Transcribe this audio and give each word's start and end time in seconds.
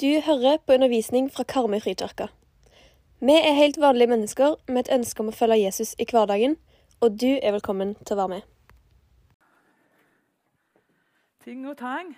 Du 0.00 0.20
hører 0.26 0.56
på 0.66 0.72
undervisning 0.72 1.26
fra 1.34 1.42
Karmøy 1.42 1.80
frikirke. 1.82 2.28
Vi 3.20 3.34
er 3.34 3.56
helt 3.56 3.80
vanlige 3.82 4.06
mennesker 4.06 4.54
med 4.68 4.84
et 4.84 4.92
ønske 4.94 5.24
om 5.24 5.32
å 5.32 5.34
følge 5.34 5.56
Jesus 5.58 5.96
i 5.98 6.06
hverdagen, 6.06 6.54
og 7.02 7.16
du 7.18 7.32
er 7.42 7.56
velkommen 7.56 7.96
til 8.06 8.14
å 8.14 8.18
være 8.20 8.32
med. 8.36 8.44
Ting 11.42 11.66
og 11.66 11.74
tang. 11.82 12.14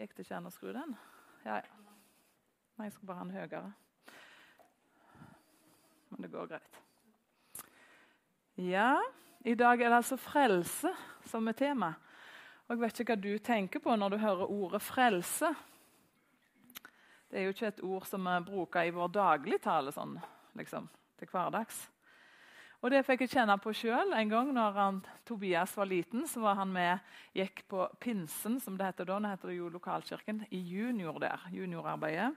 Gikk 0.00 0.16
det 0.16 0.24
ikke 0.24 0.40
an 0.40 0.48
å 0.48 0.54
skru 0.56 0.72
den? 0.72 0.96
Ja, 1.44 1.60
ja. 1.60 1.92
Nei, 2.78 2.88
jeg 2.88 2.96
skal 2.96 3.12
bare 3.12 3.20
ha 3.20 3.28
den 3.28 3.36
høyere. 3.36 3.62
Men 6.08 6.24
det 6.24 6.32
går 6.32 6.52
greit. 6.54 6.82
Ja, 8.56 8.94
i 9.44 9.52
dag 9.52 9.84
er 9.84 9.92
det 9.92 10.00
altså 10.00 10.16
frelse 10.16 10.96
som 11.28 11.52
er 11.52 11.60
tema. 11.60 11.98
Og 12.68 12.74
Jeg 12.76 12.80
vet 12.82 12.98
ikke 13.00 13.14
hva 13.14 13.22
du 13.24 13.38
tenker 13.40 13.80
på 13.80 13.94
når 13.96 14.10
du 14.12 14.16
hører 14.20 14.50
ordet 14.50 14.82
'frelse'. 14.82 15.54
Det 17.30 17.38
er 17.38 17.42
jo 17.42 17.52
ikke 17.54 17.66
et 17.66 17.80
ord 17.82 18.04
som 18.06 18.24
vi 18.24 18.44
bruker 18.44 18.82
i 18.82 18.90
vår 18.90 19.08
dagligtale 19.08 19.92
sånn, 19.92 20.18
liksom, 20.56 20.88
til 21.18 21.28
hverdags. 21.28 21.88
Og 22.82 22.90
Det 22.90 23.04
fikk 23.06 23.20
jeg 23.20 23.30
kjenne 23.30 23.56
på 23.58 23.72
sjøl. 23.72 24.12
En 24.12 24.28
gang 24.28 24.52
når 24.54 24.72
han, 24.72 25.06
Tobias 25.26 25.76
var 25.76 25.84
liten, 25.84 26.26
så 26.28 26.40
var 26.40 26.54
han 26.54 26.68
med, 26.72 26.98
gikk 27.34 27.64
på 27.68 27.88
Pinsen, 28.00 28.60
som 28.60 28.76
det 28.76 28.86
heter 28.86 29.04
da. 29.04 29.18
Nå 29.18 29.28
heter 29.28 29.48
det 29.48 29.56
jo 29.56 29.68
Lokalkirken. 29.68 30.44
I 30.50 30.58
junior 30.58 31.18
der, 31.18 31.48
juniorarbeidet. 31.50 32.34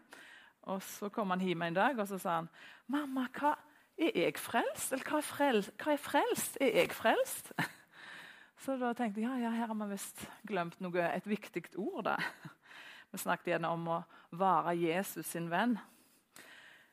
Og 0.61 0.81
Så 0.81 1.09
kom 1.09 1.30
han 1.30 1.39
hjem 1.39 1.61
en 1.61 1.73
dag 1.73 2.00
og 2.00 2.08
så 2.08 2.17
sa 2.17 2.36
han, 2.36 2.50
'Mamma, 2.88 3.27
hva 3.27 3.55
er 3.98 4.11
jeg 4.16 4.38
frelst?' 4.38 4.94
Eller 4.94 5.03
hva 5.03 5.17
er, 5.17 5.22
frelst? 5.22 5.72
hva 5.77 5.91
er 5.91 5.98
frelst? 5.98 6.58
Er 6.61 6.80
jeg 6.80 6.91
frelst? 6.91 7.53
Så 8.62 8.76
da 8.78 8.92
tenkte 8.94 9.24
jeg 9.24 9.26
ja, 9.26 9.48
ja 9.48 9.52
her 9.56 9.72
har 9.72 9.78
vi 9.80 9.88
visst 9.90 10.20
glemt 10.46 10.78
noe, 10.84 11.06
et 11.10 11.26
viktig 11.26 11.64
ord. 11.82 12.12
da. 12.12 12.17
Vi 13.12 13.20
snakket 13.20 13.50
igjen 13.50 13.66
om 13.66 13.88
å 13.90 14.02
være 14.38 14.76
Jesus 14.78 15.26
sin 15.34 15.50
venn. 15.50 15.80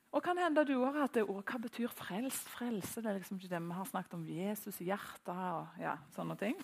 Og 0.08 0.25
kan 0.25 0.38
hende 0.41 0.64
du 0.64 0.78
har 0.80 0.97
hatt 0.97 1.19
det 1.19 1.27
ordet. 1.27 1.44
Hva 1.50 1.60
betyr 1.60 1.92
frelst? 1.92 2.48
Frelse? 2.48 3.02
Det 3.05 3.10
er 3.10 3.19
liksom 3.19 3.36
ikke 3.36 3.52
det 3.52 3.60
vi 3.66 3.77
har 3.77 3.91
snakket 3.91 4.16
om 4.16 4.25
Jesus 4.25 4.80
i 4.80 4.88
hjertet 4.88 5.34
og 5.34 5.83
ja, 5.83 5.98
sånne 6.16 6.38
ting. 6.41 6.56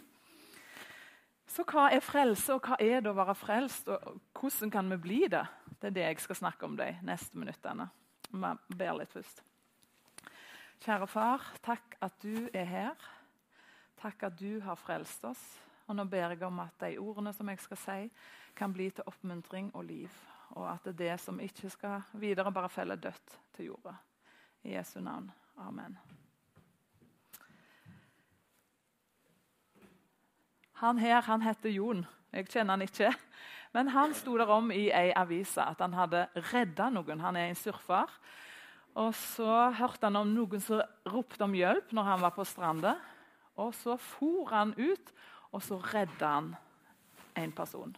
Så 1.53 1.67
hva 1.69 1.91
er 1.93 2.01
frelse, 2.01 2.57
og 2.57 2.65
hva 2.65 2.79
er 2.81 3.05
det 3.05 3.13
å 3.13 3.19
være 3.19 3.35
frelst, 3.37 3.91
og 3.93 4.23
hvordan 4.33 4.73
kan 4.73 4.89
vi 4.95 4.99
bli 5.05 5.21
det? 5.29 5.45
Det 5.77 5.91
er 5.91 5.99
det 5.99 6.07
jeg 6.07 6.25
skal 6.25 6.41
snakke 6.41 6.65
om 6.65 6.79
de 6.81 6.89
neste 7.05 7.37
minuttene. 7.37 7.91
Vi 8.33 8.55
ber 8.81 8.97
litt 8.97 9.13
først. 9.13 9.45
Kjære 10.83 11.07
far, 11.13 11.45
takk 11.63 11.99
at 12.03 12.17
du 12.25 12.49
er 12.57 12.67
her. 12.73 13.07
Takk 14.05 14.27
at 14.27 14.35
du 14.37 14.59
har 14.61 14.77
frelst 14.77 15.23
oss. 15.25 15.43
Og 15.89 15.97
nå 15.97 16.05
ber 16.09 16.35
jeg 16.35 16.43
om 16.45 16.59
at 16.61 16.77
de 16.83 16.99
ordene 17.01 17.33
som 17.33 17.49
jeg 17.49 17.61
skal 17.65 17.79
si, 17.81 18.01
kan 18.57 18.73
bli 18.73 18.91
til 18.93 19.07
oppmuntring 19.09 19.71
og 19.73 19.87
liv. 19.89 20.13
Og 20.61 20.67
at 20.69 20.85
det 20.85 20.93
er 20.93 20.99
det 20.99 21.15
som 21.23 21.41
ikke 21.41 21.71
skal 21.73 22.05
videre, 22.21 22.53
bare 22.53 22.69
felle 22.69 22.97
dødt 23.01 23.39
til 23.57 23.71
jorda. 23.73 23.95
I 24.65 24.77
Jesu 24.77 25.01
navn. 25.01 25.31
Amen. 25.57 25.97
Han 30.83 30.99
her 30.99 31.23
han 31.23 31.43
heter 31.43 31.73
Jon. 31.73 32.05
Jeg 32.33 32.49
kjenner 32.51 32.77
han 32.77 32.85
ikke. 32.85 33.09
Men 33.73 33.89
han 33.89 34.13
sto 34.15 34.37
der 34.37 34.53
om 34.53 34.69
i 34.71 34.91
ei 34.93 35.15
avis 35.17 35.57
at 35.59 35.81
han 35.81 35.97
hadde 35.97 36.27
redda 36.53 36.91
noen. 36.93 37.25
Han 37.25 37.37
er 37.41 37.49
en 37.49 37.59
surfer. 37.59 38.11
Og 39.01 39.15
så 39.17 39.71
hørte 39.79 40.07
han 40.07 40.21
om 40.21 40.29
noen 40.29 40.61
som 40.61 40.85
ropte 41.09 41.45
om 41.45 41.57
hjelp 41.57 41.97
når 41.97 42.11
han 42.13 42.21
var 42.23 42.37
på 42.37 42.45
stranda. 42.45 42.99
Og 43.61 43.75
så 43.77 43.97
for 44.01 44.51
han 44.51 44.75
ut, 44.79 45.13
og 45.55 45.63
så 45.63 45.79
redda 45.93 46.33
han 46.39 46.55
en 47.39 47.53
person. 47.55 47.95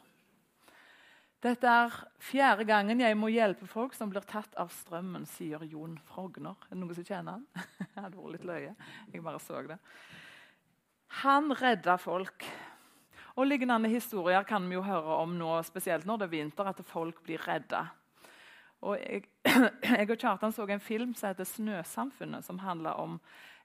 Dette 1.45 1.69
er 1.69 1.97
fjerde 2.23 2.65
gangen 2.67 3.01
jeg 3.01 3.17
må 3.19 3.29
hjelpe 3.31 3.69
folk 3.69 3.95
som 3.95 4.11
blir 4.11 4.25
tatt 4.27 4.55
av 4.59 4.73
strømmen, 4.73 5.27
sier 5.29 5.63
Jon 5.69 5.99
Frogner. 6.09 6.57
Er 6.67 6.75
det 6.75 6.81
noen 6.81 6.97
som 6.97 7.07
kjenner 7.07 7.37
han? 7.37 7.45
Det 7.97 8.03
hadde 8.03 8.17
vært 8.17 8.33
litt 8.35 8.49
løye. 8.49 8.73
Jeg 9.13 9.25
bare 9.25 9.41
så 9.41 9.61
det. 9.69 9.77
Han 11.23 11.53
redda 11.57 11.97
folk. 12.01 12.45
Og 13.37 13.47
Lignende 13.47 13.89
historier 13.93 14.45
kan 14.49 14.65
vi 14.69 14.77
jo 14.77 14.83
høre 14.85 15.21
om 15.21 15.37
nå, 15.37 15.53
spesielt 15.65 16.09
når 16.09 16.23
det 16.23 16.27
er 16.27 16.35
vinter, 16.35 16.69
at 16.69 16.81
folk 16.89 17.23
blir 17.25 17.41
redda. 17.45 17.85
Og 18.83 18.99
jeg, 19.01 19.25
jeg 19.99 20.11
og 20.11 20.19
Kjartan 20.19 20.53
så 20.53 20.67
en 20.69 20.81
film 20.81 21.15
som 21.15 21.29
heter 21.29 21.45
'Snøsamfunnet', 21.45 22.43
som 22.43 22.59
handler 22.59 22.91
om 22.91 23.21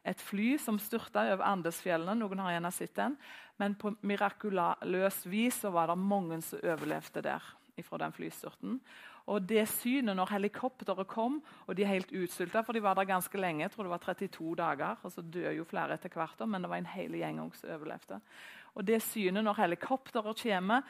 et 0.05 0.21
fly 0.21 0.57
som 0.57 0.79
styrta 0.79 1.27
over 1.33 1.45
Andesfjellene. 1.45 2.15
Noen 2.17 2.39
har 2.39 2.55
gjerne 2.55 2.71
sett 2.71 2.95
den. 2.95 3.17
Men 3.57 3.75
på 3.75 3.93
mirakuløst 4.01 5.29
vis 5.29 5.61
så 5.61 5.69
var 5.69 5.91
det 5.91 5.97
mange 5.97 6.41
som 6.41 6.59
overlevde 6.63 7.21
der 7.21 7.41
fra 7.81 7.97
den 7.97 8.13
flystyrten. 8.13 8.79
Og 9.29 9.45
det 9.47 9.67
synet 9.69 10.17
når 10.17 10.33
helikopteret 10.33 11.07
kom, 11.09 11.39
og 11.67 11.77
de 11.77 11.85
er 11.85 11.93
helt 11.93 12.11
utsulta, 12.13 12.63
for 12.65 12.73
de 12.73 12.81
var 12.83 12.97
der 12.97 13.09
ganske 13.09 13.37
lenge, 13.37 13.63
jeg 13.63 13.71
tror 13.73 13.87
det 13.87 13.93
var 13.93 14.03
32 14.03 14.55
dager, 14.57 14.97
og 15.03 15.13
så 15.13 15.21
dør 15.21 15.51
jo 15.55 15.65
flere 15.69 15.93
etter 15.93 16.13
hvert, 16.13 16.41
men 16.49 16.61
det 16.61 16.71
var 16.71 16.81
en 16.81 16.89
hel 16.89 17.15
gjeng 17.19 17.39
som 17.55 17.73
overlevde. 17.75 18.19
Og 18.75 18.87
det 18.87 19.01
synet 19.05 19.45
når 19.45 19.61
helikopteret 19.61 20.41
kommer, 20.43 20.81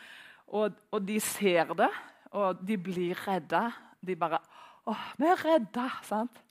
og, 0.48 0.76
og, 0.92 1.00
de 1.08 1.20
ser 1.20 1.74
det, 1.80 1.92
og 2.32 2.60
de 2.68 2.78
blir 2.78 3.20
redda 3.28 3.70
De 4.06 4.16
bare 4.16 4.40
'Å, 4.88 4.96
vi 5.18 5.26
er 5.26 5.46
redda!' 5.46 6.04
sant? 6.04 6.44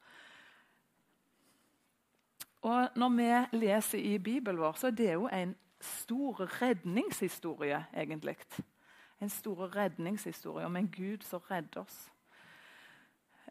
Og 2.62 2.88
Når 2.96 3.08
vi 3.16 3.58
leser 3.58 3.98
i 3.98 4.18
Bibelen 4.18 4.60
vår, 4.60 4.72
så 4.72 4.86
er 4.86 4.90
det 4.90 5.12
jo 5.12 5.28
en 5.32 5.56
stor 5.80 6.60
redningshistorie, 6.62 7.86
egentlig 7.96 8.36
en 9.20 9.28
stor 9.28 9.76
redningshistorie 9.76 10.66
om 10.66 10.76
en 10.76 10.88
Gud 10.88 11.22
som 11.22 11.40
redder 11.50 11.80
oss. 11.80 12.10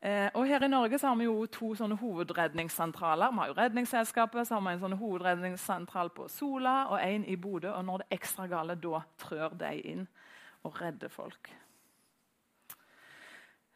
Eh, 0.02 0.30
og 0.34 0.48
Her 0.48 0.64
i 0.64 0.68
Norge 0.68 1.00
så 1.00 1.08
har 1.08 1.16
vi 1.16 1.24
jo 1.28 1.46
to 1.46 1.74
sånne 1.76 1.98
hovedredningssentraler. 2.00 3.32
Vi 3.32 3.38
har 3.38 3.48
jo 3.48 3.56
Redningsselskapet, 3.58 4.48
så 4.48 4.56
har 4.56 4.62
vi 4.64 4.74
en 4.78 4.84
sånn 4.86 4.98
hovedredningssentral 4.98 6.10
på 6.16 6.30
Sola 6.32 6.86
og 6.88 7.02
en 7.04 7.26
i 7.26 7.36
Bodø. 7.36 7.74
og 7.74 7.86
Når 7.86 7.98
det 7.98 8.08
er 8.08 8.16
ekstra 8.16 8.48
gale, 8.48 8.76
da 8.76 9.02
trør 9.20 9.58
de 9.60 9.74
inn 9.92 10.08
og 10.64 10.82
redder 10.82 11.12
folk. 11.12 11.52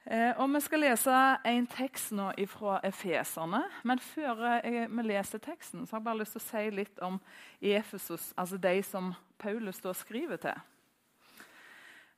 Eh, 0.06 0.34
og 0.38 0.50
Vi 0.54 0.60
skal 0.60 0.80
lese 0.84 1.20
en 1.46 1.68
tekst 1.68 2.12
nå 2.12 2.32
fra 2.48 2.80
Efeserne. 2.84 3.64
Men 3.84 4.00
før 4.00 4.44
jeg, 4.64 4.90
vi 4.90 5.02
leser 5.08 5.40
teksten, 5.40 5.86
så 5.86 5.96
har 5.96 6.02
jeg 6.02 6.06
bare 6.06 6.20
lyst 6.20 6.36
til 6.36 6.42
å 6.44 6.48
si 6.50 6.70
litt 6.76 7.00
om 7.00 7.20
Efesos, 7.62 8.34
altså 8.38 8.58
de 8.58 8.84
som 8.84 9.14
Paulus 9.40 9.80
da 9.80 9.94
skriver 9.94 10.38
til. 10.38 10.60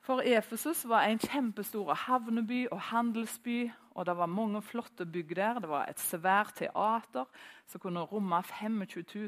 For 0.05 0.21
Efesus 0.21 0.83
var 0.85 1.07
en 1.09 1.17
kjempestor 1.17 1.95
havneby 1.97 2.67
og 2.71 2.81
handelsby. 2.91 3.71
og 3.95 4.05
Det 4.05 4.17
var 4.17 4.25
mange 4.25 4.61
flotte 4.61 5.05
bygg 5.05 5.35
der. 5.35 5.59
Det 5.59 5.69
var 5.69 5.85
et 5.89 5.99
svært 5.99 6.53
teater 6.55 7.25
som 7.66 7.79
kunne 7.79 7.99
romme 7.99 8.43
25 8.43 8.85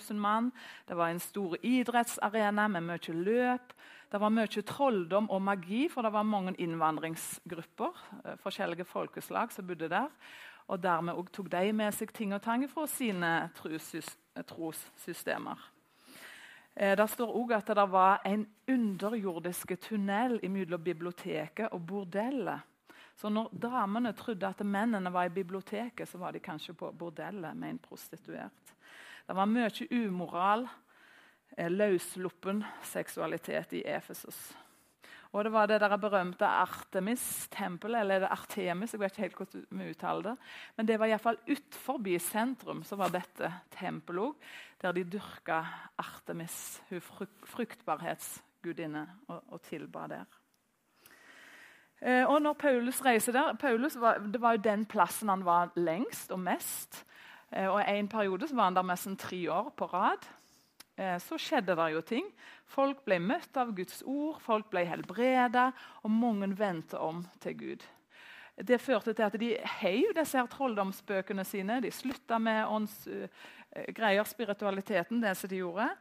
000 0.09 0.19
mann. 0.19 0.51
Det 0.87 0.97
var 0.97 1.09
en 1.09 1.19
stor 1.19 1.55
idrettsarena 1.63 2.67
med 2.67 2.81
mye 2.81 3.13
løp. 3.13 3.73
Det 4.11 4.21
var 4.21 4.29
mye 4.29 4.61
trolldom 4.61 5.29
og 5.29 5.41
magi, 5.41 5.89
for 5.89 6.01
det 6.01 6.13
var 6.13 6.23
mange 6.23 6.53
innvandringsgrupper. 6.59 7.93
Eh, 8.25 8.37
forskjellige 8.37 8.85
folkeslag 8.85 9.51
som 9.51 9.67
bodde 9.67 9.89
der. 9.89 10.09
Og 10.67 10.83
Dermed 10.83 11.33
tok 11.33 11.51
de 11.51 11.73
med 11.73 11.91
seg 11.91 12.13
ting 12.13 12.33
og 12.33 12.41
tang 12.41 12.69
fra 12.69 12.85
sine 12.85 13.49
trossystemer. 14.45 15.76
Eh, 16.79 16.93
det 16.97 17.07
står 17.09 17.33
òg 17.33 17.55
at 17.57 17.69
det 17.73 17.85
var 17.89 18.21
en 18.25 18.43
underjordisk 18.69 19.73
tunnel 19.81 20.37
mellom 20.45 20.83
biblioteket 20.83 21.73
og 21.73 21.81
bordellet. 21.89 22.61
Så 23.17 23.31
når 23.33 23.49
damene 23.49 24.13
trodde 24.13 24.45
at 24.45 24.61
mennene 24.61 25.09
var 25.13 25.25
i 25.25 25.33
biblioteket, 25.33 26.05
så 26.05 26.21
var 26.21 26.31
de 26.31 26.39
kanskje 26.39 26.75
på 26.77 26.91
bordellet 26.93 27.57
med 27.57 27.69
en 27.69 27.79
prostituert. 27.81 28.75
Det 29.27 29.35
var 29.35 29.49
mye 29.49 29.87
umoral, 29.91 30.67
eh, 31.57 31.71
løssluppen 31.71 32.63
seksualitet 32.83 33.73
i 33.73 33.83
Efesos. 33.83 34.53
Og 35.37 35.43
det 35.45 35.51
var 35.53 35.67
det 35.69 35.77
der 35.83 35.93
berømte 36.01 36.47
Artemis-tempelet, 36.49 37.99
eller 37.99 38.15
er 38.15 38.23
det 38.23 38.29
Artemis, 38.33 38.93
jeg 38.93 38.99
vet 38.99 39.11
ikke 39.11 39.21
helt 39.21 39.35
hvordan 39.37 39.65
vi 39.69 39.89
uttaler 39.91 40.23
det. 40.31 40.33
Men 40.77 40.87
det 40.87 40.95
var 40.97 41.11
iallfall 41.11 41.37
utenfor 41.45 42.17
sentrum 42.19 42.81
så 42.83 42.97
var 42.97 43.13
dette 43.13 43.51
tempelet 43.77 44.23
òg, 44.23 44.33
der 44.81 44.91
de 44.97 45.03
dyrka 45.03 45.59
Artemis, 45.97 46.81
hun 46.89 47.01
fruktbarhetsgudinne, 47.45 49.05
og, 49.27 49.43
og 49.53 49.61
tilba 49.61 50.07
der. 50.07 50.25
Eh, 52.01 52.25
og 52.25 52.41
når 52.41 52.53
Paulus 52.53 53.05
reiser 53.05 53.31
der 53.33 53.53
Paulus 53.53 53.95
var, 53.99 54.17
Det 54.17 54.41
var 54.41 54.51
jo 54.51 54.61
den 54.61 54.85
plassen 54.85 55.29
han 55.29 55.45
var 55.45 55.71
lengst 55.75 56.31
og 56.31 56.39
mest. 56.39 57.05
Eh, 57.51 57.67
og 57.67 57.81
I 57.81 57.99
en 57.99 58.07
periode 58.07 58.49
var 58.53 58.63
han 58.63 58.75
der 58.75 58.81
nesten 58.81 59.17
tre 59.17 59.51
år 59.51 59.69
på 59.77 59.85
rad. 59.85 60.27
Eh, 60.97 61.19
så 61.19 61.37
skjedde 61.37 61.75
det 61.75 61.93
jo 61.93 62.01
ting. 62.01 62.25
Folk 62.67 63.05
ble 63.07 63.19
møtt 63.23 63.55
av 63.57 63.71
Guds 63.75 64.01
ord, 64.03 64.41
folk 64.43 64.67
ble 64.73 64.83
helbreda, 64.89 65.69
og 66.03 66.11
mange 66.11 66.49
vendte 66.59 66.99
om 66.99 67.23
til 67.43 67.55
Gud. 67.59 67.85
Det 68.57 68.79
førte 68.81 69.13
til 69.13 69.27
at 69.27 69.35
de 69.39 69.51
heiv 69.79 70.11
disse 70.17 70.37
her 70.37 70.49
trolldomsbøkene 70.49 71.45
sine. 71.45 71.77
De 71.81 71.91
slutta 71.93 72.39
med 72.41 72.65
ånds, 72.65 73.03
uh, 73.07 73.27
greier, 73.93 74.25
spiritualiteten, 74.25 75.21
det 75.21 75.35
som 75.37 75.51
de 75.51 75.61
gjorde. 75.61 75.91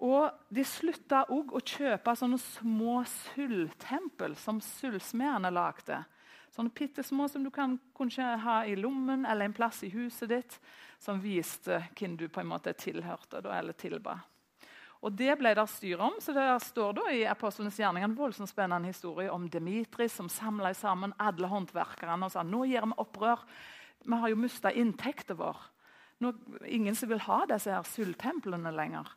Og 0.00 0.30
De 0.48 0.64
slutta 0.64 1.24
òg 1.32 1.52
å 1.56 1.60
kjøpe 1.60 2.14
sånne 2.16 2.38
små 2.40 3.00
sølvtempel 3.08 4.36
som 4.40 4.60
sølvsmedene 4.64 5.52
lagde. 5.52 6.02
Sånne 6.50 6.72
bitte 6.74 7.04
små 7.06 7.28
som 7.30 7.44
du 7.44 7.50
kan 7.54 7.76
kanskje 7.96 8.26
ha 8.42 8.56
i 8.66 8.74
lommen 8.76 9.26
eller 9.28 9.46
en 9.46 9.56
plass 9.56 9.84
i 9.86 9.92
huset 9.92 10.32
ditt, 10.32 10.56
som 10.98 11.20
viste 11.22 11.78
hvem 11.96 12.16
du 12.18 12.26
på 12.28 12.42
en 12.42 12.50
måte 12.50 12.74
tilhørte 12.76 13.44
eller 13.44 13.76
tilba. 13.78 14.18
Og 15.00 15.12
Det 15.16 15.32
ble 15.40 15.54
det 15.56 15.66
styr 15.72 16.00
om. 16.00 16.18
så 16.20 16.32
Det 16.32 16.46
står 16.62 16.92
da 16.98 17.06
i 17.12 17.24
Apostlenes 17.24 17.78
gjerning 17.78 18.04
en 18.04 18.16
voldsomt 18.16 18.50
spennende 18.50 18.88
historie 18.88 19.30
om 19.32 19.48
Demitris 19.48 20.12
som 20.12 20.28
samla 20.28 20.74
sammen 20.74 21.14
alle 21.18 21.48
håndverkerne 21.48 22.28
og 22.28 22.32
sa 22.32 22.44
nå 22.44 22.64
gjør 22.68 22.90
vi 22.90 22.98
opprør. 23.00 23.44
Vi 24.04 24.16
har 24.16 24.28
jo 24.28 24.36
mista 24.36 24.72
inntekten 24.72 25.36
vår. 25.36 25.56
Nå, 26.20 26.34
ingen 26.68 26.94
som 26.96 27.08
vil 27.08 27.22
ha 27.24 27.46
disse 27.48 27.72
her 27.72 27.86
sølvtemplene 27.88 28.72
lenger. 28.76 29.08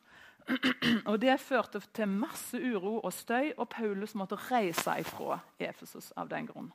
og 1.08 1.20
Det 1.20 1.36
førte 1.40 1.80
til 1.92 2.08
masse 2.08 2.56
uro 2.56 2.98
og 3.00 3.12
støy, 3.12 3.52
og 3.56 3.68
Paulus 3.68 4.14
måtte 4.14 4.40
reise 4.50 4.98
ifra 5.00 5.38
Efesos 5.60 6.12
av 6.16 6.28
den 6.32 6.48
grunn. 6.48 6.72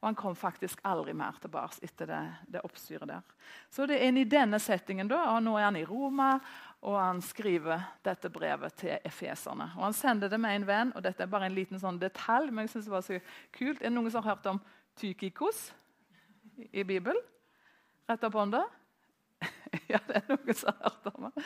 Og 0.00 0.06
Han 0.06 0.14
kom 0.14 0.36
faktisk 0.36 0.80
aldri 0.86 1.12
mer 1.16 1.38
tilbake 1.42 1.82
etter 1.82 2.06
det, 2.06 2.22
det 2.54 2.62
oppstyret 2.66 3.08
der. 3.10 3.22
Så 3.70 3.86
det 3.86 3.98
er 3.98 4.14
i 4.14 4.24
denne 4.24 4.60
settingen 4.62 5.10
da, 5.10 5.24
og 5.34 5.42
Nå 5.42 5.56
er 5.58 5.66
han 5.66 5.78
i 5.80 5.86
Roma, 5.86 6.36
og 6.86 6.94
han 7.00 7.22
skriver 7.24 7.82
dette 8.06 8.30
brevet 8.30 8.76
til 8.78 8.98
efeserne. 9.04 9.72
Og 9.76 9.84
Han 9.88 9.96
sender 9.96 10.28
det 10.28 10.38
med 10.40 10.56
en 10.56 10.66
venn, 10.66 10.92
og 10.94 11.02
dette 11.02 11.22
er 11.22 11.30
bare 11.30 11.48
en 11.50 11.56
liten 11.56 11.80
sånn 11.80 11.98
detalj. 11.98 12.50
men 12.50 12.66
jeg 12.66 12.70
synes 12.70 12.84
det 12.84 12.92
var 12.92 13.06
så 13.06 13.20
kult. 13.52 13.80
Er 13.80 13.90
det 13.90 13.96
noen 13.96 14.10
som 14.10 14.22
har 14.22 14.36
hørt 14.36 14.46
om 14.46 14.60
Tykikos 14.96 15.72
i 16.72 16.84
Bibelen? 16.84 17.18
Rett 18.08 18.24
opp 18.24 18.38
hånda. 18.38 18.64
ja, 19.92 19.98
det 20.06 20.22
er 20.22 20.28
noen 20.30 20.54
som 20.54 20.70
har 20.70 20.92
hørt 20.92 21.10
om 21.14 21.26
det. 21.26 21.44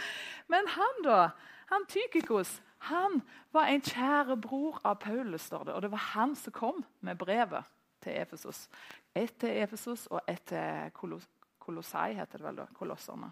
Men 0.48 0.68
han, 0.76 1.02
da, 1.04 1.30
han 1.72 1.88
Tykikos, 1.88 2.60
han 2.92 3.22
var 3.52 3.70
en 3.70 3.80
kjære 3.80 4.36
bror 4.36 4.80
av 4.84 5.00
Paulus, 5.00 5.48
står 5.48 5.64
det. 5.64 5.74
Og 5.74 5.82
det 5.82 5.90
var 5.90 6.10
han 6.12 6.36
som 6.36 6.52
kom 6.52 6.84
med 7.00 7.16
brevet 7.16 7.64
til 8.02 8.18
Efesos. 8.20 8.66
Ett 9.14 9.38
til 9.40 9.62
Efesos 9.62 10.06
og 10.10 10.20
ett 10.26 10.44
til 10.52 10.90
Kolos 10.96 11.28
Kolossai, 11.62 12.16
heter 12.18 12.40
det 12.40 12.46
vel 12.48 12.56
da. 12.58 12.66
Kolosserne. 12.74 13.28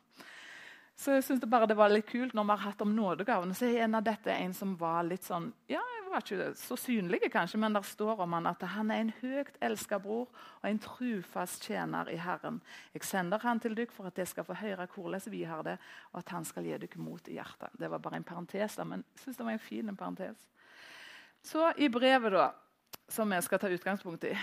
Så 1.00 1.14
jeg 1.16 1.24
synes 1.24 1.40
det 1.40 1.48
bare 1.48 1.66
det 1.66 1.78
var 1.78 1.90
litt 1.90 2.06
kult 2.10 2.34
når 2.36 2.44
vi 2.44 2.54
har 2.54 2.66
hatt 2.66 2.82
om 2.84 2.90
nådegavene. 2.92 3.54
Så 3.56 3.70
er 3.70 3.86
en 3.86 3.96
av 3.96 4.04
dette 4.04 4.34
en 4.34 4.52
som 4.54 4.74
var 4.78 5.06
litt 5.08 5.24
sånn 5.24 5.48
ja, 5.70 5.80
jeg 5.80 6.04
var 6.10 6.24
ikke 6.24 6.46
så 6.58 6.76
synlig, 6.76 7.20
kanskje, 7.32 7.60
men 7.62 7.76
der 7.76 7.86
står 7.86 8.20
om 8.24 8.32
han 8.34 8.48
at 8.50 8.64
han 8.74 8.90
er 8.90 9.04
en 9.04 9.12
høyt 9.20 9.56
elsket 9.62 10.02
bror 10.04 10.26
og 10.26 10.66
en 10.66 10.80
trufast 10.82 11.64
tjener 11.64 12.10
i 12.10 12.18
Herren. 12.20 12.58
Jeg 12.92 13.06
sender 13.06 13.40
han 13.46 13.62
til 13.62 13.76
dere 13.78 13.94
for 13.94 14.10
at 14.10 14.18
dere 14.18 14.28
skal 14.28 14.44
få 14.48 14.58
høre 14.58 14.88
hvordan 14.90 15.22
vi 15.30 15.44
har 15.46 15.62
det, 15.64 15.76
og 16.12 16.18
at 16.20 16.34
han 16.34 16.44
skal 16.44 16.66
gi 16.66 16.76
dere 16.82 17.00
mot 17.00 17.30
i 17.30 17.38
hjertet. 17.38 17.78
Det 17.78 17.90
var 17.94 18.02
bare 18.02 18.18
en 18.20 18.26
parentes, 18.26 18.76
men 18.84 19.06
jeg 19.14 19.22
synes 19.22 19.38
det 19.38 19.46
var 19.46 19.54
en 19.54 19.68
fin 19.70 19.96
parentes. 19.96 20.48
Så 21.46 21.70
i 21.78 21.88
brevet, 21.88 22.34
da, 22.34 22.50
som 23.10 23.30
vi 23.30 23.42
skal 23.42 23.58
ta 23.58 23.68
utgangspunkt 23.68 24.24
i, 24.24 24.34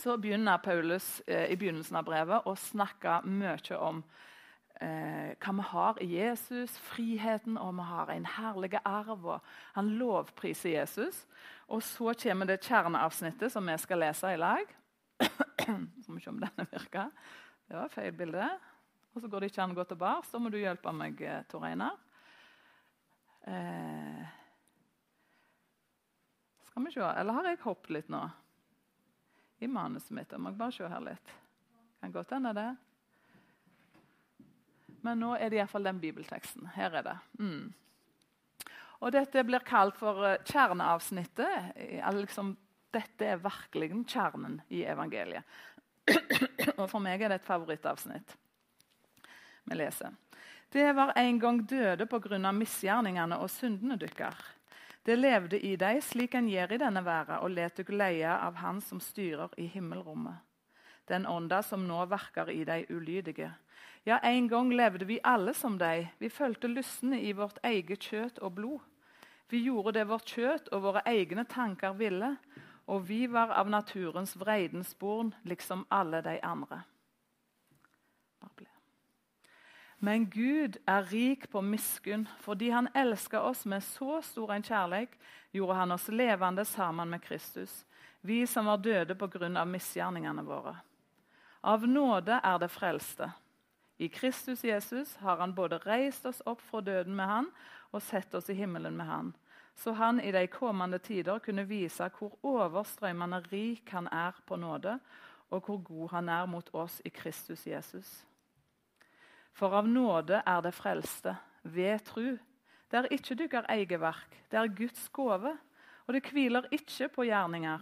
så 0.00 0.16
begynner 0.16 0.58
Paulus 0.58 1.20
eh, 1.26 1.50
i 1.52 1.56
begynnelsen 1.56 1.98
av 2.00 2.06
brevet 2.08 2.46
å 2.48 2.54
snakke 2.56 3.20
mye 3.28 3.76
om 3.76 4.00
eh, 4.80 5.34
hva 5.36 5.54
vi 5.58 5.66
har 5.68 6.00
i 6.02 6.08
Jesus, 6.14 6.78
friheten, 6.90 7.58
og 7.60 7.74
vi 7.76 7.86
har 7.90 8.12
en 8.14 8.28
herlig 8.38 8.80
arv. 8.84 9.26
og 9.36 9.52
Han 9.76 9.92
lovpriser 10.00 10.78
Jesus. 10.78 11.26
Og 11.68 11.84
så 11.84 12.16
kommer 12.24 12.48
det 12.48 12.62
kjerneavsnittet 12.64 13.52
som 13.52 13.68
vi 13.68 13.76
skal 13.80 14.02
lese 14.06 14.32
i 14.32 14.40
lag. 14.40 14.76
Så 15.62 16.08
må 16.08 16.16
vi 16.16 16.24
se 16.24 16.32
om 16.32 16.40
denne 16.40 16.66
virker. 16.72 17.12
Det 17.68 17.76
var 17.76 17.92
feil 17.92 18.16
bilde. 18.16 18.48
Og 19.12 19.20
så 19.20 19.28
går 19.28 19.44
det 19.44 19.52
ikke 19.52 19.62
an 19.62 19.74
å 19.74 19.76
gå 19.76 19.84
tilbake. 19.92 20.28
Så 20.28 20.40
må 20.40 20.50
du 20.50 20.58
hjelpe 20.58 20.92
meg, 20.96 21.20
eh, 21.20 21.44
Tor 21.52 21.68
Einar. 21.68 22.00
Eh, 23.46 24.41
skal 26.72 26.86
vi 26.86 26.92
se 26.94 27.00
Eller 27.04 27.36
har 27.36 27.50
jeg 27.50 27.60
hoppet 27.66 27.92
litt 27.92 28.08
nå? 28.08 28.22
I 29.62 29.68
manuset 29.68 30.10
mitt. 30.16 30.32
Jeg 30.32 30.40
må 30.40 30.50
bare 30.56 30.72
se 30.74 30.88
her 30.88 31.04
litt. 31.04 31.32
Kan 32.00 32.14
godt 32.14 32.32
hende 32.34 32.54
det. 32.56 32.70
Men 35.04 35.20
nå 35.20 35.34
er 35.36 35.50
det 35.50 35.60
iallfall 35.60 35.84
den 35.86 36.00
bibelteksten. 36.02 36.66
Her 36.74 36.96
er 36.98 37.06
det. 37.06 37.16
Mm. 37.38 37.68
Og 39.02 39.12
Dette 39.12 39.44
blir 39.44 39.62
kalt 39.66 39.98
for 39.98 40.24
eh, 40.26 40.40
kjerneavsnittet. 40.46 41.76
Liksom, 42.16 42.54
dette 42.94 43.28
er 43.34 43.42
virkelig 43.42 43.90
kjernen 44.06 44.60
i 44.70 44.84
evangeliet. 44.88 45.44
Og 46.80 46.88
For 46.88 47.02
meg 47.02 47.22
er 47.22 47.30
det 47.30 47.42
et 47.42 47.46
favorittavsnitt 47.46 48.38
vi 49.70 49.76
leser. 49.78 50.10
Det 50.74 50.88
var 50.96 51.12
en 51.20 51.38
gang 51.38 51.60
døde 51.68 52.06
pga. 52.10 52.52
misgjerningene 52.52 53.38
og 53.38 53.50
syndene 53.50 53.94
dykkar. 54.00 54.34
Det 55.02 55.16
levde 55.18 55.58
i 55.58 55.74
deg 55.74 55.98
slik 56.06 56.36
en 56.38 56.46
gjør 56.46 56.76
i 56.76 56.78
denne 56.78 57.02
verden, 57.02 57.40
og 57.42 57.50
let 57.50 57.74
dere 57.78 57.96
leie 57.98 58.34
av 58.36 58.60
Han 58.62 58.80
som 58.80 59.00
styrer 59.02 59.50
i 59.58 59.66
himmelrommet. 59.66 60.38
Den 61.10 61.26
ånda 61.26 61.62
som 61.66 61.82
nå 61.88 62.04
verker 62.06 62.50
i 62.50 62.62
de 62.64 62.84
ulydige. 62.88 63.50
Ja, 64.06 64.20
en 64.22 64.46
gang 64.48 64.70
levde 64.70 65.04
vi 65.04 65.18
alle 65.24 65.54
som 65.54 65.74
deg. 65.78 66.06
Vi 66.18 66.30
fulgte 66.30 66.70
lystne 66.70 67.18
i 67.18 67.32
vårt 67.32 67.58
eget 67.66 68.06
kjøtt 68.06 68.38
og 68.38 68.54
blod. 68.54 68.80
Vi 69.50 69.64
gjorde 69.66 69.92
det 69.98 70.06
vårt 70.08 70.30
kjøtt 70.30 70.70
og 70.72 70.86
våre 70.86 71.02
egne 71.06 71.44
tanker 71.44 71.98
ville, 71.98 72.36
og 72.86 73.08
vi 73.08 73.26
var 73.26 73.50
av 73.58 73.68
naturens 73.70 74.36
vreidens 74.38 74.94
born, 74.94 75.34
liksom 75.42 75.84
alle 75.90 76.22
de 76.22 76.38
andre. 76.42 76.84
Men 80.04 80.24
Gud 80.26 80.80
er 80.86 81.04
rik 81.12 81.44
på 81.50 81.60
miskunn. 81.62 82.24
Fordi 82.42 82.72
han 82.74 82.88
elsker 82.94 83.40
oss 83.40 83.62
med 83.70 83.84
så 83.86 84.18
stor 84.26 84.50
en 84.50 84.64
kjærlighet, 84.66 85.12
gjorde 85.54 85.76
han 85.78 85.94
oss 85.94 86.08
levende 86.08 86.64
sammen 86.66 87.10
med 87.10 87.22
Kristus, 87.22 87.84
vi 88.20 88.46
som 88.46 88.66
var 88.66 88.80
døde 88.82 89.14
pga. 89.14 89.64
misgjerningene 89.64 90.42
våre. 90.42 90.74
Av 91.62 91.86
nåde 91.86 92.40
er 92.42 92.58
det 92.58 92.70
frelste. 92.70 93.30
I 93.98 94.08
Kristus 94.08 94.64
Jesus 94.64 95.16
har 95.16 95.36
han 95.36 95.54
både 95.54 95.78
reist 95.78 96.26
oss 96.26 96.42
opp 96.46 96.60
fra 96.60 96.80
døden 96.80 97.14
med 97.14 97.26
han 97.26 97.50
og 97.92 98.02
sett 98.02 98.34
oss 98.34 98.50
i 98.50 98.54
himmelen 98.54 98.96
med 98.96 99.06
han, 99.06 99.32
så 99.76 99.92
han 99.92 100.20
i 100.20 100.32
de 100.32 100.46
kommende 100.46 100.98
tider 100.98 101.38
kunne 101.38 101.68
vise 101.68 102.08
hvor 102.18 102.34
overstrømmende 102.42 103.42
rik 103.52 103.90
han 103.90 104.08
er 104.08 104.34
på 104.46 104.56
nåde, 104.56 104.98
og 105.50 105.62
hvor 105.62 105.78
god 105.78 106.10
han 106.10 106.28
er 106.28 106.46
mot 106.46 106.74
oss 106.74 107.00
i 107.04 107.08
Kristus 107.08 107.66
Jesus. 107.66 108.24
For 109.52 109.74
av 109.76 109.88
nåde 109.88 110.42
er 110.46 110.62
det 110.64 110.74
frelste, 110.74 111.36
ved 111.62 112.04
tru. 112.06 112.38
Det 112.90 112.98
er 112.98 113.12
ikke 113.14 113.36
deres 113.38 113.68
eget 113.72 114.00
verk, 114.00 114.38
det 114.50 114.58
er 114.58 114.74
Guds 114.76 115.08
gave, 115.14 115.56
og 116.06 116.14
det 116.14 116.24
hviler 116.28 116.68
ikke 116.72 117.08
på 117.08 117.24
gjerninger, 117.28 117.80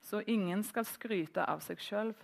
så 0.00 0.22
ingen 0.26 0.62
skal 0.64 0.86
skryte 0.88 1.44
av 1.44 1.60
seg 1.62 1.82
sjøl. 1.82 2.14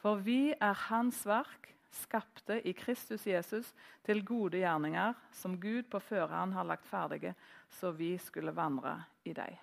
For 0.00 0.18
vi 0.24 0.54
er 0.56 0.78
Hans 0.88 1.20
verk, 1.28 1.68
skapte 1.92 2.56
i 2.66 2.72
Kristus 2.72 3.26
Jesus 3.26 3.68
til 4.06 4.24
gode 4.24 4.62
gjerninger, 4.62 5.12
som 5.30 5.58
Gud 5.60 5.90
på 5.92 6.00
føreren 6.00 6.54
har 6.56 6.66
lagt 6.66 6.88
ferdige, 6.88 7.34
så 7.68 7.92
vi 7.92 8.16
skulle 8.18 8.56
vandre 8.56 8.96
i 9.24 9.36
dem. 9.36 9.60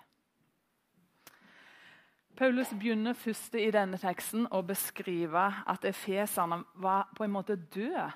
Paulus 2.36 2.70
begynner 2.72 3.12
først 3.12 3.54
i 3.58 3.68
denne 3.74 3.98
teksten 4.00 4.46
å 4.54 4.62
beskrive 4.64 5.42
at 5.68 5.84
efeserne 5.84 6.62
var 6.80 7.10
på 7.16 7.26
en 7.26 7.34
måte 7.34 7.58
døde. 7.58 8.06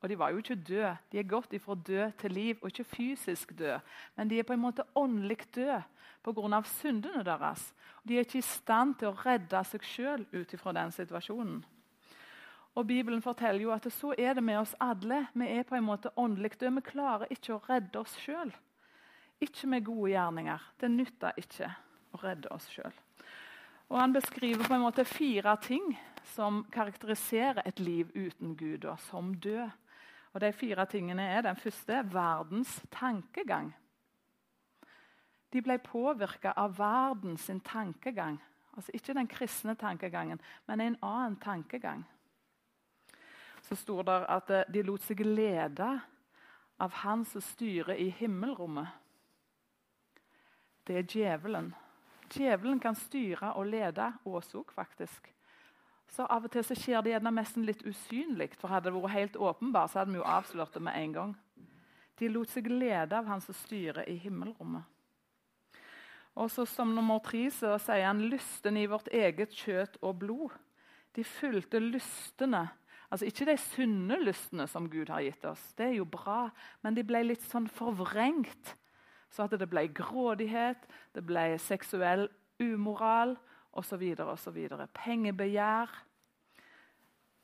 Og 0.00 0.08
de 0.08 0.18
var 0.18 0.30
jo 0.32 0.40
ikke 0.40 0.56
døde. 0.56 0.96
De 1.12 1.18
er 1.18 1.28
gått 1.28 1.52
ifra 1.52 1.74
død 1.74 2.12
til 2.18 2.32
liv, 2.32 2.58
og 2.62 2.70
ikke 2.70 2.84
fysisk 2.84 3.52
død. 3.58 3.80
Men 4.16 4.30
de 4.30 4.38
er 4.38 4.46
på 4.48 4.52
en 4.56 4.62
måte 4.62 4.86
åndelig 4.96 5.38
døde 5.54 5.82
pga. 6.24 6.62
syndene 6.64 7.24
deres. 7.24 7.74
De 8.04 8.16
er 8.16 8.24
ikke 8.24 8.38
i 8.38 8.42
stand 8.42 8.94
til 8.94 9.08
å 9.08 9.18
redde 9.26 9.64
seg 9.64 9.84
sjøl 9.84 10.26
ut 10.32 10.54
ifra 10.54 10.72
den 10.72 10.92
situasjonen. 10.92 11.64
Og 12.74 12.86
Bibelen 12.86 13.22
forteller 13.22 13.60
jo 13.60 13.72
at 13.72 13.92
så 13.92 14.14
er 14.18 14.34
det 14.34 14.44
med 14.44 14.60
oss 14.60 14.74
alle. 14.80 15.26
Vi 15.34 15.46
er 15.46 15.62
på 15.62 15.74
en 15.74 15.84
måte 15.84 16.12
åndelig 16.16 16.52
døde. 16.60 16.74
Vi 16.74 16.90
klarer 16.92 17.26
ikke 17.30 17.54
å 17.54 17.62
redde 17.68 18.00
oss 18.00 18.16
sjøl. 18.16 18.52
Ikke 19.40 19.66
med 19.66 19.84
gode 19.84 20.10
gjerninger. 20.12 20.60
Det 20.80 20.90
nytter 20.90 21.32
ikke 21.36 21.72
å 22.12 22.20
redde 22.22 22.48
oss 22.54 22.68
sjøl. 22.70 22.92
Han 23.90 24.12
beskriver 24.12 24.64
på 24.64 24.74
en 24.74 24.84
måte 24.84 25.04
fire 25.04 25.56
ting 25.62 25.98
som 26.30 26.62
karakteriserer 26.70 27.62
et 27.66 27.80
liv 27.80 28.10
uten 28.14 28.54
Gud, 28.56 28.84
og 28.84 29.00
som 29.00 29.34
død. 29.34 29.70
Og 30.32 30.40
De 30.40 30.52
fire 30.52 30.86
tingene 30.86 31.22
er 31.22 31.42
den 31.42 31.56
første 31.56 32.04
verdens 32.12 32.80
tankegang. 32.90 33.74
De 35.52 35.62
ble 35.62 35.78
påvirka 35.78 36.52
av 36.56 36.78
verdens 36.78 37.50
tankegang. 37.64 38.38
Altså 38.76 38.90
Ikke 38.94 39.14
den 39.14 39.28
kristne 39.28 39.74
tankegangen, 39.74 40.40
men 40.66 40.80
en 40.80 40.96
annen 41.02 41.36
tankegang 41.36 42.04
så 43.70 43.76
står 43.76 44.02
det 44.02 44.16
at 44.28 44.50
eh, 44.50 44.72
de 44.72 44.82
lot 44.82 45.04
seg 45.04 45.20
lede 45.22 45.90
av 46.80 46.94
han 47.04 47.24
som 47.28 47.42
styrer 47.44 47.98
i 48.00 48.08
himmelrommet. 48.18 48.88
Det 50.86 50.96
er 50.98 51.06
djevelen. 51.06 51.68
Djevelen 52.30 52.80
kan 52.80 52.96
styre 52.98 53.52
og 53.54 53.68
lede 53.70 54.08
òg, 54.24 54.72
faktisk. 54.74 55.28
Så 56.10 56.26
Av 56.26 56.44
og 56.44 56.50
til 56.50 56.64
så 56.66 56.74
skjer 56.74 57.04
det 57.04 57.12
gjerne 57.12 57.32
nesten 57.34 57.66
litt 57.66 57.82
usynlig. 57.86 58.50
for 58.58 58.68
Hadde 58.68 58.90
det 58.90 58.96
vært 58.98 59.14
helt 59.14 59.36
åpenbart, 59.36 59.92
så 59.92 60.00
hadde 60.00 60.12
vi 60.12 60.18
jo 60.18 60.26
avslørt 60.26 60.74
det 60.74 60.82
med 60.82 60.96
en 60.98 61.12
gang. 61.12 61.36
De 62.18 62.28
lot 62.28 62.50
seg 62.50 62.66
lede 62.66 63.16
av 63.16 63.26
Han 63.26 63.40
som 63.40 63.54
styrer 63.54 64.08
i 64.08 64.16
himmelrommet. 64.16 64.82
Og 66.36 66.50
så 66.50 66.66
Som 66.66 66.94
nummer 66.94 67.18
tre 67.18 67.50
så 67.50 67.78
sier 67.78 68.06
han 68.06 68.28
lysten 68.30 68.76
i 68.76 68.86
vårt 68.86 69.08
eget 69.08 69.54
kjøtt 69.54 69.98
og 70.02 70.18
blod. 70.18 70.50
De 71.14 71.24
fulgte 71.24 71.78
lystene. 71.78 72.68
Altså 73.10 73.26
Ikke 73.26 73.46
de 73.46 73.56
sunne 73.58 74.18
lystene 74.22 74.66
som 74.68 74.88
Gud 74.90 75.08
har 75.08 75.20
gitt 75.20 75.44
oss, 75.44 75.72
det 75.74 75.86
er 75.86 75.96
jo 75.98 76.04
bra, 76.04 76.50
men 76.82 76.94
de 76.94 77.02
ble 77.02 77.24
litt 77.24 77.42
sånn 77.42 77.66
forvrengt. 77.66 78.76
Så 79.30 79.42
at 79.44 79.54
det 79.58 79.66
ble 79.70 79.88
grådighet, 79.94 80.86
det 81.14 81.24
ble 81.26 81.58
seksuell 81.58 82.28
umoral 82.60 83.36
osv. 83.72 84.04
osv. 84.18 84.58
Pengebegjær. 84.94 85.90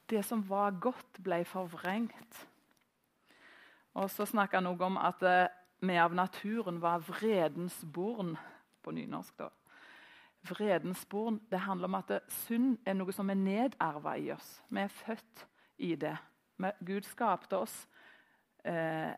Det 0.07 0.25
som 0.25 0.43
var 0.49 0.79
godt, 0.81 1.23
ble 1.23 1.45
forvrengt. 1.45 2.47
Og 3.97 4.11
så 4.13 4.27
snakker 4.29 4.61
han 4.61 4.69
noe 4.69 4.87
om 4.87 4.99
at 5.01 5.23
eh, 5.27 5.49
vi 5.81 5.97
av 5.99 6.15
naturen 6.15 6.81
var 6.83 7.05
vredens 7.07 7.79
born 7.85 8.37
på 8.83 8.93
nynorsk. 8.95 9.39
da. 9.39 9.51
Vredens 10.47 11.05
born 11.09 11.41
det 11.51 11.65
handler 11.65 11.91
om 11.91 11.99
at 11.99 12.13
synd 12.45 12.79
er 12.87 12.95
noe 12.95 13.13
som 13.13 13.31
er 13.31 13.41
nedarva 13.41 14.17
i 14.21 14.31
oss. 14.35 14.61
Vi 14.69 14.81
er 14.81 14.93
født 14.93 15.47
i 15.79 15.95
det. 15.97 16.17
Gud 16.87 17.05
skapte 17.09 17.59
oss 17.59 17.75
eh, 18.65 19.13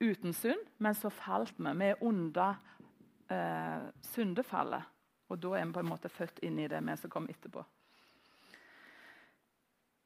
uten 0.00 0.32
synd, 0.32 0.64
men 0.78 0.94
så 0.94 1.10
falt 1.12 1.54
vi. 1.58 1.72
Vi 1.76 1.90
er 1.92 2.02
under 2.02 2.56
eh, 3.30 3.90
syndefallet. 4.02 4.95
Og 5.28 5.40
da 5.42 5.56
er 5.56 5.66
vi 5.66 5.74
på 5.74 5.82
en 5.82 5.90
måte 5.90 6.12
født 6.12 6.38
inn 6.46 6.58
i 6.62 6.68
det, 6.70 6.80
vi 6.86 6.96
som 7.00 7.10
kommer 7.10 7.34
etterpå. 7.34 7.64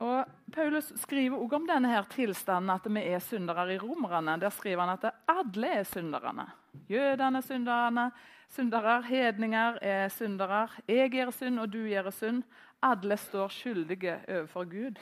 Og 0.01 0.25
Paulus 0.53 0.93
skriver 0.97 1.37
også 1.37 1.59
om 1.59 1.67
denne 1.69 1.91
her 1.93 2.07
tilstanden 2.09 2.73
at 2.73 2.87
vi 2.89 3.03
er 3.13 3.21
syndere 3.21 3.67
i 3.75 3.79
romerne. 3.79 4.39
Der 4.41 4.49
skriver 4.49 4.87
han 4.87 4.97
at 4.97 5.13
alle 5.29 5.73
er 5.81 5.85
synderne. 5.85 6.47
Jødene 6.89 7.39
er 7.39 7.45
synderne, 7.45 8.11
syndere, 8.49 9.03
hedninger 9.03 9.79
er 9.83 10.09
syndere. 10.09 10.69
Jeg 10.89 11.11
gjør 11.11 11.31
synd, 11.31 11.61
og 11.61 11.73
du 11.73 11.85
gjør 11.85 12.11
synd. 12.11 12.43
Alle 12.83 13.17
står 13.17 13.49
skyldige 13.49 14.17
overfor 14.29 14.65
Gud. 14.65 14.97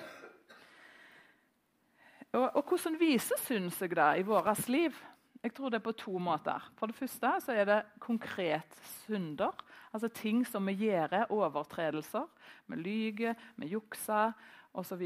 Og, 2.33 2.57
og 2.57 2.65
Hvordan 2.69 2.99
viser 3.01 3.39
synd 3.39 3.71
seg 3.71 3.95
da 3.97 4.13
i 4.19 4.27
vårt 4.27 4.69
liv? 4.69 4.99
Jeg 5.43 5.55
tror 5.55 5.71
det 5.71 5.79
er 5.79 5.87
på 5.87 5.95
to 5.95 6.19
måter. 6.19 6.65
For 6.79 6.91
det 6.91 6.99
første 6.99 7.31
så 7.45 7.55
er 7.55 7.69
det 7.69 7.83
konkret 8.03 8.79
synder. 9.05 9.55
Altså 9.95 10.11
ting 10.11 10.43
som 10.47 10.67
vi 10.67 10.75
gjør, 10.89 11.29
overtredelser. 11.31 12.27
Vi 12.67 12.79
lyver, 12.81 13.39
vi 13.57 13.71
jukser 13.73 14.35
osv. 14.75 15.05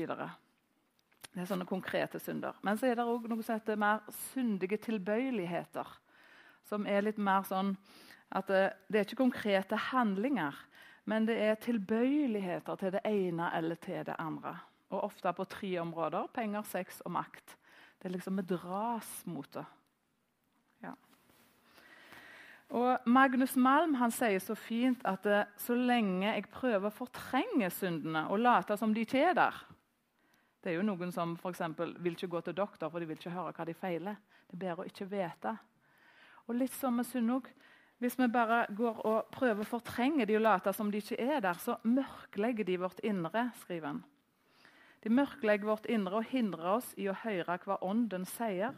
Det 1.33 1.41
er 1.41 1.49
sånne 1.49 1.69
konkrete 1.69 2.21
synder. 2.21 2.57
Men 2.65 2.81
så 2.81 2.89
er 2.89 2.97
det 2.99 3.07
òg 3.09 3.29
noe 3.29 3.45
som 3.45 3.59
heter 3.59 3.81
mer 3.81 4.03
syndige 4.33 4.81
tilbøyeligheter. 4.85 5.89
Som 6.69 6.89
er 6.89 7.05
litt 7.05 7.21
mer 7.21 7.45
sånn 7.49 7.75
at 8.33 8.49
det, 8.49 8.65
det 8.89 9.01
er 9.01 9.07
ikke 9.07 9.25
konkrete 9.25 9.77
handlinger, 9.91 10.57
men 11.05 11.27
det 11.29 11.37
er 11.45 11.59
tilbøyeligheter 11.61 12.79
til 12.81 12.95
det 12.95 13.03
ene 13.09 13.51
eller 13.57 13.81
til 13.83 14.05
det 14.07 14.17
andre. 14.23 14.55
Og 14.93 15.09
ofte 15.09 15.33
på 15.37 15.45
tre 15.51 15.73
områder 15.83 16.29
penger, 16.33 16.65
sex 16.69 17.01
og 17.05 17.17
makt. 17.17 17.57
Det 17.99 18.09
er 18.09 18.17
liksom 18.17 18.41
Vi 18.41 18.47
dras 18.55 19.11
mot 19.27 19.49
det. 19.53 19.65
Og 22.73 23.05
Magnus 23.05 23.52
Malm 23.61 23.99
han 24.00 24.12
sier 24.14 24.41
så 24.41 24.55
fint 24.57 25.02
at 25.09 25.26
så 25.61 25.75
lenge 25.76 26.31
jeg 26.31 26.49
prøver 26.52 26.88
å 26.88 26.95
fortrenge 26.95 27.69
syndene 27.75 28.25
og 28.33 28.41
late 28.41 28.79
som 28.81 28.95
de 28.95 29.05
ikke 29.05 29.21
er 29.21 29.37
der 29.37 29.59
Det 30.62 30.71
er 30.71 30.79
jo 30.79 30.87
noen 30.87 31.12
som 31.12 31.35
for 31.37 31.52
eksempel, 31.52 31.93
vil 32.00 32.17
ikke 32.17 32.31
gå 32.33 32.41
til 32.47 32.57
doktor 32.57 32.88
for 32.88 33.02
de 33.02 33.11
vil 33.11 33.19
ikke 33.19 33.35
høre 33.35 33.52
hva 33.52 33.67
de 33.67 33.75
feiler. 33.75 34.17
Det 34.47 34.57
er 34.57 34.62
bedre 34.62 34.85
å 34.85 34.88
ikke 34.88 35.11
vite. 35.11 35.57
Og 36.47 36.57
litt 36.57 36.75
som 36.76 36.97
med 36.97 37.09
synd 37.09 37.35
òg. 37.35 37.50
Hvis 38.02 38.17
vi 38.19 38.26
bare 38.31 38.64
går 38.75 39.02
og 39.07 39.29
prøver 39.35 39.62
å 39.62 39.69
fortrenge 39.69 40.25
de 40.26 40.38
og 40.38 40.43
late 40.43 40.73
som 40.75 40.88
de 40.91 40.99
ikke 41.02 41.19
er 41.23 41.43
der, 41.43 41.59
så 41.59 41.76
mørklegger 41.83 42.67
de 42.67 42.79
vårt 42.83 43.02
indre, 43.07 43.45
skriver 43.62 43.93
han. 43.93 44.00
De 45.02 45.11
mørklegger 45.11 45.67
vårt 45.67 45.87
indre 45.91 46.19
og 46.19 46.31
hindrer 46.31 46.79
oss 46.79 46.88
i 46.99 47.09
å 47.11 47.14
høre 47.25 47.59
hva 47.62 47.79
Ånden 47.83 48.26
sier. 48.26 48.75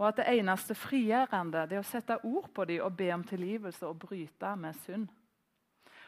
Og 0.00 0.08
at 0.08 0.16
det 0.16 0.30
eneste 0.32 0.74
frigjørende 0.74 1.66
er 1.68 1.82
å 1.82 1.84
sette 1.84 2.16
ord 2.24 2.48
på 2.56 2.64
dem 2.64 2.80
og 2.86 2.96
be 2.96 3.10
om 3.12 3.24
tilgivelse 3.24 3.84
og 3.84 3.98
bryte 4.00 4.54
med 4.56 4.78
synd. 4.86 5.10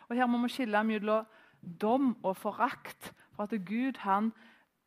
Og 0.08 0.16
Her 0.16 0.26
må 0.26 0.40
vi 0.42 0.48
skille 0.54 0.80
mellom 0.84 1.26
dom 1.60 2.14
og 2.22 2.36
forakt. 2.36 3.12
For 3.36 3.44
at 3.44 3.66
Gud 3.68 4.00
han 4.04 4.32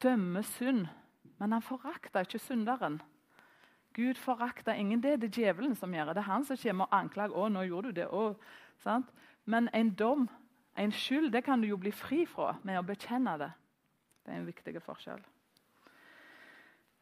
dømmer 0.01 0.41
synd, 0.41 0.87
men 1.37 1.51
han 1.51 1.61
forakter 1.61 2.25
ikke 2.25 2.39
synderen. 2.39 3.01
Gud 3.93 4.15
forakter 4.15 4.73
ingen. 4.73 5.03
Det 5.03 5.11
er 5.11 5.21
det 5.21 5.37
djevelen 5.37 5.75
som 5.75 5.93
gjør. 5.93 6.13
Det 6.13 6.17
er 6.17 6.31
han 6.31 6.45
som 6.45 6.57
kommer 6.57 6.85
og 6.85 6.97
anklager. 6.99 7.35
å, 7.35 7.47
nå 7.49 7.61
gjorde 7.61 7.93
du 7.93 8.01
det. 8.01 8.07
Å? 8.09 9.01
Men 9.45 9.69
en 9.73 9.93
dom, 9.95 10.27
en 10.77 10.91
skyld, 10.91 11.31
det 11.31 11.43
kan 11.43 11.61
du 11.61 11.67
jo 11.67 11.77
bli 11.77 11.91
fri 11.91 12.25
fra 12.25 12.57
med 12.63 12.79
å 12.79 12.83
bekjenne 12.83 13.37
det. 13.37 13.51
Det 14.25 14.33
er 14.33 14.41
en 14.41 14.49
viktig 14.49 14.81
forskjell. 14.81 15.23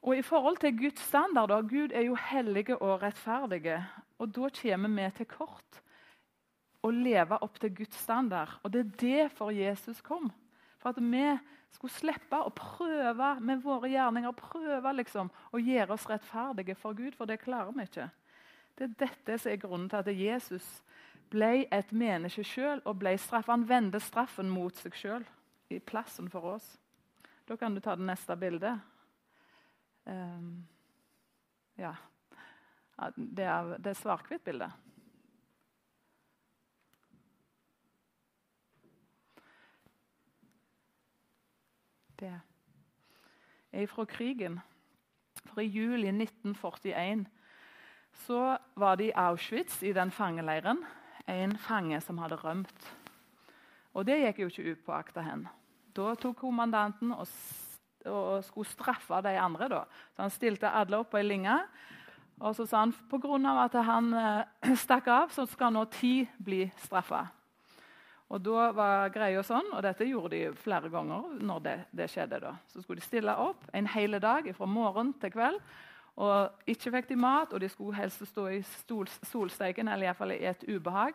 Og 0.04 0.18
I 0.18 0.22
forhold 0.22 0.58
til 0.60 0.76
Guds 0.78 1.00
standarder 1.00 1.62
Gud 1.62 1.94
er 1.96 2.02
jo 2.10 2.16
hellige 2.20 2.76
og 2.78 3.02
rettferdige. 3.02 3.86
og 4.20 4.36
Da 4.36 4.50
kommer 4.62 4.90
vi 4.90 5.12
til 5.18 5.26
kort 5.26 5.82
å 6.84 6.90
leve 6.92 7.38
opp 7.42 7.60
til 7.60 7.76
Guds 7.76 7.96
standard. 7.96 8.60
Og 8.64 8.74
Det 8.74 8.80
er 8.80 8.98
derfor 9.00 9.52
Jesus 9.52 10.02
kom. 10.02 10.32
For 10.80 10.90
at 10.90 11.00
vi 11.00 11.40
skulle 11.72 11.94
slippe 11.94 12.36
å 12.36 12.52
prøve 12.52 13.40
med 13.40 13.64
våre 13.64 13.90
gjerninger 13.90 14.32
prøve 14.32 14.94
liksom, 14.94 15.32
å 15.52 15.58
gjøre 15.58 15.94
oss 15.96 16.10
rettferdige 16.10 16.76
for 16.76 16.94
Gud, 16.94 17.16
for 17.16 17.26
det 17.26 17.40
klarer 17.40 17.72
vi 17.72 17.88
ikke. 17.88 18.10
Det 18.76 18.84
er 18.84 18.96
dette 19.08 19.38
som 19.40 19.52
er 19.52 19.62
grunnen 19.62 19.90
til 19.90 20.02
at 20.02 20.12
Jesus 20.12 20.68
ble 21.32 21.66
et 21.72 21.92
menneske 21.92 22.44
sjøl 22.44 22.82
og 22.86 23.00
ble 23.00 23.16
straffet. 23.18 23.54
Han 23.54 23.70
vendte 23.70 24.02
straffen 24.04 24.50
mot 24.50 24.76
seg 24.76 24.98
sjøl 24.98 25.26
i 25.72 25.80
plassen 25.80 26.28
for 26.30 26.58
oss. 26.58 26.74
Da 27.48 27.56
kan 27.56 27.74
du 27.74 27.80
ta 27.80 27.96
det 27.96 28.06
neste 28.06 28.36
bildet. 28.36 28.82
Um, 30.06 30.68
ja. 31.78 31.94
Det 33.16 33.46
er, 33.46 33.78
det 33.78 33.94
er 33.94 34.00
svart-hvitt-bildet. 34.00 34.72
det 42.24 43.82
er 43.82 43.88
fra 43.88 44.06
krigen. 44.06 44.60
For 45.46 45.62
I 45.62 45.68
juli 45.68 46.08
1941 46.08 47.26
så 48.26 48.58
var 48.76 48.96
det 48.96 49.10
i 49.10 49.16
Auschwitz, 49.16 49.82
i 49.84 49.94
den 49.94 50.12
fangeleiren, 50.12 50.84
en 51.28 51.58
fange 51.58 52.02
som 52.02 52.18
hadde 52.18 52.36
rømt. 52.36 52.94
Og 53.94 54.06
Det 54.06 54.20
gikk 54.20 54.40
jo 54.40 54.48
ikke 54.48 54.72
ut 54.72 54.86
på 54.86 54.92
akta 54.92 55.22
hen. 55.22 55.48
Da 55.96 56.14
tok 56.16 56.38
kommandanten 56.38 57.12
og, 57.12 57.28
og, 58.06 58.44
skulle 58.44 58.70
straffe 58.70 59.22
de 59.26 59.36
andre. 59.40 59.70
Da. 59.70 59.84
Så 60.16 60.22
Han 60.26 60.34
stilte 60.34 60.70
alle 60.70 61.00
opp 61.00 61.12
på 61.12 61.20
ei 61.22 61.28
linje. 61.28 61.58
Og 62.42 62.56
så 62.58 62.66
sa 62.66 62.80
han 62.84 62.94
pga. 63.10 63.38
at 63.64 63.78
han 63.86 64.14
eh, 64.14 64.76
stakk 64.86 65.08
av, 65.08 65.30
så 65.30 65.46
skal 65.46 65.74
nå 65.74 65.86
ti 65.86 66.28
bli 66.38 66.66
straffa. 66.78 67.28
Og 68.34 68.42
da 68.42 68.72
var 68.74 69.12
greia 69.14 69.44
sånn, 69.46 69.74
og 69.76 69.84
Dette 69.86 70.08
gjorde 70.10 70.34
de 70.34 70.54
flere 70.58 70.90
ganger. 70.90 71.38
når 71.40 71.60
det, 71.60 71.78
det 71.92 72.10
skjedde 72.10 72.40
da. 72.40 72.56
Så 72.68 72.82
skulle 72.82 73.00
de 73.00 73.06
stille 73.06 73.36
opp 73.36 73.68
en 73.74 73.88
hel 73.88 74.20
dag 74.20 74.50
fra 74.56 74.66
morgen 74.66 75.14
til 75.22 75.32
kveld. 75.32 75.60
og 76.16 76.50
Ikke 76.66 76.92
fikk 76.92 77.10
de 77.10 77.16
mat, 77.16 77.54
og 77.54 77.62
de 77.62 77.70
skulle 77.70 77.96
helst 77.96 78.26
stå 78.26 78.48
i 78.48 78.62
stol, 78.62 79.08
solsteiken 79.30 79.88
eller 79.88 80.06
i, 80.06 80.10
hvert 80.10 80.18
fall 80.18 80.32
i 80.32 80.46
et 80.46 80.66
ubehag. 80.68 81.14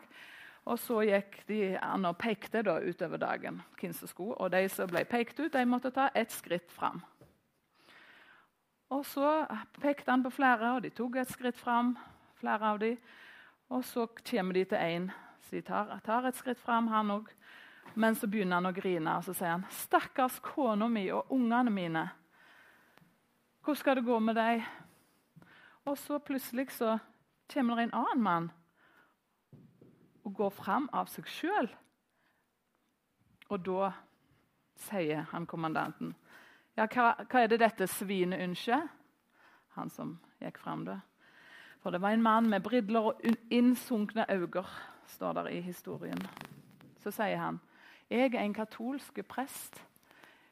Og 0.68 0.78
Så 0.78 1.00
gikk 1.08 1.40
de 1.48 1.78
an 1.80 2.04
og 2.04 2.18
pekte 2.20 2.62
da 2.62 2.76
utover 2.84 3.16
dagen. 3.16 3.62
hvem 3.80 3.92
som 3.92 4.08
skulle, 4.08 4.34
og 4.34 4.50
De 4.50 4.68
som 4.68 4.88
ble 4.88 5.04
pekt 5.04 5.40
ut, 5.40 5.52
de 5.52 5.64
måtte 5.64 5.90
ta 5.90 6.10
ett 6.14 6.30
skritt 6.30 6.70
fram. 6.70 7.02
Og 8.90 9.04
Så 9.04 9.46
pekte 9.80 10.10
han 10.10 10.22
på 10.22 10.30
flere, 10.30 10.74
og 10.74 10.82
de 10.82 10.90
tok 10.90 11.16
et 11.16 11.28
skritt 11.28 11.56
fram. 11.56 11.96
flere 12.34 12.62
av 12.62 12.78
de, 12.78 12.96
Og 13.70 13.84
så 13.84 14.06
kommer 14.06 14.54
de 14.54 14.64
til 14.64 14.78
en 14.78 15.12
så 15.42 15.62
tar, 15.62 16.00
tar 16.04 16.26
et 16.26 16.36
skritt 16.36 16.58
fram, 16.58 16.86
han 16.88 17.10
òg. 17.10 17.28
Men 17.94 18.14
så 18.14 18.26
begynner 18.26 18.56
han 18.56 18.66
å 18.66 18.72
grine 18.72 19.16
og 19.16 19.24
så 19.24 19.34
sier 19.34 19.48
han, 19.48 19.64
'Stakkars 19.70 20.40
kona 20.40 20.88
mi 20.88 21.10
og 21.10 21.32
ungene 21.32 21.70
mine. 21.70 22.10
Hvordan 23.64 23.76
skal 23.76 23.96
det 23.96 24.04
gå 24.04 24.18
med 24.18 24.34
dem?' 24.34 24.62
Og 25.84 25.98
så 25.98 26.18
plutselig 26.18 26.70
så 26.70 26.98
kommer 27.52 27.76
det 27.76 27.82
en 27.82 27.94
annen 27.94 28.22
mann 28.22 28.50
og 30.28 30.36
går 30.36 30.50
fram 30.52 30.88
av 30.92 31.08
seg 31.08 31.26
sjøl. 31.32 31.68
Og 33.48 33.64
da 33.64 33.92
sier 34.76 35.24
han 35.32 35.46
kommandanten, 35.46 36.14
'Ja, 36.76 36.86
hva, 36.86 37.24
hva 37.24 37.40
er 37.42 37.46
det 37.46 37.60
dette 37.60 37.86
svinet 37.86 38.40
ønsker?' 38.40 38.88
Han 39.74 39.90
som 39.90 40.18
gikk 40.40 40.58
fram, 40.58 40.84
da. 40.84 41.00
For 41.80 41.90
det 41.90 42.00
var 42.02 42.10
en 42.10 42.22
mann 42.22 42.50
med 42.50 42.62
briller 42.62 43.00
og 43.00 43.20
innsunkne 43.50 44.26
øyne 44.30 44.64
står 45.06 45.32
der 45.32 45.46
i 45.46 45.60
historien. 45.60 46.18
Så 46.98 47.10
sier 47.10 47.36
han 47.36 47.60
jeg 48.10 48.34
er 48.34 48.40
en 48.40 48.54
katolsk 48.54 49.20
prest. 49.28 49.84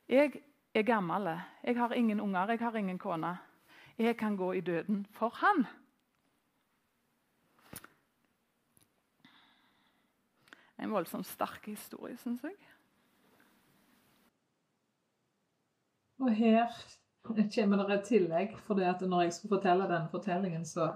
Jeg 0.08 0.42
er 0.74 0.82
gammel. 0.82 1.40
Jeg 1.64 1.76
har 1.76 1.92
ingen 1.92 2.20
unger, 2.20 2.50
jeg 2.50 2.58
har 2.58 2.74
ingen 2.76 2.98
kone. 2.98 3.38
Jeg 3.98 4.16
kan 4.16 4.36
gå 4.36 4.52
i 4.52 4.60
døden 4.60 5.06
for 5.10 5.28
han. 5.28 5.66
En 10.82 10.92
voldsomt 10.92 11.26
sterk 11.26 11.68
historie, 11.70 12.16
syns 12.20 12.44
jeg. 12.44 12.56
Og 16.20 16.32
her 16.32 16.72
kommer 17.54 17.84
det 17.84 17.94
et 17.98 18.08
tillegg. 18.10 18.56
for 18.66 18.80
at 18.80 19.00
Når 19.00 19.22
jeg 19.22 19.32
skulle 19.32 19.56
fortelle 19.56 19.88
denne 19.88 20.08
fortellingen, 20.10 20.64
så 20.64 20.92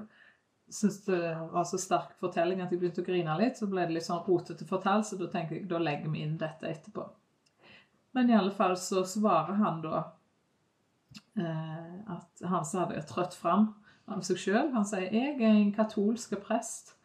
syntes 0.71 1.05
det 1.05 1.51
var 1.53 1.65
så 1.65 1.79
sterk 1.79 2.13
fortelling 2.21 2.61
at 2.61 2.71
jeg 2.71 2.79
begynte 2.79 3.03
å 3.03 3.07
grine 3.07 3.39
litt. 3.39 3.59
Så 3.59 3.67
ble 3.67 3.87
det 3.87 3.97
litt 3.97 4.07
sånn 4.07 4.23
rotete 4.27 4.67
fortalt, 4.67 5.07
så 5.07 5.19
da 5.19 5.27
tenker 5.33 5.57
jeg 5.57 5.69
da 5.69 5.79
legger 5.79 6.13
vi 6.13 6.23
inn 6.23 6.39
dette 6.39 6.69
etterpå. 6.69 7.09
Men 8.13 8.31
i 8.31 8.37
alle 8.37 8.55
fall 8.55 8.77
så 8.79 9.05
svarer 9.07 9.59
han 9.61 9.83
da 9.83 9.99
eh, 11.39 12.15
at 12.15 12.45
han 12.47 12.65
som 12.67 12.85
hadde 12.85 13.03
trøtt 13.07 13.35
fram 13.39 13.73
av 14.11 14.25
seg 14.27 14.41
sjøl 14.43 14.73
Han 14.75 14.87
sier 14.87 15.13
jeg 15.15 15.37
er 15.39 15.55
en 15.55 15.73
katolsk 15.75 16.35
prest, 16.43 16.97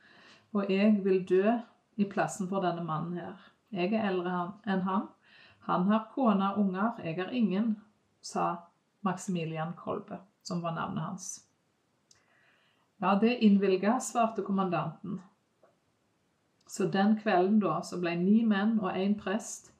og 0.55 0.71
jeg 0.71 1.03
vil 1.05 1.21
dø 1.27 1.57
i 1.95 2.05
plassen 2.05 2.49
for 2.49 2.63
denne 2.63 2.83
mannen 2.83 3.17
her. 3.19 3.35
Jeg 3.71 3.93
er 3.93 4.09
eldre 4.09 4.37
enn 4.67 4.83
han. 4.87 5.07
Han 5.65 5.87
har 5.89 6.09
kone 6.13 6.51
og 6.53 6.61
unger, 6.61 7.01
jeg 7.03 7.17
har 7.17 7.31
ingen, 7.33 7.75
sa 8.21 8.55
Maximilian 9.01 9.73
Kolbe, 9.77 10.19
som 10.43 10.61
var 10.61 10.75
navnet 10.75 11.03
hans. 11.03 11.29
Ja, 13.01 13.15
det 13.21 13.37
innvilga, 13.43 13.99
svarte 13.99 14.41
kommandanten. 14.41 15.21
Så 16.67 16.85
den 16.85 17.17
kvelden 17.19 17.59
da 17.59 17.79
så 17.85 17.99
ble 18.01 18.15
ni 18.19 18.39
menn 18.45 18.79
og 18.81 18.95
én 18.97 19.17
prest 19.19 19.71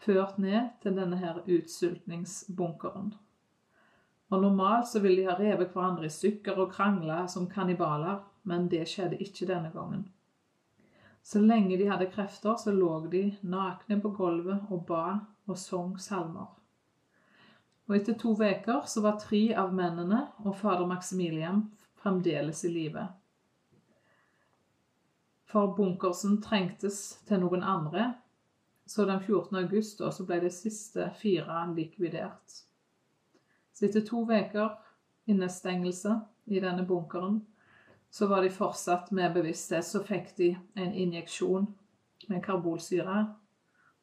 ført 0.00 0.38
ned 0.38 0.70
til 0.82 0.96
denne 0.96 1.18
her 1.20 1.42
utsultningsbunkeren. 1.46 3.12
Og 4.30 4.42
Normalt 4.42 4.88
så 4.88 5.00
ville 5.02 5.22
de 5.22 5.28
ha 5.28 5.34
revet 5.38 5.74
hverandre 5.74 6.06
i 6.06 6.14
stykker 6.14 6.58
og 6.62 6.70
krangla 6.72 7.24
som 7.28 7.48
kannibaler, 7.50 8.22
men 8.42 8.68
det 8.70 8.86
skjedde 8.88 9.18
ikke 9.18 9.48
denne 9.50 9.72
gangen. 9.74 10.06
Så 11.22 11.40
lenge 11.40 11.76
de 11.76 11.88
hadde 11.88 12.08
krefter, 12.10 12.56
så 12.56 12.72
lå 12.72 13.06
de 13.12 13.26
nakne 13.42 14.00
på 14.00 14.10
gulvet 14.16 14.70
og 14.70 14.86
ba 14.88 15.04
og 15.46 15.58
sang 15.58 15.98
salmer. 16.00 16.48
Og 17.90 17.96
etter 17.96 18.14
to 18.14 18.32
uker 18.38 18.86
så 18.86 19.02
var 19.02 19.18
tre 19.18 19.48
av 19.58 19.72
mennene 19.74 20.28
og 20.44 20.56
fader 20.56 20.86
Maximilian 20.86 21.64
fremdeles 22.00 22.64
i 22.64 22.70
live. 22.70 23.08
For 25.50 25.74
bunkersen 25.74 26.38
trengtes 26.42 27.00
til 27.26 27.42
noen 27.42 27.64
andre, 27.66 28.12
så 28.86 29.04
den 29.06 29.18
14. 29.20 29.56
august 29.64 29.98
da, 29.98 30.10
så 30.14 30.24
ble 30.26 30.38
de 30.44 30.50
siste 30.54 31.08
fire 31.18 31.64
likvidert. 31.74 32.62
Så 33.74 33.88
etter 33.88 34.06
to 34.06 34.22
uker 34.28 34.76
innestengelse 35.30 36.14
i 36.46 36.62
denne 36.62 36.86
bunkeren, 36.86 37.40
så 38.10 38.26
var 38.26 38.42
de 38.42 38.50
fortsatt 38.50 39.10
med 39.10 39.34
bevissthet. 39.34 39.86
Så 39.86 40.02
fikk 40.06 40.34
de 40.36 40.54
en 40.74 40.92
injeksjon 40.92 41.68
med 42.28 42.42
karbolsyre, 42.44 43.22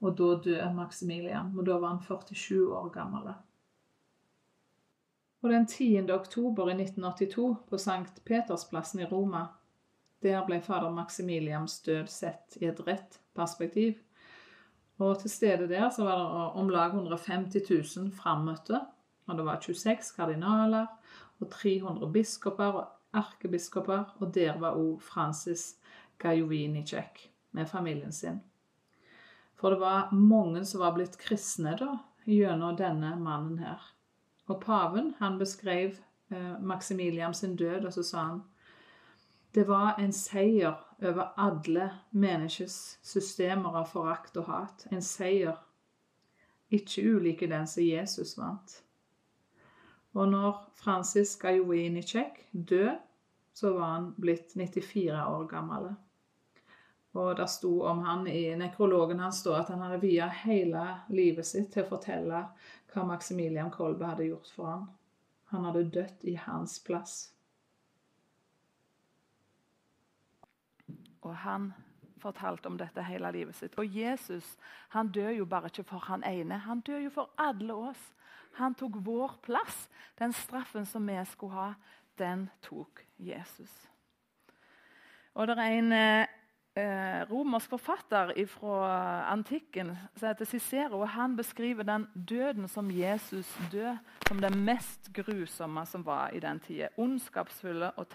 og 0.02 0.16
da 0.18 0.32
døde 0.44 0.72
Maximilian. 0.76 1.52
Og 1.58 1.66
da 1.68 1.78
var 1.82 1.96
han 1.96 2.04
47 2.06 2.72
år 2.72 2.90
gammel. 2.94 3.34
Og 5.44 5.52
den 5.54 5.68
10. 5.68 6.12
oktober 6.12 6.72
i 6.72 6.76
1982, 6.80 7.56
på 7.70 7.78
Sankt 7.78 8.24
Petersplassen 8.26 9.04
i 9.04 9.10
Roma, 9.10 9.46
der 10.24 10.42
ble 10.48 10.58
fader 10.66 10.90
Maximilians 10.94 11.80
død 11.86 12.10
sett 12.10 12.58
i 12.62 12.66
et 12.66 12.80
rett 12.88 13.20
perspektiv. 13.38 14.00
Og 14.98 15.20
til 15.22 15.30
stede 15.30 15.68
der 15.70 15.90
så 15.94 16.08
var 16.08 16.18
det 16.18 16.46
om 16.62 16.70
lag 16.74 16.96
150 16.96 17.70
000 17.70 18.12
frammøtte. 18.18 18.82
Og 19.28 19.38
det 19.38 19.46
var 19.46 19.62
26 19.62 20.16
kardinaler 20.16 20.88
og 21.40 21.50
300 21.52 22.12
biskoper 22.14 22.80
og 22.80 22.97
erkebiskoper. 23.18 24.14
Og 24.22 24.34
der 24.36 24.60
var 24.62 24.78
òg 24.80 25.02
Francis 25.02 25.76
Gajovinicek 26.22 27.28
med 27.52 27.70
familien 27.70 28.12
sin. 28.12 28.42
For 29.58 29.74
det 29.74 29.82
var 29.82 30.14
mange 30.14 30.66
som 30.66 30.82
var 30.84 30.94
blitt 30.94 31.18
kristne 31.18 31.74
da, 31.80 31.98
gjennom 32.26 32.78
denne 32.78 33.16
mannen 33.18 33.58
her. 33.62 33.82
Og 34.48 34.62
paven 34.62 35.16
han 35.20 35.40
beskrev 35.40 35.98
eh, 36.30 36.60
Maximilian 36.62 37.34
sin 37.34 37.56
død, 37.56 37.86
og 37.86 37.94
så 37.94 38.04
sa 38.04 38.28
han 38.30 38.44
det 39.56 39.64
var 39.68 39.96
en 39.98 40.12
seier 40.14 40.76
over 41.02 41.32
alle 41.38 41.88
menneskers 42.12 43.00
systemer 43.02 43.80
av 43.80 43.88
forakt 43.90 44.36
og 44.38 44.52
hat. 44.52 44.84
En 44.92 45.02
seier 45.02 45.56
ikke 46.70 47.02
ulike 47.16 47.48
den 47.50 47.66
som 47.68 47.84
Jesus 47.84 48.36
vant. 48.38 48.76
Og 50.14 50.30
når 50.30 50.60
Francis 50.76 51.36
Gajovinicek 51.42 52.44
døde, 52.52 53.00
så 53.58 53.74
var 53.74 53.86
han 53.86 54.12
blitt 54.18 54.54
94 54.56 55.28
år 55.28 55.48
gammel. 55.50 55.88
Og 57.18 57.32
det 57.40 57.48
sto 57.50 57.72
om 57.90 58.04
han 58.06 58.28
i 58.30 58.52
nekrologen 58.56 59.24
hans 59.24 59.40
at 59.50 59.72
han 59.74 59.82
hadde 59.82 59.98
via 60.04 60.28
hele 60.44 60.84
livet 61.10 61.48
sitt 61.50 61.72
til 61.74 61.82
å 61.82 61.90
fortelle 61.96 62.44
hva 62.92 63.06
Maximilian 63.10 63.74
Kolbe 63.74 64.12
hadde 64.12 64.28
gjort 64.30 64.52
for 64.54 64.70
ham. 64.70 64.86
Han 65.50 65.66
hadde 65.66 65.88
dødd 65.96 66.28
i 66.30 66.36
hans 66.38 66.78
plass. 66.86 67.18
Og 71.26 71.34
han 71.42 71.72
fortalte 72.22 72.70
om 72.70 72.78
dette 72.78 73.10
hele 73.10 73.34
livet 73.34 73.58
sitt. 73.58 73.74
Og 73.82 73.90
Jesus 73.90 74.54
han 74.94 75.10
dør 75.10 75.34
jo 75.40 75.50
bare 75.50 75.74
ikke 75.74 75.90
for 75.96 76.06
han 76.12 76.22
ene, 76.30 76.62
han 76.70 76.86
dør 76.86 77.08
jo 77.08 77.16
for 77.22 77.34
alle 77.42 77.82
oss. 77.90 78.12
Han 78.62 78.78
tok 78.78 79.02
vår 79.06 79.40
plass. 79.42 79.88
Den 80.22 80.34
straffen 80.34 80.86
som 80.86 81.10
vi 81.10 81.18
skulle 81.26 81.58
ha, 81.58 81.72
den 82.20 82.50
tok 82.62 83.04
Jesus. 83.20 83.72
Og 85.38 85.48
det 85.48 85.58
er 85.58 85.76
en 85.78 85.94
eh, 85.94 87.22
romersk 87.30 87.70
forfatter 87.70 88.34
fra 88.50 89.32
antikken 89.32 89.92
som 90.16 90.30
heter 90.30 90.46
Cicero. 90.46 91.02
og 91.02 91.10
Han 91.10 91.36
beskriver 91.38 91.84
den 91.84 92.08
døden 92.30 92.68
som 92.68 92.92
Jesus 92.92 93.58
død, 93.72 93.98
som 94.28 94.40
det 94.40 94.56
mest 94.58 95.14
grusomme 95.14 95.86
som 95.86 96.06
var 96.06 96.30
i 96.30 96.40
den 96.40 96.60
tida. 96.60 96.88
Ondskapsfulle 96.98 97.92
og 97.92 98.08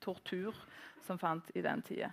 tortur 0.00 0.54
som 1.02 1.18
fant 1.18 1.50
i 1.54 1.62
den 1.62 1.82
tida. 1.82 2.10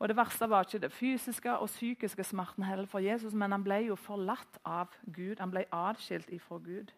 Og 0.00 0.08
Det 0.08 0.16
verste 0.16 0.48
var 0.48 0.64
ikke 0.64 0.78
det 0.78 0.92
fysiske 0.92 1.52
og 1.58 1.68
psykiske 1.68 2.24
smerten 2.24 2.64
heller 2.64 2.86
for 2.86 2.98
Jesus, 2.98 3.34
men 3.34 3.52
han 3.52 3.64
ble 3.64 3.82
jo 3.90 3.94
forlatt 3.94 4.58
av 4.64 4.88
Gud. 5.12 5.36
Han 5.40 5.50
ble 5.50 5.66
adskilt 5.72 6.30
ifra 6.32 6.56
Gud. 6.56 6.92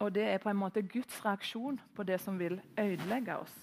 Og 0.00 0.14
Det 0.14 0.24
er 0.24 0.38
på 0.40 0.48
en 0.48 0.56
måte 0.56 0.82
Guds 0.82 1.18
reaksjon 1.24 1.80
på 1.94 2.04
det 2.08 2.16
som 2.20 2.38
vil 2.40 2.60
ødelegge 2.78 3.36
oss. 3.36 3.56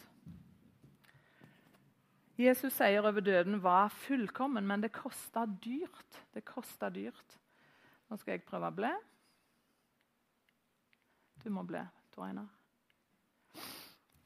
Jesus' 2.38 2.76
seier 2.78 3.02
over 3.02 3.24
døden 3.26 3.58
var 3.64 3.90
fullkommen, 3.90 4.68
men 4.68 4.84
det 4.84 4.92
kosta 4.94 5.48
dyrt. 5.66 6.20
Det 6.34 6.46
kosta 6.46 6.92
dyrt. 6.94 7.38
Nå 8.10 8.20
skal 8.22 8.38
jeg 8.38 8.46
prøve 8.46 8.70
å 8.70 8.76
bli. 8.78 8.92
Du 11.42 11.50
må 11.50 11.66
bli, 11.66 11.82
Tor 12.14 12.28
Einar. 12.28 12.52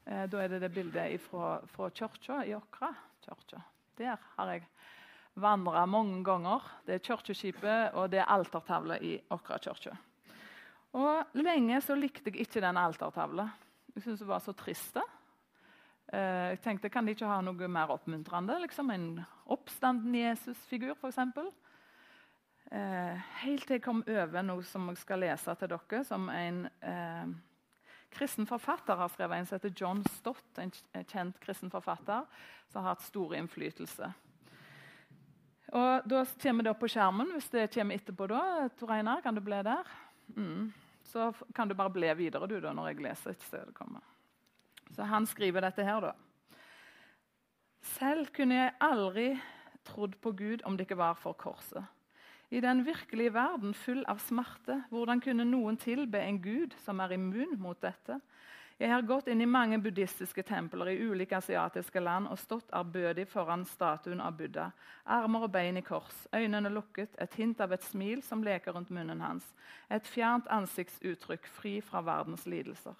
Eh, 0.04 0.26
da 0.28 0.42
er 0.42 0.52
det 0.52 0.60
det 0.66 0.72
bildet 0.74 1.24
fra, 1.24 1.56
fra 1.72 1.88
kirka 1.90 2.42
i 2.44 2.52
Åkra. 2.58 2.92
Der 3.96 4.20
har 4.36 4.52
jeg 4.52 4.66
vandra 5.34 5.86
mange 5.86 6.20
ganger. 6.26 6.60
Det 6.84 6.98
er 6.98 7.06
kirkeskipet 7.06 7.94
og 7.96 8.10
det 8.12 8.20
er 8.20 8.32
altertavla 8.34 9.00
i 9.00 9.16
Åkra 9.30 9.56
kirke. 9.62 9.96
Og 10.92 11.38
Lenge 11.40 11.80
så 11.84 11.96
likte 11.96 12.28
jeg 12.30 12.44
ikke 12.44 12.60
den 12.60 12.76
altertavla. 12.76 13.48
Jeg 13.94 14.04
syntes 14.04 14.22
det 14.24 14.28
var 14.28 14.42
så 14.44 14.52
trist. 14.56 14.98
Eh, 16.12 16.52
jeg 16.52 16.60
tenkte, 16.64 16.90
Kan 16.90 17.06
de 17.06 17.14
ikke 17.14 17.28
ha 17.28 17.40
noe 17.40 17.68
mer 17.68 17.92
oppmuntrende? 17.94 18.58
Liksom 18.66 18.90
En 18.90 19.06
oppstanden 19.46 20.14
Jesus-figur, 20.14 20.96
f.eks. 20.96 21.18
Eh, 22.72 23.22
helt 23.44 23.66
til 23.66 23.76
jeg 23.76 23.84
kom 23.84 24.04
over 24.06 24.44
noe 24.44 24.64
som 24.64 24.88
jeg 24.88 25.00
skal 25.00 25.20
lese 25.20 25.54
til 25.60 25.68
dere, 25.68 26.04
som 26.08 26.28
en 26.32 26.66
eh, 26.80 27.32
kristen 28.12 28.46
forfatter 28.48 28.96
har 28.96 29.08
skrevet. 29.12 29.38
En 29.38 29.48
som 29.48 29.58
heter 29.58 29.74
John 29.76 30.04
Stott, 30.18 30.58
en 30.58 30.72
kjent 31.08 31.40
kristen 31.40 31.72
forfatter 31.72 32.28
som 32.68 32.82
har 32.82 32.94
hatt 32.94 33.04
stor 33.04 33.34
innflytelse. 33.36 34.12
Og 35.72 36.08
Da 36.08 36.24
kommer 36.42 36.64
det 36.64 36.72
opp 36.72 36.80
på 36.84 36.92
skjermen. 36.92 37.32
Hvis 37.32 37.48
det 37.52 37.70
kommer 37.72 37.96
etterpå, 37.96 38.28
da, 38.28 38.68
Tor 38.76 38.92
Einar, 38.92 39.22
kan 39.24 39.34
du 39.34 39.40
bli 39.40 39.60
der? 39.64 39.88
Mm. 40.36 40.72
Så 41.12 41.28
kan 41.54 41.68
du 41.68 41.76
bare 41.76 41.92
ble 41.92 42.12
videre 42.16 42.48
du 42.48 42.56
da, 42.60 42.72
når 42.72 42.92
jeg 42.92 43.02
leser 43.04 43.34
et 43.34 43.44
sted 43.44 43.66
det 43.68 43.76
kommer. 43.76 44.00
Så 44.96 45.04
han 45.08 45.26
skriver 45.28 45.64
dette 45.64 45.84
her, 45.84 46.00
da. 46.00 46.12
Selv 47.98 48.30
kunne 48.32 48.56
jeg 48.56 48.76
aldri 48.80 49.26
trodd 49.84 50.14
på 50.22 50.32
Gud 50.38 50.64
om 50.64 50.76
det 50.76 50.86
ikke 50.86 51.00
var 51.00 51.18
for 51.18 51.36
korset. 51.36 51.84
I 52.52 52.60
den 52.60 52.84
virkelige 52.84 53.32
verden 53.32 53.72
full 53.74 54.02
av 54.08 54.20
smerte, 54.20 54.82
hvordan 54.92 55.22
kunne 55.24 55.46
noen 55.48 55.78
tilbe 55.80 56.20
en 56.20 56.40
gud 56.44 56.76
som 56.84 57.00
er 57.00 57.14
immun 57.16 57.56
mot 57.60 57.80
dette? 57.80 58.18
Jeg 58.82 58.90
har 58.90 59.04
gått 59.06 59.28
inn 59.30 59.38
i 59.38 59.46
mange 59.46 59.76
buddhistiske 59.78 60.42
templer 60.42 60.88
i 60.90 61.04
ulike 61.06 61.36
asiatiske 61.38 62.00
land 62.02 62.26
og 62.26 62.38
stått 62.42 62.72
ærbødig 62.74 63.28
foran 63.30 63.62
statuen 63.70 64.18
av 64.18 64.34
Buddha. 64.34 64.64
Armer 65.06 65.44
og 65.46 65.52
bein 65.54 65.76
i 65.78 65.84
kors, 65.86 66.24
øynene 66.34 66.72
lukket, 66.74 67.12
et 67.22 67.36
hint 67.38 67.60
av 67.62 67.70
et 67.76 67.84
smil 67.86 68.24
som 68.26 68.42
leker 68.42 68.74
rundt 68.74 68.90
munnen 68.90 69.22
hans. 69.22 69.46
Et 69.86 70.02
fjernt 70.10 70.50
ansiktsuttrykk 70.50 71.46
fri 71.60 71.76
fra 71.78 72.02
verdens 72.02 72.42
lidelser. 72.42 72.98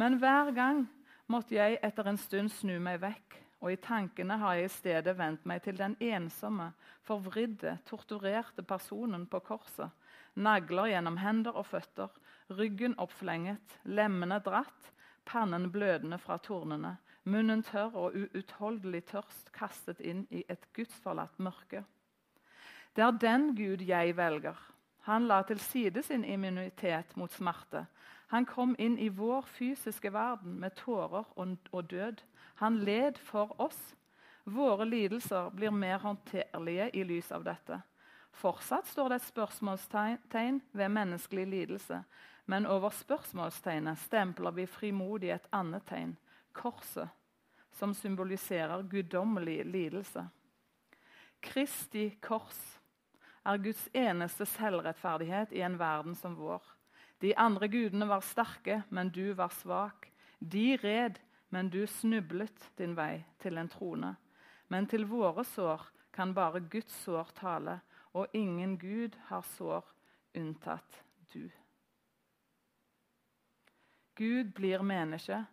Men 0.00 0.16
hver 0.22 0.54
gang 0.56 0.86
måtte 1.28 1.58
jeg 1.58 1.76
etter 1.84 2.08
en 2.08 2.20
stund 2.22 2.48
snu 2.56 2.78
meg 2.80 3.02
vekk, 3.04 3.36
og 3.60 3.74
i 3.74 3.80
tankene 3.84 4.40
har 4.40 4.56
jeg 4.56 4.70
i 4.70 4.72
stedet 4.72 5.16
vendt 5.18 5.44
meg 5.44 5.66
til 5.66 5.76
den 5.76 5.98
ensomme, 6.00 6.70
forvridde, 7.04 7.76
torturerte 7.84 8.64
personen 8.64 9.28
på 9.28 9.44
korset. 9.52 9.92
Nagler 10.32 10.94
gjennom 10.94 11.20
hender 11.20 11.60
og 11.60 11.68
føtter, 11.68 12.08
ryggen 12.50 12.94
oppflenget, 12.98 13.78
lemmene 13.84 14.40
dratt, 14.44 14.92
pannen 15.28 15.70
blødende 15.72 16.18
fra 16.18 16.38
tornene, 16.38 16.96
munnen 17.28 17.62
tørr 17.62 17.96
og 17.96 18.16
uutholdelig 18.16 19.04
tørst 19.10 19.52
kastet 19.52 20.00
inn 20.00 20.24
i 20.30 20.44
et 20.48 20.64
gudsforlatt 20.76 21.38
mørke. 21.38 21.84
Det 22.96 23.04
er 23.04 23.20
den 23.20 23.52
Gud 23.56 23.84
jeg 23.84 24.16
velger. 24.16 24.56
Han 25.08 25.28
la 25.28 25.42
til 25.42 25.60
side 25.60 26.02
sin 26.02 26.24
immunitet 26.24 27.16
mot 27.16 27.32
smerte. 27.32 27.86
Han 28.28 28.44
kom 28.44 28.74
inn 28.78 28.98
i 29.00 29.08
vår 29.08 29.46
fysiske 29.48 30.12
verden 30.12 30.58
med 30.60 30.76
tårer 30.76 31.24
og 31.36 31.90
død. 31.90 32.20
Han 32.60 32.80
led 32.84 33.20
for 33.24 33.54
oss. 33.60 33.78
Våre 34.44 34.84
lidelser 34.84 35.50
blir 35.50 35.70
mer 35.70 35.98
håndterlige 36.02 36.90
i 36.96 37.04
lys 37.04 37.32
av 37.32 37.44
dette. 37.44 37.80
Fortsatt 38.32 38.86
står 38.86 39.08
det 39.08 39.16
et 39.18 39.28
spørsmålstegn 39.28 40.60
ved 40.72 40.88
menneskelig 40.88 41.46
lidelse. 41.46 42.02
Men 42.48 42.66
over 42.66 42.94
spørsmålstegnet 42.96 44.00
stempler 44.06 44.54
vi 44.56 44.64
frimodig 44.66 45.34
et 45.34 45.48
annet 45.52 45.84
tegn 45.88 46.14
korset, 46.56 47.10
som 47.76 47.92
symboliserer 47.94 48.86
guddommelig 48.88 49.60
lidelse. 49.68 50.24
Kristi 51.44 52.08
kors 52.24 52.58
er 53.44 53.60
Guds 53.62 53.84
eneste 53.94 54.46
selvrettferdighet 54.48 55.52
i 55.52 55.62
en 55.62 55.76
verden 55.78 56.16
som 56.16 56.34
vår. 56.40 56.64
De 57.20 57.34
andre 57.36 57.68
gudene 57.68 58.08
var 58.08 58.24
sterke, 58.24 58.82
men 58.88 59.12
du 59.12 59.34
var 59.36 59.52
svak. 59.54 60.08
De 60.40 60.78
red, 60.82 61.20
men 61.50 61.68
du 61.68 61.84
snublet 61.86 62.70
din 62.78 62.96
vei 62.96 63.24
til 63.42 63.58
en 63.58 63.68
trone. 63.68 64.14
Men 64.68 64.86
til 64.86 65.06
våre 65.08 65.44
sår 65.44 65.84
kan 66.12 66.34
bare 66.34 66.64
Guds 66.70 66.96
sår 67.04 67.32
tale, 67.38 67.80
og 68.12 68.32
ingen 68.32 68.78
Gud 68.78 69.16
har 69.28 69.46
sår 69.56 69.84
unntatt 70.36 71.02
du. 71.32 71.48
Gud 74.18 74.50
blir 74.56 74.82
menneske. 74.82 75.44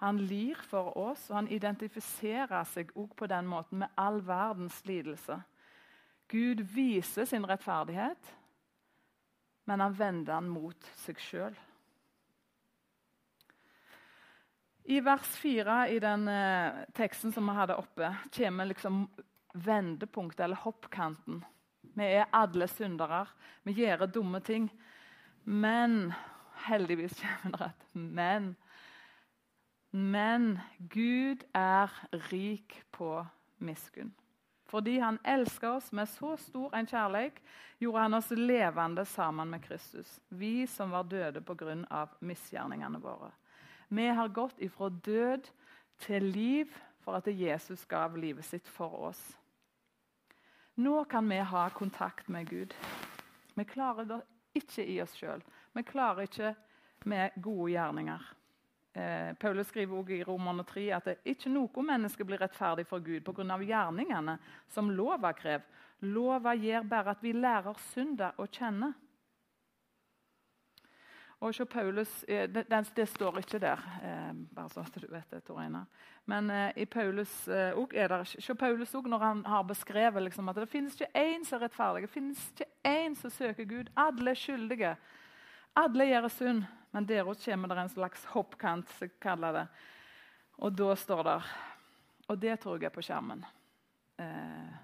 Han 0.00 0.18
lir 0.18 0.60
for 0.68 0.92
oss, 0.96 1.26
og 1.30 1.36
han 1.40 1.48
identifiserer 1.52 2.64
seg 2.68 2.92
også 2.94 3.16
på 3.16 3.28
den 3.28 3.48
måten 3.48 3.82
med 3.82 3.96
all 4.00 4.20
verdens 4.24 4.78
lidelse. 4.88 5.38
Gud 6.30 6.62
viser 6.72 7.26
sin 7.28 7.44
rettferdighet, 7.48 8.30
men 9.68 9.82
han 9.84 9.96
vender 9.98 10.36
den 10.36 10.48
mot 10.52 10.88
seg 11.02 11.20
sjøl. 11.20 11.58
I 14.90 15.00
vers 15.04 15.36
4 15.38 15.76
i 15.92 15.98
den 16.02 16.24
eh, 16.32 16.80
teksten 16.96 17.34
som 17.34 17.46
vi 17.46 17.54
hadde 17.54 17.76
oppe, 17.78 18.08
kommer 18.34 18.70
liksom 18.70 19.04
vendepunktet, 19.52 20.46
eller 20.46 20.64
hoppkanten. 20.64 21.44
Vi 21.94 22.08
er 22.08 22.30
alle 22.32 22.66
syndere. 22.70 23.24
Vi 23.62 23.76
gjør 23.82 24.06
dumme 24.06 24.40
ting. 24.40 24.70
Men 25.44 26.12
Heldigvis 26.66 27.20
kommer 27.20 27.56
det 27.56 27.70
et 27.70 27.94
men. 27.94 28.56
Men 29.90 30.58
Gud 30.78 31.44
er 31.54 31.90
rik 32.30 32.82
på 32.92 33.26
miskunn. 33.58 34.12
Fordi 34.70 34.98
han 35.02 35.18
elsker 35.26 35.80
oss 35.80 35.88
med 35.92 36.06
så 36.08 36.36
stor 36.38 36.74
en 36.76 36.86
kjærlighet, 36.86 37.40
gjorde 37.82 38.04
han 38.04 38.14
oss 38.14 38.30
levende 38.30 39.04
sammen 39.04 39.50
med 39.50 39.64
Kristus. 39.64 40.20
Vi 40.28 40.66
som 40.66 40.90
var 40.94 41.08
døde 41.10 41.40
pga. 41.40 42.06
misgjerningene 42.20 43.00
våre. 43.00 43.32
Vi 43.88 44.06
har 44.06 44.28
gått 44.28 44.58
ifra 44.58 44.88
død 44.88 45.50
til 45.98 46.22
liv 46.22 46.66
for 47.00 47.16
at 47.18 47.26
Jesus 47.26 47.84
gav 47.86 48.16
livet 48.16 48.44
sitt 48.44 48.68
for 48.68 49.10
oss. 49.10 49.38
Nå 50.76 51.04
kan 51.04 51.28
vi 51.28 51.36
ha 51.36 51.68
kontakt 51.68 52.28
med 52.28 52.46
Gud. 52.46 52.74
Vi 53.54 53.64
klarer 53.64 54.04
det 54.04 54.20
ikke 54.54 54.84
i 54.86 55.00
oss 55.02 55.16
sjøl. 55.18 55.42
Vi 55.72 55.82
klarer 55.86 56.26
ikke 56.26 56.54
med 57.04 57.36
gode 57.42 57.72
gjerninger. 57.72 58.24
Eh, 58.92 59.34
Paulus 59.34 59.68
skriver 59.70 59.98
også 59.98 60.16
i 60.16 60.24
Romerne 60.26 60.64
3 60.66 60.86
at 60.96 61.04
det 61.06 61.18
ikke 61.30 61.52
noe 61.52 61.84
menneske 61.86 62.26
blir 62.26 62.40
rettferdig 62.42 62.86
for 62.90 62.98
Gud 62.98 63.22
pga. 63.22 63.58
gjerningene 63.62 64.38
som 64.68 64.90
lova 64.90 65.32
krever. 65.32 65.66
Lova 66.00 66.54
gjør 66.54 66.82
bare 66.88 67.10
at 67.10 67.22
vi 67.22 67.32
lærer 67.32 67.76
synda 67.92 68.32
å 68.38 68.46
kjenne. 68.46 68.94
Og 71.40 71.54
så 71.54 71.64
Paulus, 71.64 72.24
eh, 72.28 72.48
det, 72.50 72.66
det, 72.96 73.08
står 73.08 73.38
ikke 73.38 73.58
der, 73.58 73.80
eh, 74.02 74.32
bare 74.54 74.68
så 74.68 74.80
at 74.80 74.96
du 75.00 75.06
vet 75.08 75.30
det, 75.30 75.44
Tor 75.44 75.60
Einar. 75.60 75.86
Men 76.26 76.50
eh, 76.50 76.72
i 76.76 76.84
Paulus 76.84 77.48
eh, 77.48 77.72
er 77.94 78.08
der, 78.08 78.24
se 78.24 78.54
Paulus 78.54 78.94
også, 78.94 79.08
når 79.08 79.18
han 79.18 79.44
har 79.46 79.62
beskrevet 79.62 80.22
liksom, 80.22 80.48
at 80.48 80.56
det 80.56 80.68
finnes 80.68 80.94
ikke 80.94 81.08
én 81.16 81.44
som 81.44 81.56
er 81.56 81.64
rettferdig, 81.64 82.02
det 82.02 82.10
finnes 82.10 82.44
ikke 82.50 82.68
én 82.84 83.16
som 83.16 83.30
søker 83.30 83.64
Gud. 83.64 83.88
Alle 83.96 84.30
er 84.30 84.34
skyldige. 84.34 84.96
Alle 85.78 86.06
gjør 86.08 86.28
synd, 86.34 86.64
men 86.90 87.06
der 87.06 87.24
kommer 87.24 87.68
det 87.68 87.78
en 87.78 87.94
slags 87.94 88.24
hoppkant, 88.32 88.88
som 88.98 89.10
kaller 89.22 89.52
det. 89.52 89.66
Og 90.60 90.74
da 90.76 90.94
står 90.96 91.22
det 91.24 91.40
Og 92.28 92.38
det 92.38 92.60
tror 92.60 92.76
jeg 92.78 92.86
er 92.86 92.94
på 92.94 93.02
skjermen. 93.02 93.44
Eh, 94.18 94.74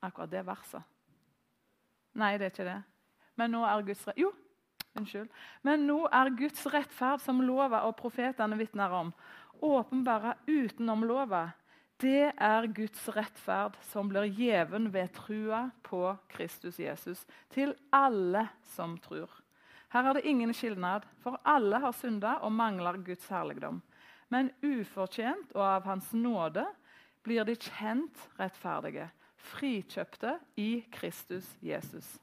akkurat 0.00 0.30
det 0.30 0.46
verset. 0.46 0.82
Nei, 2.16 2.38
det 2.38 2.46
er 2.46 2.54
ikke 2.54 2.68
det. 2.68 2.78
Men 3.36 3.52
nå 3.52 3.64
er 3.64 3.82
Guds 3.84 4.06
Jo, 4.16 4.30
unnskyld. 4.96 5.28
Men 5.62 5.84
nå 5.86 6.06
er 6.08 6.32
Guds 6.38 6.64
rettferd, 6.72 7.20
som 7.20 7.42
lova 7.44 7.84
og 7.88 7.98
profetene 7.98 8.56
vitner 8.56 8.90
om, 8.96 9.12
åpenbare 9.60 10.38
utenom 10.48 11.04
lova. 11.04 11.50
Det 12.00 12.32
er 12.32 12.70
Guds 12.72 13.02
rettferd 13.12 13.76
som 13.90 14.08
blir 14.08 14.30
gjeven 14.32 14.88
ved 14.92 15.12
trua 15.12 15.66
på 15.84 16.00
Kristus 16.32 16.80
Jesus 16.80 17.26
til 17.52 17.74
alle 17.92 18.46
som 18.72 18.96
tror. 19.04 19.28
Her 19.90 20.06
er 20.06 20.12
det 20.18 20.28
ingen 20.28 20.52
skilnad, 20.54 21.06
for 21.22 21.40
alle 21.44 21.80
har 21.82 21.92
synda 21.92 22.36
og 22.46 22.52
mangler 22.52 23.00
Guds 23.02 23.26
herligdom. 23.28 23.80
Men 24.30 24.52
ufortjent 24.62 25.50
og 25.56 25.64
av 25.66 25.88
Hans 25.88 26.12
nåde 26.14 26.62
blir 27.26 27.44
de 27.44 27.56
kjent 27.58 28.28
rettferdige, 28.38 29.08
frikjøpte 29.50 30.36
i 30.60 30.84
Kristus 30.92 31.48
Jesus. 31.64 32.20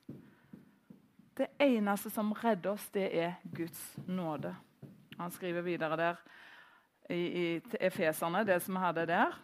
Det 1.37 1.49
eneste 1.61 2.09
som 2.09 2.31
redder 2.33 2.71
oss, 2.71 2.87
det 2.93 3.09
er 3.11 3.35
Guds 3.43 3.81
nåde. 4.07 4.55
Han 5.17 5.31
skriver 5.31 5.61
videre 5.65 5.97
der 5.97 6.23
i, 7.09 7.19
i 7.19 7.45
Efeserne, 7.81 8.45
det 8.45 8.61
som 8.63 8.77
vi 8.77 8.85
hadde 8.85 9.05
der, 9.09 9.35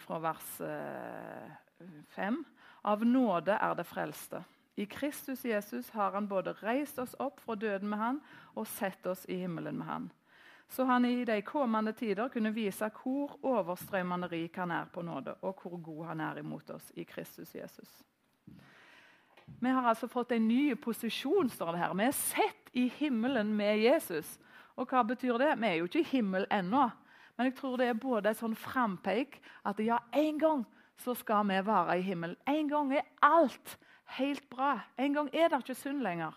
fra 0.00 0.18
vers 0.22 0.50
5. 0.56 2.40
Eh, 2.40 2.66
av 2.84 3.04
nåde 3.06 3.54
er 3.60 3.76
det 3.78 3.86
frelste. 3.86 4.42
I 4.76 4.86
Kristus 4.86 5.44
Jesus 5.44 5.90
har 5.90 6.12
han 6.12 6.28
både 6.28 6.54
reist 6.62 6.98
oss 6.98 7.14
opp 7.22 7.40
fra 7.40 7.54
døden 7.54 7.88
med 7.88 7.98
han 7.98 8.20
og 8.54 8.66
sett 8.66 9.06
oss 9.06 9.22
i 9.30 9.38
himmelen 9.44 9.78
med 9.78 9.86
han. 9.86 10.08
Så 10.68 10.84
han 10.84 11.04
i 11.04 11.24
de 11.24 11.36
kommende 11.42 11.92
tider 11.92 12.28
kunne 12.28 12.50
vise 12.54 12.88
hvor 13.02 13.36
overstrømmende 13.46 14.28
rik 14.32 14.56
han 14.58 14.72
er 14.74 14.88
på 14.90 15.02
nåde, 15.02 15.36
og 15.42 15.60
hvor 15.62 15.76
god 15.78 16.06
han 16.06 16.20
er 16.20 16.40
imot 16.42 16.70
oss 16.74 16.90
i 16.96 17.04
Kristus 17.04 17.54
Jesus. 17.54 18.02
Vi 19.60 19.70
har 19.70 19.86
altså 19.86 20.08
fått 20.08 20.32
en 20.32 20.48
ny 20.48 20.74
posisjon. 20.74 21.50
står 21.50 21.72
det 21.72 21.78
her. 21.78 21.94
Vi 21.94 22.04
er 22.04 22.16
sett 22.16 22.70
i 22.72 22.88
himmelen 22.88 23.54
med 23.56 23.78
Jesus. 23.78 24.38
Og 24.76 24.88
hva 24.88 25.04
betyr 25.06 25.38
det? 25.38 25.52
Vi 25.60 25.66
er 25.66 25.74
jo 25.78 25.84
ikke 25.84 26.00
i 26.00 26.12
himmel 26.16 26.46
ennå. 26.50 26.88
Men 27.36 27.50
jeg 27.50 27.56
tror 27.58 27.76
det 27.76 27.88
er 27.88 27.98
både 27.98 28.30
et 28.30 28.38
sånn 28.38 28.56
frampeik 28.56 29.40
at 29.66 29.78
ja, 29.82 29.98
en 30.12 30.38
gang 30.38 30.64
så 30.96 31.14
skal 31.18 31.46
vi 31.48 31.58
være 31.66 31.98
i 31.98 32.06
himmelen. 32.06 32.36
En 32.46 32.68
gang 32.70 32.92
er 32.94 33.06
alt 33.22 33.76
helt 34.18 34.48
bra. 34.50 34.80
En 34.98 35.14
gang 35.14 35.30
er 35.32 35.48
det 35.48 35.62
ikke 35.64 35.74
synd 35.74 36.02
lenger. 36.02 36.32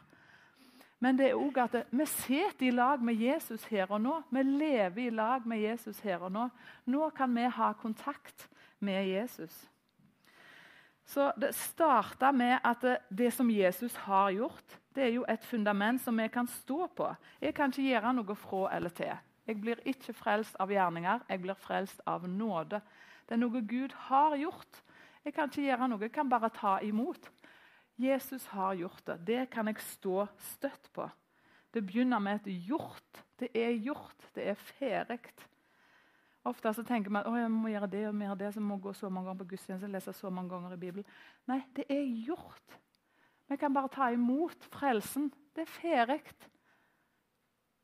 Men 0.99 1.17
det 1.17 1.29
er 1.29 1.37
også 1.37 1.63
at 1.67 1.87
vi 1.91 2.05
sitter 2.05 2.67
i 2.67 2.71
lag 2.73 3.01
med 3.03 3.13
Jesus 3.13 3.63
her 3.69 3.91
og 3.91 4.01
nå. 4.01 4.21
Vi 4.31 4.43
lever 4.43 5.07
i 5.07 5.09
lag 5.09 5.45
med 5.47 5.61
Jesus 5.61 5.99
her 5.99 6.17
og 6.25 6.31
nå. 6.31 6.47
Nå 6.85 7.09
kan 7.09 7.35
vi 7.35 7.43
ha 7.43 7.73
kontakt 7.73 8.49
med 8.79 9.05
Jesus. 9.07 9.67
Så 11.05 11.31
Det 11.39 11.55
starta 11.55 12.31
med 12.31 12.59
at 12.63 12.83
det 13.09 13.33
som 13.33 13.49
Jesus 13.51 13.95
har 13.95 14.31
gjort, 14.31 14.79
det 14.95 15.03
er 15.03 15.13
jo 15.13 15.25
et 15.29 15.45
fundament 15.45 16.01
som 16.01 16.17
vi 16.17 16.27
kan 16.27 16.47
stå 16.47 16.87
på. 16.87 17.15
Jeg 17.41 17.53
kan 17.53 17.69
ikke 17.69 17.81
gjøre 17.81 18.13
noe 18.13 18.35
fra 18.35 18.75
eller 18.75 18.89
til. 18.89 19.13
Jeg 19.47 19.61
blir 19.61 19.79
ikke 19.85 20.13
frelst 20.13 20.55
av 20.59 20.71
gjerninger, 20.71 21.19
jeg 21.29 21.41
blir 21.41 21.53
frelst 21.53 22.01
av 22.05 22.27
nåde. 22.27 22.81
Det 23.29 23.35
er 23.35 23.39
noe 23.39 23.61
Gud 23.61 23.93
har 24.09 24.35
gjort. 24.35 24.81
Jeg 25.23 25.33
kan 25.33 25.47
ikke 25.47 25.61
gjøre 25.61 25.87
noe, 25.87 26.01
jeg 26.01 26.11
kan 26.11 26.29
bare 26.29 26.49
ta 26.49 26.79
imot. 26.83 27.29
Jesus 27.97 28.45
har 28.53 28.73
gjort 28.77 29.05
det. 29.05 29.17
Det 29.25 29.45
kan 29.49 29.67
jeg 29.67 29.81
stå 29.81 30.27
støtt 30.53 30.89
på. 30.93 31.07
Det 31.73 31.81
begynner 31.85 32.21
med 32.23 32.41
et 32.41 32.67
gjort 32.69 33.23
Det 33.37 33.49
er 33.53 33.75
gjort. 33.85 34.31
Det 34.33 34.47
er 34.49 34.55
ferdig. 34.57 35.19
Ofte 36.47 36.71
så 36.73 36.83
tenker 36.83 37.11
man 37.11 37.25
at 37.27 37.35
jeg 37.37 37.51
må 37.51 37.69
gjøre 37.69 37.89
det 37.91 38.03
og 38.07 38.21
gjøre 38.23 38.37
det, 38.39 38.53
så 38.55 38.61
må 38.63 38.77
gå 38.81 38.93
så 38.95 39.09
mange 39.09 39.27
ganger 39.27 39.43
på 39.43 39.49
gudstjeneste, 39.51 39.89
lese 39.91 40.13
så 40.15 40.29
mange 40.29 40.49
ganger 40.49 40.73
i 40.73 40.79
Bibelen. 40.79 41.05
Nei, 41.45 41.59
det 41.75 41.85
er 41.91 42.05
gjort. 42.25 42.77
Vi 43.49 43.57
kan 43.59 43.73
bare 43.73 43.91
ta 43.93 44.07
imot 44.13 44.65
frelsen. 44.71 45.27
Det 45.53 45.65
er 45.65 45.73
ferdig 45.73 46.21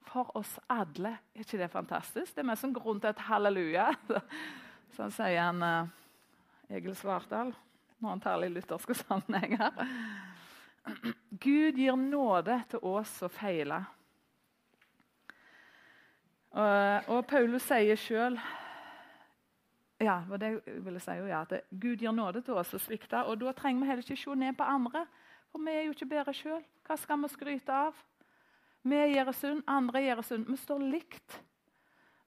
for 0.08 0.32
oss 0.38 0.56
alle. 0.72 1.18
Er 1.36 1.44
ikke 1.46 1.60
det 1.60 1.70
fantastisk? 1.74 2.34
Det 2.34 2.42
er 2.42 2.50
mest 2.50 2.66
en 2.66 2.74
grunn 2.74 3.02
til 3.04 3.12
et 3.12 3.28
halleluja. 3.28 3.92
Sånn 4.96 5.14
sier 5.14 5.42
han 5.42 5.62
uh, 5.62 5.94
Egil 6.74 6.96
Svartdal 6.98 7.54
når 8.04 8.16
han 8.18 8.24
taler 8.24 8.50
i 8.50 8.54
lutherske 8.54 8.96
sammenhenger. 9.00 9.84
Gud 11.32 11.80
gir 11.80 11.96
nåde 11.96 12.60
til 12.70 12.84
oss 12.84 13.12
som 13.24 13.32
feiler. 13.32 13.88
Og, 16.54 17.08
og 17.16 17.24
Paulus 17.26 17.66
sier 17.66 17.98
sjøl 17.98 18.38
ja, 20.04 20.18
det 20.38 20.50
vil 20.66 20.98
jeg 20.98 21.04
si, 21.06 21.14
ja, 21.30 21.44
at 21.46 21.70
Gud 21.72 22.02
gir 22.02 22.12
nåde 22.12 22.42
til 22.44 22.58
oss 22.60 22.74
som 22.74 22.82
svikter. 22.82 23.24
Og 23.30 23.40
da 23.40 23.54
trenger 23.56 23.82
vi 23.82 23.88
heller 23.88 24.04
ikke 24.04 24.20
se 24.20 24.36
ned 24.36 24.58
på 24.60 24.68
andre, 24.68 25.06
for 25.52 25.64
vi 25.64 25.72
er 25.72 25.86
jo 25.86 25.94
ikke 25.96 26.10
bedre 26.12 26.34
sjøl. 26.36 26.64
Hva 26.84 26.98
skal 27.00 27.22
vi 27.22 27.30
skryte 27.32 27.78
av? 27.88 28.02
Vi 28.84 29.00
gjør 29.14 29.32
synd, 29.38 29.64
andre 29.70 30.02
gjør 30.04 30.22
synd. 30.28 30.50
Vi 30.50 30.60
står 30.60 30.84
likt. 30.92 31.40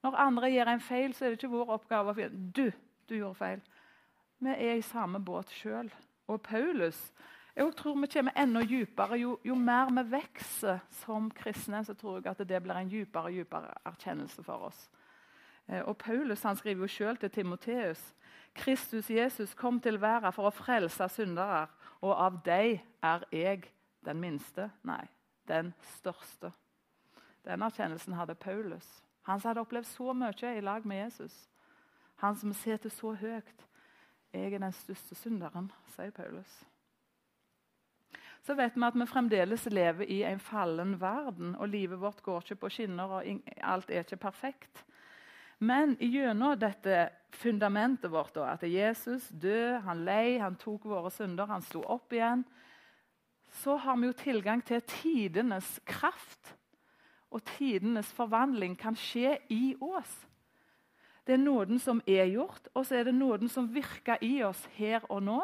Når 0.03 0.17
andre 0.23 0.49
gjør 0.49 0.71
en 0.71 0.81
feil, 0.81 1.13
så 1.13 1.25
er 1.25 1.33
det 1.33 1.39
ikke 1.39 1.53
vår 1.53 1.73
oppgave 1.77 2.13
å 2.13 2.17
finne 2.17 2.49
du, 2.55 2.65
du 3.09 3.15
gjorde 3.19 3.37
feil. 3.37 3.61
Vi 4.39 4.53
er 4.53 4.77
i 4.77 4.85
samme 4.85 5.19
båt 5.19 5.51
sjøl. 5.51 5.89
Og 6.27 6.41
Paulus 6.41 7.11
jeg 7.57 7.73
tror 7.73 7.95
vi 7.97 8.07
kommer 8.13 8.35
enda 8.37 8.61
dypere. 8.61 9.17
Jo, 9.17 9.39
jo, 9.45 9.55
mer 9.55 9.89
vi 9.89 10.03
vokser 10.11 10.79
som 10.99 11.31
kristne, 11.31 11.79
så 11.85 11.95
tror 11.97 12.19
jeg 12.19 12.29
at 12.29 12.43
det 12.49 12.59
blir 12.63 12.77
en 12.77 12.89
dypere 12.89 13.31
og 13.31 13.33
dypere 13.33 13.71
erkjennelse 13.89 14.43
for 14.45 14.67
oss. 14.69 14.83
Eh, 15.67 15.81
og 15.81 15.97
Paulus 15.97 16.43
han 16.43 16.55
skriver 16.55 16.85
jo 16.85 16.87
selv 16.87 17.17
til 17.17 17.31
Timoteus 17.31 18.13
Kristus 18.57 19.09
Jesus 19.09 19.53
kom 19.53 19.79
til 19.81 20.01
verden 20.01 20.33
for 20.33 20.49
å 20.49 20.53
frelse 20.53 21.05
syndere, 21.13 21.67
og 22.01 22.13
av 22.13 22.39
deg 22.45 22.79
er 23.05 23.25
jeg 23.31 23.67
den 24.05 24.21
minste. 24.21 24.69
Nei, 24.87 25.03
den 25.49 25.73
største. 25.97 26.51
Den 27.45 27.61
erkjennelsen 27.61 28.17
hadde 28.17 28.35
Paulus. 28.35 28.87
Han 29.29 29.39
som 29.39 29.51
hadde 29.51 29.61
opplevd 29.61 29.89
så 29.91 30.13
mye 30.13 30.55
i 30.57 30.63
lag 30.63 30.85
med 30.85 31.03
Jesus. 31.03 31.35
Han 32.23 32.35
som 32.35 32.53
sitter 32.53 32.89
så 32.89 33.13
høyt. 33.13 33.66
Jeg 34.33 34.53
er 34.53 34.59
den 34.59 34.73
største 34.75 35.15
synderen, 35.15 35.71
sier 35.95 36.11
Paulus. 36.11 36.51
Så 38.43 38.55
vet 38.55 38.75
vi 38.75 38.85
at 38.87 38.95
vi 38.95 39.07
fremdeles 39.09 39.65
lever 39.71 40.07
i 40.07 40.21
en 40.27 40.39
fallen 40.39 40.95
verden, 41.01 41.55
og 41.55 41.67
livet 41.69 41.99
vårt 41.99 42.21
går 42.23 42.45
ikke 42.45 42.61
på 42.61 42.69
skinner, 42.71 43.17
og 43.17 43.41
alt 43.61 43.89
er 43.91 44.05
ikke 44.05 44.21
perfekt. 44.27 44.85
Men 45.59 45.95
gjennom 45.99 46.53
dette 46.59 47.07
fundamentet 47.33 48.11
vårt, 48.13 48.35
da, 48.35 48.53
at 48.53 48.63
Jesus 48.63 49.25
døde, 49.31 49.81
han 49.83 50.05
lei, 50.05 50.37
han 50.37 50.55
tok 50.55 50.85
våre 50.85 51.11
synder, 51.11 51.49
han 51.49 51.65
sto 51.65 51.81
opp 51.81 52.13
igjen, 52.13 52.45
så 53.63 53.77
har 53.81 53.97
vi 53.97 54.09
jo 54.09 54.17
tilgang 54.19 54.61
til 54.65 54.83
tidenes 54.85 55.79
kraft. 55.87 56.53
Og 57.33 57.43
tidenes 57.57 58.07
forvandling 58.15 58.77
kan 58.79 58.95
skje 58.95 59.37
i 59.51 59.75
oss. 59.83 60.13
Det 61.27 61.35
er 61.35 61.43
nåden 61.43 61.79
som 61.79 61.99
er 62.07 62.29
gjort, 62.31 62.69
og 62.73 62.85
så 62.87 62.95
er 62.95 63.09
det 63.09 63.15
nåden 63.15 63.49
som 63.51 63.67
virker 63.67 64.21
i 64.23 64.39
oss 64.47 64.61
her 64.77 65.03
og 65.11 65.25
nå. 65.27 65.41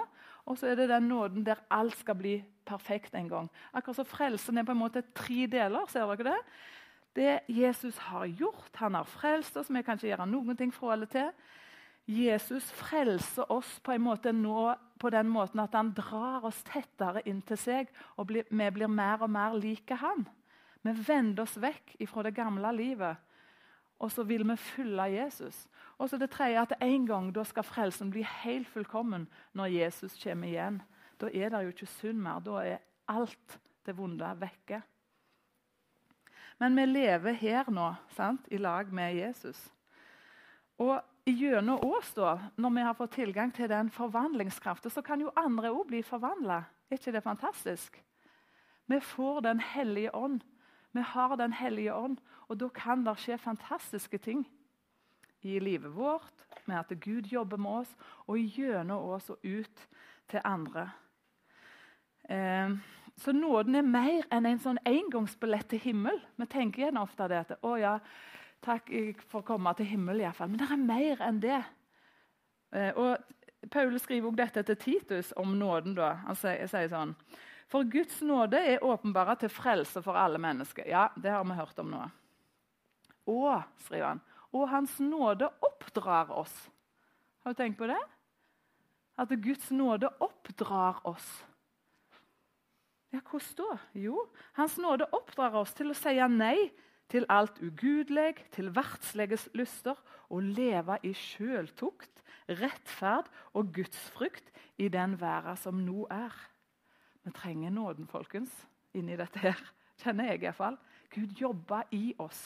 Og 0.47 0.57
så 0.57 0.69
er 0.71 0.79
det 0.79 0.89
den 0.89 1.09
nåden 1.11 1.43
der 1.45 1.59
alt 1.71 1.97
skal 1.99 2.15
bli 2.15 2.37
perfekt 2.65 3.15
en 3.15 3.27
gang. 3.29 3.49
Akkurat 3.73 3.99
så 3.99 4.05
Frelsen 4.07 4.57
er 4.57 4.63
på 4.63 4.71
en 4.71 4.79
måte 4.79 5.03
tre 5.15 5.47
deler. 5.47 5.87
ser 5.87 6.07
dere 6.15 6.23
Det 6.23 6.39
Det 7.15 7.39
Jesus 7.47 7.97
har 7.97 8.25
gjort, 8.25 8.75
han 8.75 8.93
har 8.93 9.03
frelst 9.03 9.57
oss. 9.57 9.69
Vi 9.69 9.81
kan 9.81 9.97
ikke 9.97 10.07
gjøre 10.07 10.25
noen 10.25 10.57
ting 10.57 10.73
fra 10.73 10.93
eller 10.93 11.05
til. 11.05 11.29
Jesus 12.05 12.71
frelser 12.71 13.51
oss 13.51 13.79
på 13.79 13.91
en 13.91 14.01
måte 14.01 14.31
nå 14.31 14.73
på 14.99 15.09
den 15.09 15.27
måten 15.27 15.59
at 15.59 15.75
han 15.75 15.93
drar 15.95 16.43
oss 16.43 16.63
tettere 16.63 17.21
inn 17.25 17.41
til 17.41 17.57
seg, 17.57 17.87
og 18.17 18.27
vi 18.27 18.69
blir 18.71 18.87
mer 18.87 19.21
og 19.21 19.29
mer 19.29 19.55
like 19.55 19.95
han. 19.95 20.25
Vi 20.83 20.91
vender 21.07 21.43
oss 21.43 21.55
vekk 21.55 21.95
fra 22.07 22.23
det 22.23 22.35
gamle 22.35 22.71
livet, 22.75 23.15
og 23.99 24.12
så 24.12 24.23
vil 24.23 24.43
vi 24.47 24.56
følge 24.56 25.03
Jesus. 25.03 25.67
Og 25.97 26.10
så 26.10 26.17
det 26.17 26.29
tredje 26.29 26.62
at 26.62 26.73
En 26.82 27.06
gang 27.08 27.36
da 27.36 27.43
skal 27.43 27.63
frelsen 27.63 28.12
bli 28.12 28.23
helt 28.43 28.67
fullkommen 28.67 29.27
når 29.53 29.65
Jesus 29.65 30.17
kommer 30.23 30.47
igjen. 30.47 30.82
Da 31.21 31.29
er 31.34 31.49
det 31.49 31.63
jo 31.63 31.67
ikke 31.67 31.86
synd 31.86 32.19
mer. 32.19 32.39
Da 32.39 32.51
er 32.51 32.77
alt 33.08 33.60
det 33.86 33.97
vonde 33.97 34.36
vekke. 34.39 34.82
Men 36.60 36.75
vi 36.75 36.86
lever 36.86 37.34
her 37.34 37.69
nå 37.71 37.93
sant, 38.15 38.47
i 38.51 38.58
lag 38.58 38.91
med 38.93 39.15
Jesus. 39.15 39.60
Og 40.77 40.99
gjennom 41.25 41.82
oss, 41.84 42.13
da, 42.13 42.38
når 42.58 42.69
vi 42.75 42.86
har 42.86 42.97
fått 42.97 43.15
tilgang 43.17 43.53
til 43.53 43.69
den 43.69 43.89
forvandlingskraften, 43.89 44.91
så 44.91 45.01
kan 45.01 45.21
jo 45.21 45.32
andre 45.36 45.71
òg 45.71 45.88
bli 45.88 46.01
forvandla. 46.03 46.63
Er 46.89 46.99
ikke 46.99 47.13
det 47.15 47.23
fantastisk? 47.23 48.01
Vi 48.86 48.99
får 48.99 49.41
Den 49.41 49.60
hellige 49.60 50.15
ånd. 50.15 50.41
Vi 50.93 51.01
har 51.01 51.36
Den 51.36 51.53
hellige 51.53 51.93
ånd, 51.93 52.17
og 52.47 52.60
da 52.60 52.67
kan 52.69 53.03
det 53.06 53.17
skje 53.17 53.38
fantastiske 53.38 54.17
ting 54.17 54.45
i 55.41 55.60
livet 55.60 55.95
vårt, 55.95 56.45
med 56.65 56.77
at 56.79 56.99
Gud 57.01 57.27
jobber 57.32 57.58
med 57.58 57.71
oss, 57.71 57.95
og 58.27 58.38
gjennom 58.38 59.10
oss 59.15 59.29
og 59.29 59.39
ut 59.43 59.88
til 60.29 60.41
andre. 60.45 60.91
Eh, 62.29 62.77
så 63.17 63.32
nåden 63.32 63.75
er 63.75 63.86
mer 63.86 64.27
enn 64.32 64.45
en 64.45 64.62
sånn 64.62 64.79
engangsbillett 64.86 65.67
til 65.69 65.82
himmel. 65.84 66.21
Vi 66.38 66.47
tenker 66.49 66.86
igjen 66.86 67.01
ofte 67.01 67.27
det 67.29 67.41
at 67.43 67.65
å 67.65 67.75
ja, 67.77 67.97
takk 68.63 68.89
for 69.27 69.41
å 69.41 69.47
komme 69.47 69.73
til 69.77 69.89
himmelen, 69.91 70.23
iallfall. 70.23 70.53
Men 70.53 70.62
det 70.62 70.69
er 70.71 70.86
mer 70.88 71.25
enn 71.27 71.41
det. 71.43 71.62
Eh, 72.73 72.93
og 72.97 73.69
Paul 73.71 73.99
skriver 73.99 74.29
også 74.29 74.41
dette 74.41 74.63
til 74.69 74.77
Titus 74.77 75.34
om 75.38 75.58
nåden. 75.58 75.95
da. 75.95 76.13
Han 76.27 76.39
sier, 76.39 76.65
sier 76.67 76.89
sånn 76.91 77.15
For 77.71 77.88
Guds 77.89 78.21
nåde 78.26 78.60
er 78.60 78.84
åpenbara 78.84 79.36
til 79.39 79.52
frelse 79.52 80.04
for 80.04 80.17
alle 80.19 80.41
mennesker. 80.41 80.88
Ja, 80.89 81.08
det 81.15 81.32
har 81.32 81.43
vi 81.47 81.58
hørt 81.58 81.80
om 81.80 81.91
nå. 81.93 82.04
Og, 83.32 83.63
skriver 83.86 84.13
han, 84.13 84.21
og 84.54 84.67
Hans 84.69 84.99
nåde 84.99 85.49
oppdrar 85.63 86.32
oss. 86.36 86.54
Har 87.43 87.54
du 87.54 87.60
tenkt 87.60 87.80
på 87.80 87.88
det? 87.89 87.99
At 89.17 89.32
Guds 89.41 89.71
nåde 89.71 90.10
oppdrar 90.19 91.02
oss. 91.08 91.28
Ja, 93.13 93.19
Hvordan 93.21 93.58
da? 93.58 93.78
Jo, 93.93 94.28
Hans 94.54 94.78
nåde 94.78 95.08
oppdrar 95.13 95.56
oss 95.60 95.73
til 95.78 95.93
å 95.93 95.97
si 95.97 96.15
nei 96.34 96.71
til 97.12 97.28
alt 97.30 97.60
ugudelig, 97.62 98.39
til 98.52 98.71
verdsleges 98.73 99.49
lyster, 99.54 99.99
og 100.34 100.41
leve 100.58 100.97
i 101.06 101.12
sjøltukt, 101.13 102.23
rettferd 102.49 103.30
og 103.54 103.69
gudsfrykt 103.76 104.49
i 104.82 104.89
den 104.89 105.19
verden 105.21 105.60
som 105.60 105.84
nå 105.86 106.08
er. 106.10 106.34
Vi 107.23 107.31
trenger 107.31 107.69
nåden, 107.69 108.07
folkens, 108.07 108.51
inni 108.93 109.15
dette 109.17 109.39
her. 109.39 109.59
Kjenner 110.03 110.33
jeg 110.33 110.43
iallfall. 110.43 110.77
Gud 111.13 111.39
jobber 111.39 111.88
i 111.91 112.13
oss. 112.17 112.41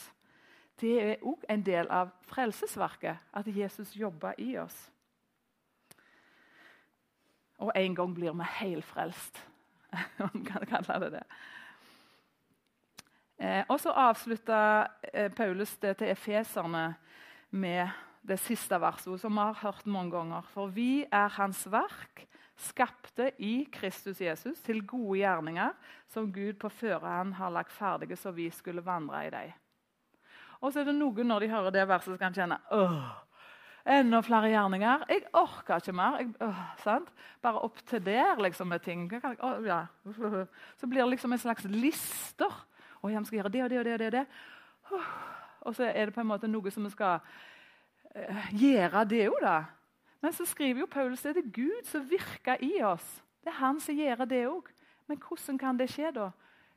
Det 0.78 0.94
er 1.02 1.24
òg 1.26 1.42
en 1.50 1.64
del 1.66 1.88
av 1.90 2.12
frelsesverket, 2.30 3.18
at 3.34 3.46
Jesus 3.50 3.96
jobber 3.96 4.38
i 4.38 4.52
oss. 4.60 4.76
Og 7.58 7.72
en 7.74 7.94
gang 7.98 8.14
blir 8.14 8.36
vi 8.38 8.50
helfrelst, 8.60 9.40
om 10.22 10.30
vi 10.34 10.44
kan 10.46 10.66
kalle 10.70 11.00
det 11.02 11.12
det. 11.16 11.24
Eh, 13.38 13.64
og 13.68 13.80
så 13.80 13.90
avslutta 13.94 14.60
eh, 15.12 15.30
Paulus 15.30 15.76
det 15.82 15.96
til 15.98 16.10
efeserne 16.10 16.94
med 17.50 17.88
det 18.28 18.38
siste 18.42 18.78
verset, 18.80 19.20
som 19.20 19.34
vi 19.34 19.46
har 19.46 19.58
hørt 19.62 19.86
mange 19.86 20.10
ganger. 20.10 20.46
For 20.54 20.70
vi 20.74 21.04
er 21.10 21.28
Hans 21.38 21.66
verk, 21.70 22.26
skapte 22.58 23.30
i 23.38 23.68
Kristus 23.72 24.20
Jesus 24.20 24.60
til 24.66 24.82
gode 24.86 25.20
gjerninger, 25.20 25.72
som 26.10 26.32
Gud 26.32 26.58
på 26.60 26.70
førehånd 26.72 27.36
har 27.38 27.54
lagt 27.54 27.72
ferdige, 27.72 28.18
så 28.18 28.32
vi 28.34 28.48
skulle 28.50 28.84
vandre 28.84 29.26
i 29.26 29.32
dem. 29.32 29.56
Og 30.60 30.72
så 30.72 30.82
er 30.82 30.88
det 30.88 30.96
noen 30.98 31.28
når 31.30 31.44
de 31.44 31.50
hører 31.52 31.74
det 31.74 31.86
verset, 31.86 32.10
som 32.10 32.18
kan 32.18 32.34
kjenne 32.34 32.58
åh, 32.74 33.10
enda 33.86 34.18
flere 34.26 34.50
gjerninger. 34.50 35.04
Jeg 35.08 35.28
orker 35.38 35.78
ikke 35.78 35.94
mer. 35.94 36.18
Jeg, 36.18 36.32
åh, 36.42 37.04
Bare 37.42 37.62
opp 37.62 37.78
til 37.86 38.02
der 38.02 38.40
liksom, 38.42 38.68
med 38.68 38.82
ting. 38.82 39.06
Åh, 39.14 39.60
ja. 39.66 39.84
Så 40.02 40.86
blir 40.86 41.04
det 41.04 41.12
liksom 41.12 41.32
en 41.32 41.38
slags 41.38 41.64
lister 41.70 42.64
og 43.02 43.12
jeg 43.12 43.26
skal 43.26 43.38
gjøre 43.38 43.48
det 43.48 43.62
og 43.62 43.70
det 43.70 43.78
og 43.78 43.84
det. 43.84 44.06
Og 44.06 44.12
det, 44.12 44.26
og 45.60 45.74
så 45.74 45.84
er 45.84 46.04
det 46.04 46.14
på 46.14 46.20
en 46.20 46.30
måte 46.30 46.50
noe 46.50 46.70
som 46.70 46.84
vi 46.86 46.90
skal 46.90 47.18
uh, 47.20 48.46
gjøre, 48.56 49.04
det 49.10 49.26
òg, 49.28 49.38
da. 49.42 49.56
Men 50.20 50.34
så 50.34 50.46
skriver 50.46 50.82
jo 50.82 50.90
Paulus 50.90 51.22
det 51.22 51.30
er 51.30 51.40
det 51.40 51.54
Gud 51.54 51.86
som 51.86 52.06
virker 52.10 52.62
i 52.64 52.82
oss. 52.82 53.06
Det 53.44 53.52
er 53.52 53.60
han 53.60 53.80
som 53.80 53.94
gjør 53.94 54.24
det 54.28 54.42
òg. 54.48 54.70
Men 55.08 55.20
hvordan 55.22 55.58
kan 55.58 55.78
det 55.78 55.88
skje, 55.92 56.10
da? 56.12 56.30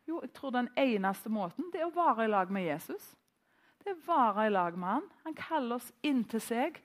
Jo, 0.08 0.22
jeg 0.22 0.34
tror 0.34 0.52
Den 0.52 0.70
eneste 0.78 1.30
måten 1.30 1.70
det 1.74 1.82
er 1.82 1.90
å 1.90 1.96
være 1.96 2.26
i 2.26 2.32
lag 2.32 2.52
med 2.52 2.66
Jesus. 2.66 3.16
Det 3.82 3.92
er 3.92 3.98
å 3.98 4.06
være 4.08 4.48
i 4.48 4.54
lag 4.54 4.78
med 4.78 4.90
han. 4.90 5.10
Han 5.26 5.38
kaller 5.38 5.80
oss 5.80 5.92
inn 6.06 6.24
til 6.30 6.42
seg. 6.42 6.78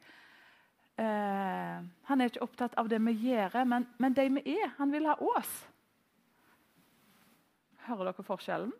Eh, 0.96 1.78
han 2.08 2.20
er 2.20 2.30
ikke 2.30 2.44
opptatt 2.44 2.76
av 2.80 2.88
det 2.88 3.00
vi 3.04 3.12
gjør, 3.28 3.58
men, 3.68 3.84
men 4.00 4.16
de 4.16 4.28
vi 4.38 4.56
er. 4.56 4.72
Han 4.78 4.92
vil 4.92 5.08
ha 5.10 5.16
oss. 5.36 5.54
Hører 7.86 8.10
dere 8.10 8.26
forskjellen? 8.26 8.72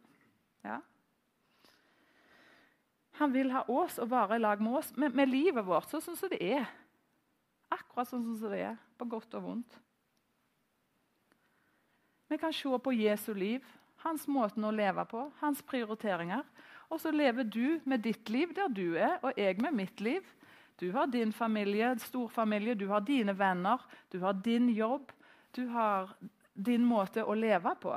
Ja. 0.65 0.81
Han 3.21 3.33
vil 3.33 3.53
ha 3.53 3.63
oss 3.73 4.01
og 4.03 4.11
være 4.11 4.37
i 4.37 4.43
lag 4.43 4.61
med 4.65 4.81
oss, 4.81 4.91
med, 4.97 5.15
med 5.17 5.31
livet 5.31 5.65
vårt 5.65 5.93
sånn 5.93 6.05
som 6.05 6.33
det 6.33 6.41
er. 6.43 6.67
Akkurat 7.73 8.11
sånn 8.11 8.25
som 8.25 8.53
det 8.53 8.63
er, 8.69 8.79
på 8.99 9.09
godt 9.11 9.35
og 9.39 9.45
vondt. 9.49 9.81
Vi 12.31 12.39
kan 12.39 12.55
se 12.55 12.79
på 12.83 12.95
Jesu 12.95 13.33
liv, 13.35 13.67
hans 14.03 14.27
måten 14.27 14.65
å 14.67 14.75
leve 14.75 15.05
på, 15.11 15.29
hans 15.41 15.63
prioriteringer. 15.63 16.43
Og 16.91 17.01
så 17.03 17.11
lever 17.15 17.47
du 17.47 17.81
med 17.85 18.03
ditt 18.03 18.29
liv 18.31 18.53
der 18.55 18.71
du 18.71 18.95
er, 18.95 19.19
og 19.23 19.39
jeg 19.39 19.61
med 19.63 19.75
mitt 19.75 20.01
liv. 20.01 20.27
Du 20.79 20.91
har 20.93 21.07
din 21.07 21.33
familie, 21.33 21.95
stor 21.99 22.29
familie, 22.29 22.75
du 22.75 22.87
har 22.91 23.01
dine 23.01 23.33
venner, 23.39 23.81
du 24.13 24.21
har 24.21 24.37
din 24.45 24.69
jobb. 24.75 25.13
Du 25.57 25.67
har 25.73 26.11
din 26.53 26.85
måte 26.85 27.25
å 27.25 27.35
leve 27.35 27.73
på. 27.81 27.95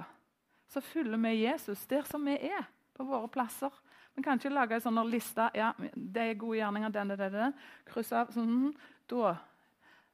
Så 0.72 0.82
følger 0.82 1.20
vi 1.20 1.34
Jesus 1.42 1.86
der 1.90 2.06
som 2.08 2.24
vi 2.26 2.38
er, 2.38 2.68
på 2.96 3.04
våre 3.04 3.28
plasser. 3.28 3.74
Vi 4.16 4.24
kan 4.24 4.40
ikke 4.40 4.52
lage 4.54 4.78
en 4.78 4.84
sånn 4.84 5.02
liste. 5.10 5.50
ja, 5.56 5.74
det 5.94 6.24
er 6.24 6.40
gode 6.40 6.60
gjerninger, 6.60 6.94
den, 6.96 7.14
den, 7.16 7.34
den, 7.34 7.54
Kryss 7.90 8.12
av. 8.16 8.32
Sånn, 8.32 8.72
da. 9.12 9.36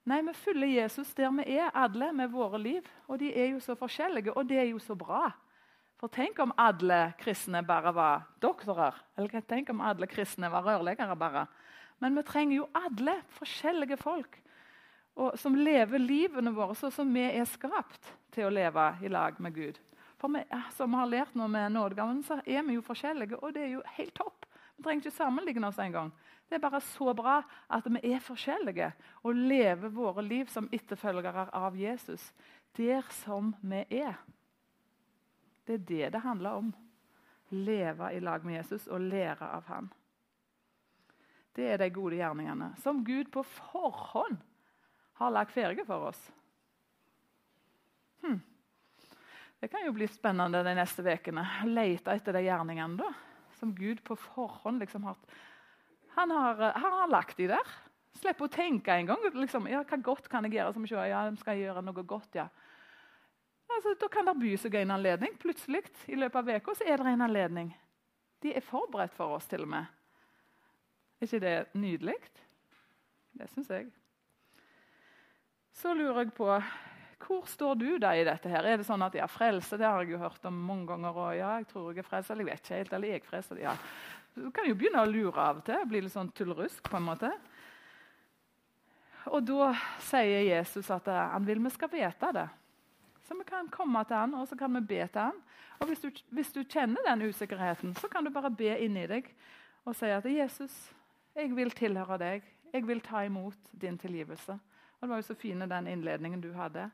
Nei, 0.06 0.22
vi 0.22 0.34
følger 0.38 0.84
Jesus 0.84 1.14
der 1.18 1.32
vi 1.34 1.58
er, 1.58 1.72
alle 1.74 2.12
med 2.14 2.30
våre 2.30 2.60
liv. 2.62 2.86
Og 3.08 3.20
de 3.20 3.32
er 3.34 3.56
jo 3.56 3.60
så 3.64 3.76
forskjellige, 3.78 4.36
og 4.38 4.46
det 4.50 4.60
er 4.62 4.70
jo 4.70 4.80
så 4.80 4.96
bra. 4.96 5.32
For 5.98 6.12
tenk 6.12 6.40
om 6.44 6.54
alle 6.60 7.16
kristne 7.18 7.64
bare 7.66 7.94
var 7.96 8.28
doktorer. 8.44 8.98
Eller 9.18 9.42
tenk 9.50 9.72
om 9.74 9.82
alle 9.82 10.08
kristne 10.12 10.52
var 10.54 10.68
rørleggere 10.68 11.16
bare. 11.18 11.48
Men 12.04 12.18
vi 12.18 12.26
trenger 12.28 12.58
jo 12.60 12.70
alle 12.76 13.22
forskjellige 13.38 13.98
folk 13.98 14.42
som 15.40 15.56
lever 15.56 16.02
livene 16.04 16.52
våre 16.52 16.76
sånn 16.76 16.92
som 16.92 17.14
vi 17.16 17.24
er 17.24 17.46
skapt 17.48 18.10
til 18.36 18.50
å 18.50 18.54
leve 18.54 18.90
i 19.02 19.12
lag 19.12 19.38
med 19.40 19.56
Gud. 19.56 19.80
For 20.20 20.32
vi, 20.32 20.42
som 20.76 20.94
har 20.96 21.08
lært 21.08 21.36
noe 21.40 21.48
med 21.52 21.72
nådegaven, 21.72 22.20
så 22.28 22.42
er 22.44 22.64
vi 22.68 22.76
jo 22.76 22.84
forskjellige, 22.84 23.40
og 23.40 23.56
det 23.56 23.64
er 23.64 23.72
jo 23.78 23.84
helt 23.96 24.16
topp. 24.16 24.46
Vi 24.76 24.84
trenger 24.84 25.06
ikke 25.06 25.16
sammenligne 25.16 25.70
oss 25.70 25.80
engang. 25.80 26.12
Det 26.50 26.58
er 26.58 26.62
bare 26.62 26.82
så 26.82 27.14
bra 27.18 27.40
at 27.74 27.88
vi 27.90 28.02
er 28.14 28.22
forskjellige 28.22 28.92
og 29.26 29.38
lever 29.38 29.94
våre 29.94 30.24
liv 30.26 30.50
som 30.52 30.70
etterfølgere 30.74 31.48
av 31.54 31.78
Jesus 31.78 32.30
der 32.78 33.06
som 33.24 33.54
vi 33.62 33.82
er. 34.02 34.18
Det 35.66 35.80
er 35.80 35.86
det 35.90 36.10
det 36.14 36.22
handler 36.22 36.60
om. 36.62 36.74
Leve 37.50 38.12
i 38.14 38.20
lag 38.20 38.46
med 38.46 38.60
Jesus 38.60 38.88
og 38.88 39.02
lære 39.02 39.48
av 39.58 39.66
han. 39.70 39.90
Det 41.56 41.70
er 41.72 41.80
de 41.80 41.90
gode 41.94 42.18
gjerningene 42.20 42.74
som 42.84 43.04
Gud 43.06 43.32
på 43.32 43.44
forhånd 43.48 44.38
har 45.16 45.32
lagt 45.32 45.54
ferdige 45.56 45.86
for 45.88 46.10
oss. 46.10 46.20
Hm. 48.26 48.42
Det 49.60 49.70
kan 49.72 49.86
jo 49.86 49.94
bli 49.96 50.08
spennende 50.12 50.64
de 50.66 50.74
neste 50.76 51.06
ukene. 51.06 51.46
Lete 51.70 52.12
etter 52.12 52.36
de 52.36 52.44
gjerningene 52.46 53.00
da, 53.00 53.14
som 53.60 53.72
Gud 53.76 54.04
på 54.04 54.18
forhånd 54.20 54.84
liksom 54.84 55.08
har 55.08 55.16
Han 56.16 56.32
har, 56.32 56.62
han 56.80 57.10
lagt 57.12 57.38
de 57.38 57.50
der. 57.52 57.74
Slipp 58.16 58.42
å 58.46 58.52
tenke 58.52 58.96
engang. 58.96 59.24
Liksom, 59.36 59.68
ja, 59.72 59.82
hva 59.84 60.00
godt 60.02 60.30
kan 60.32 60.48
jeg 60.48 60.56
gjøre? 60.58 60.74
som 60.74 60.86
ikke, 60.88 61.08
ja, 61.12 61.26
skal 61.42 61.58
jeg 61.58 61.68
gjøre 61.68 61.84
noe 61.84 62.06
godt, 62.08 62.38
ja. 62.40 62.48
Altså, 63.66 63.96
da 64.00 64.08
kan 64.12 64.28
det 64.30 64.38
by 64.40 64.54
seg 64.62 64.78
en 64.80 64.96
anledning. 64.96 65.36
Plutselig 65.42 65.84
i 66.08 66.18
løpet 66.20 66.40
av 66.40 66.62
uka 66.62 66.78
er 66.86 67.02
det 67.02 67.14
en 67.16 67.26
anledning. 67.28 67.74
De 68.44 68.54
er 68.56 68.64
forberedt 68.64 69.16
for 69.18 69.36
oss, 69.36 69.48
til 69.50 69.66
og 69.66 69.72
med. 69.74 69.92
Er 71.20 71.28
ikke 71.28 71.44
det 71.44 71.56
nydelig? 71.74 72.18
Det 73.36 73.48
syns 73.52 73.72
jeg. 73.74 73.88
Så 75.76 75.94
lurer 75.94 76.24
jeg 76.24 76.36
på 76.38 76.50
hvor 77.26 77.48
står 77.50 77.78
du 77.80 77.90
da 77.98 78.12
i 78.14 78.26
dette? 78.28 78.50
her? 78.52 78.68
Er 78.68 78.78
det 78.78 78.86
sånn 78.86 79.02
at 79.02 79.16
ja, 79.18 79.26
frelse 79.32 79.80
det 79.80 79.88
har 79.88 80.04
jeg 80.04 80.14
jo 80.14 80.22
hørt 80.22 80.44
om 80.46 80.58
mange 80.68 80.86
ganger. 80.92 81.16
og 81.16 81.32
ja, 81.34 81.56
jeg 81.58 81.68
tror 81.72 81.90
jeg 81.90 82.04
er 82.04 82.08
frelst, 82.08 82.32
eller 82.32 82.46
jeg 82.46 82.52
vet 82.52 82.66
ikke 82.66 82.80
helt, 82.80 82.94
eller 82.94 83.08
jeg 83.08 83.22
er 83.22 83.30
frelst. 83.30 83.56
Ja. 83.60 83.74
Du 84.36 84.50
kan 84.52 84.68
jo 84.68 84.76
begynne 84.76 85.00
å 85.00 85.08
lure 85.08 85.40
av 85.40 85.62
og 85.62 85.68
til. 85.68 85.84
Bli 85.88 86.02
litt 86.04 86.14
sånn 86.14 86.32
tullerusk 86.36 86.90
på 86.92 87.00
en 87.00 87.08
måte. 87.08 87.32
Og 89.32 89.42
da 89.48 89.72
sier 90.04 90.44
Jesus 90.46 90.90
at 90.94 91.08
eh, 91.10 91.22
han 91.32 91.46
vil 91.48 91.62
vi 91.64 91.72
skal 91.74 91.92
vite 91.94 92.32
det. 92.36 92.46
Så 93.26 93.38
vi 93.40 93.46
kan 93.48 93.70
komme 93.74 94.04
til 94.06 94.20
han, 94.20 94.36
og 94.38 94.46
så 94.50 94.58
kan 94.60 94.76
vi 94.76 94.84
be 94.86 95.00
til 95.08 95.22
han. 95.22 95.40
Og 95.80 95.90
hvis 95.90 96.04
du, 96.04 96.10
hvis 96.36 96.52
du 96.54 96.62
kjenner 96.62 97.08
den 97.08 97.26
usikkerheten, 97.30 97.96
så 97.98 98.10
kan 98.12 98.28
du 98.28 98.32
bare 98.34 98.52
be 98.54 98.76
inni 98.86 99.08
deg 99.10 99.32
og 99.86 99.96
si 99.96 100.10
at 100.10 100.26
'Jesus, 100.26 100.74
jeg 101.36 101.56
vil 101.56 101.72
tilhøre 101.72 102.18
deg. 102.18 102.44
Jeg 102.74 102.88
vil 102.88 103.02
ta 103.02 103.24
imot 103.26 103.58
din 103.72 103.98
tilgivelse.' 103.98 104.60
Og 104.96 105.02
Det 105.02 105.10
var 105.10 105.16
jo 105.16 105.22
så 105.22 105.36
fin 105.36 105.60
den 105.60 105.88
innledningen 105.88 106.42
du 106.42 106.54
hadde 106.54 106.90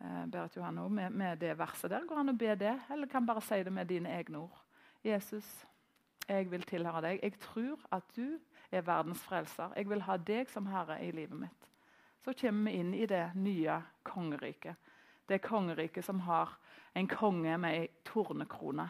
eh, 0.00 0.26
Berit 0.26 0.56
Johanne, 0.56 0.88
med, 0.90 1.10
med, 1.10 1.38
det 1.38 1.58
verset 1.58 1.90
der. 1.90 2.06
Går 2.06 2.18
an 2.18 2.28
å 2.28 2.38
be 2.38 2.54
det, 2.54 2.80
eller 2.90 3.06
kan 3.06 3.26
bare 3.26 3.40
si 3.40 3.62
det 3.62 3.72
med 3.72 3.86
dine 3.86 4.08
egne 4.08 4.38
ord. 4.38 4.58
Jesus, 5.04 5.66
jeg 6.28 6.50
vil 6.50 6.64
tilhøre 6.68 7.02
deg. 7.04 7.20
Jeg 7.22 7.38
tror 7.42 7.80
at 7.92 8.08
du 8.16 8.38
er 8.72 8.84
verdens 8.86 9.22
frelser. 9.22 9.74
Jeg 9.76 9.88
vil 9.90 10.04
ha 10.06 10.16
deg 10.16 10.50
som 10.50 10.66
herre 10.70 10.98
i 11.04 11.10
livet 11.14 11.38
mitt. 11.46 11.70
Så 12.24 12.32
kommer 12.40 12.70
vi 12.70 12.80
inn 12.80 12.94
i 12.96 13.06
det 13.06 13.34
nye 13.36 13.80
kongeriket. 14.06 14.76
Det 15.28 15.42
kongeriket 15.44 16.04
som 16.04 16.20
har 16.24 16.56
en 16.94 17.08
konge 17.08 17.58
med 17.58 17.76
ei 17.76 17.88
tornekrone. 18.04 18.88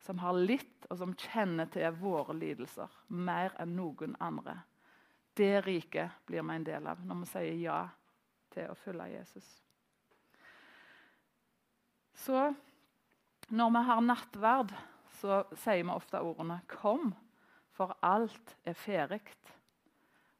Som 0.00 0.20
har 0.22 0.36
litt, 0.36 0.86
og 0.88 0.96
som 0.96 1.12
kjenner 1.14 1.68
til 1.70 1.92
våre 2.00 2.34
lidelser 2.34 2.88
mer 3.12 3.52
enn 3.60 3.76
noen 3.76 4.16
andre. 4.20 4.56
Det 5.36 5.60
riket 5.66 6.24
blir 6.26 6.42
vi 6.42 6.56
en 6.56 6.64
del 6.66 6.88
av 6.88 7.02
når 7.04 7.20
vi 7.20 7.28
sier 7.30 7.58
ja 7.60 7.80
til 8.50 8.72
å 8.72 8.78
følge 8.78 9.12
Jesus. 9.12 9.50
Så 12.24 12.48
når 13.50 13.70
vi 13.76 13.82
har 13.86 14.00
nattverd, 14.04 14.72
så 15.20 15.42
sier 15.52 15.84
vi 15.84 15.92
ofte 15.92 16.20
ordene 16.20 16.60
'Kom, 16.68 17.14
for 17.72 17.96
alt 18.02 18.56
er 18.64 18.72
ferdig'. 18.72 19.36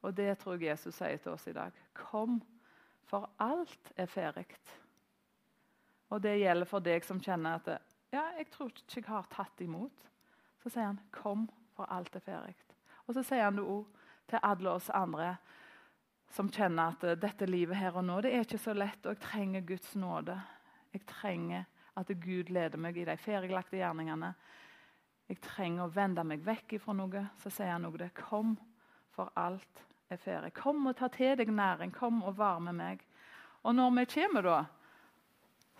Og 0.02 0.16
det 0.16 0.38
tror 0.38 0.52
jeg 0.56 0.70
Jesus 0.70 0.94
sier 0.94 1.16
til 1.16 1.32
oss 1.32 1.46
i 1.46 1.52
dag. 1.52 1.72
Kom, 1.94 2.42
for 3.04 3.30
alt 3.38 3.92
er 3.96 4.06
ferdig. 4.06 4.46
Og 6.10 6.22
det 6.22 6.38
gjelder 6.40 6.66
for 6.66 6.80
deg 6.80 7.04
som 7.04 7.20
kjenner 7.20 7.54
at 7.54 7.68
ja, 8.12 8.22
jeg 8.38 8.50
tror 8.50 8.70
ikke 8.70 8.96
jeg 8.96 9.04
har 9.06 9.26
tatt 9.30 9.60
imot. 9.60 10.08
Så 10.62 10.70
sier 10.70 10.86
han 10.86 11.00
'Kom, 11.12 11.50
for 11.76 11.84
alt 11.84 12.16
er 12.16 12.20
ferdig'. 12.20 12.74
Og 13.06 13.14
så 13.14 13.22
sier 13.22 13.44
han 13.44 13.56
det 13.56 13.64
òg 13.64 13.86
til 14.28 14.38
alle 14.42 14.70
oss 14.70 14.90
andre 14.90 15.36
som 16.30 16.48
kjenner 16.48 16.94
at 16.94 17.20
dette 17.20 17.46
livet 17.46 17.76
her 17.76 17.96
og 17.96 18.04
nå 18.04 18.20
det 18.20 18.34
er 18.34 18.40
ikke 18.40 18.58
så 18.58 18.72
lett, 18.72 19.06
og 19.06 19.16
jeg 19.16 19.20
trenger 19.20 19.60
Guds 19.66 19.96
nåde. 19.96 20.40
Jeg 20.92 21.06
trenger 21.06 21.64
at 21.96 22.12
Gud 22.22 22.50
leder 22.50 22.78
meg 22.78 22.98
i 22.98 23.04
de 23.04 23.16
ferdiglagte 23.16 23.76
gjerningene. 23.76 24.34
Jeg 25.30 25.38
trenger 25.44 25.86
å 25.86 25.92
vende 25.94 26.24
meg 26.26 26.42
vekk 26.42 26.74
ifra 26.80 26.94
noe. 26.98 27.22
Så 27.38 27.52
sier 27.54 27.70
han 27.76 27.84
noe 27.86 27.98
det. 28.00 28.10
Kom, 28.18 28.56
for 29.14 29.30
alt 29.38 29.84
er 30.10 30.18
ferdig. 30.18 30.50
Kom 30.58 30.82
og 30.90 30.96
ta 30.98 31.06
til 31.14 31.36
deg 31.38 31.52
næring. 31.54 31.92
Kom 31.94 32.24
og 32.26 32.34
varme 32.40 32.74
meg. 32.74 33.04
Og 33.62 33.76
når 33.76 33.92
vi 34.00 34.06
kommer, 34.16 34.42
da, 34.42 34.58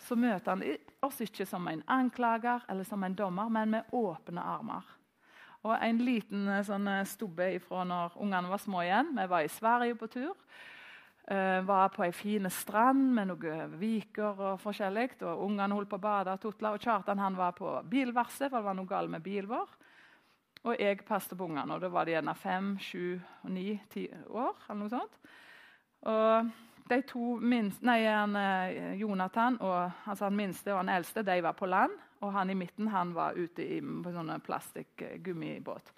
så 0.07 0.17
møter 0.17 0.55
han 0.55 0.63
oss 1.03 1.19
ikke 1.25 1.47
som 1.49 1.67
en 1.69 1.83
anklager 1.91 2.63
eller 2.71 2.87
som 2.87 3.03
en 3.05 3.17
dommer, 3.17 3.51
men 3.51 3.75
med 3.75 3.95
åpne 3.97 4.45
armer. 4.45 4.87
Og 5.67 5.75
en 5.75 5.99
liten 6.01 6.47
eh, 6.49 6.63
sånn, 6.65 6.87
eh, 6.89 7.07
stubbe 7.09 7.51
ifra 7.57 7.83
når 7.85 8.17
ungene 8.23 8.53
var 8.53 8.63
små 8.63 8.85
igjen. 8.85 9.11
Vi 9.17 9.27
var 9.29 9.45
i 9.45 9.53
Sverige 9.53 9.99
på 9.99 10.09
tur. 10.15 10.37
Uh, 11.31 11.61
var 11.63 11.93
på 11.95 12.03
ei 12.03 12.11
fin 12.11 12.49
strand 12.51 13.13
med 13.15 13.29
noen 13.31 13.77
viker 13.79 14.41
og 14.49 14.57
forskjellig. 14.59 15.21
og 15.23 15.45
Ungene 15.47 15.77
holdt 15.77 15.91
på 15.93 16.01
å 16.01 16.03
bade 16.03 16.33
og 16.35 16.41
tutla. 16.43 16.73
Og 16.75 16.83
Kjartan 16.83 17.23
han 17.23 17.37
var 17.39 17.55
på 17.55 17.77
bilverset, 17.87 18.49
for 18.49 18.59
det 18.59 18.67
var 18.67 18.75
noe 18.75 18.91
galt 18.91 19.13
med 19.13 19.23
bilen 19.23 19.51
vår. 19.53 19.77
Og 20.65 20.75
jeg 20.75 21.05
passet 21.07 21.39
på 21.39 21.47
ungene. 21.47 21.75
og 21.75 21.81
Da 21.81 21.89
var 21.89 22.05
de 22.05 22.17
gjerne 22.17 22.35
fem, 22.35 22.73
sju, 22.79 23.21
ni, 23.45 23.81
ti 23.89 24.09
år. 24.27 24.57
eller 24.69 24.81
noe 24.81 24.91
sånt. 24.91 25.21
Og 26.03 26.51
de 26.91 27.01
to 27.07 27.37
minst, 27.39 27.83
nei, 27.87 28.03
han, 28.05 28.35
Jonathan, 28.99 29.61
og, 29.61 29.91
altså 30.07 30.27
han 30.27 30.37
minste 30.37 30.73
og 30.73 30.83
han 30.83 30.89
eldste, 30.97 31.23
de 31.23 31.43
var 31.43 31.55
på 31.55 31.67
land. 31.71 31.95
Og 32.21 32.33
han 32.33 32.51
i 32.51 32.59
midten 32.59 32.89
han 32.89 33.15
var 33.15 33.39
ute 33.39 33.65
i, 33.65 33.79
på 33.81 34.13
sånn 34.13 34.35
plastikkgummibåt. 34.45 35.95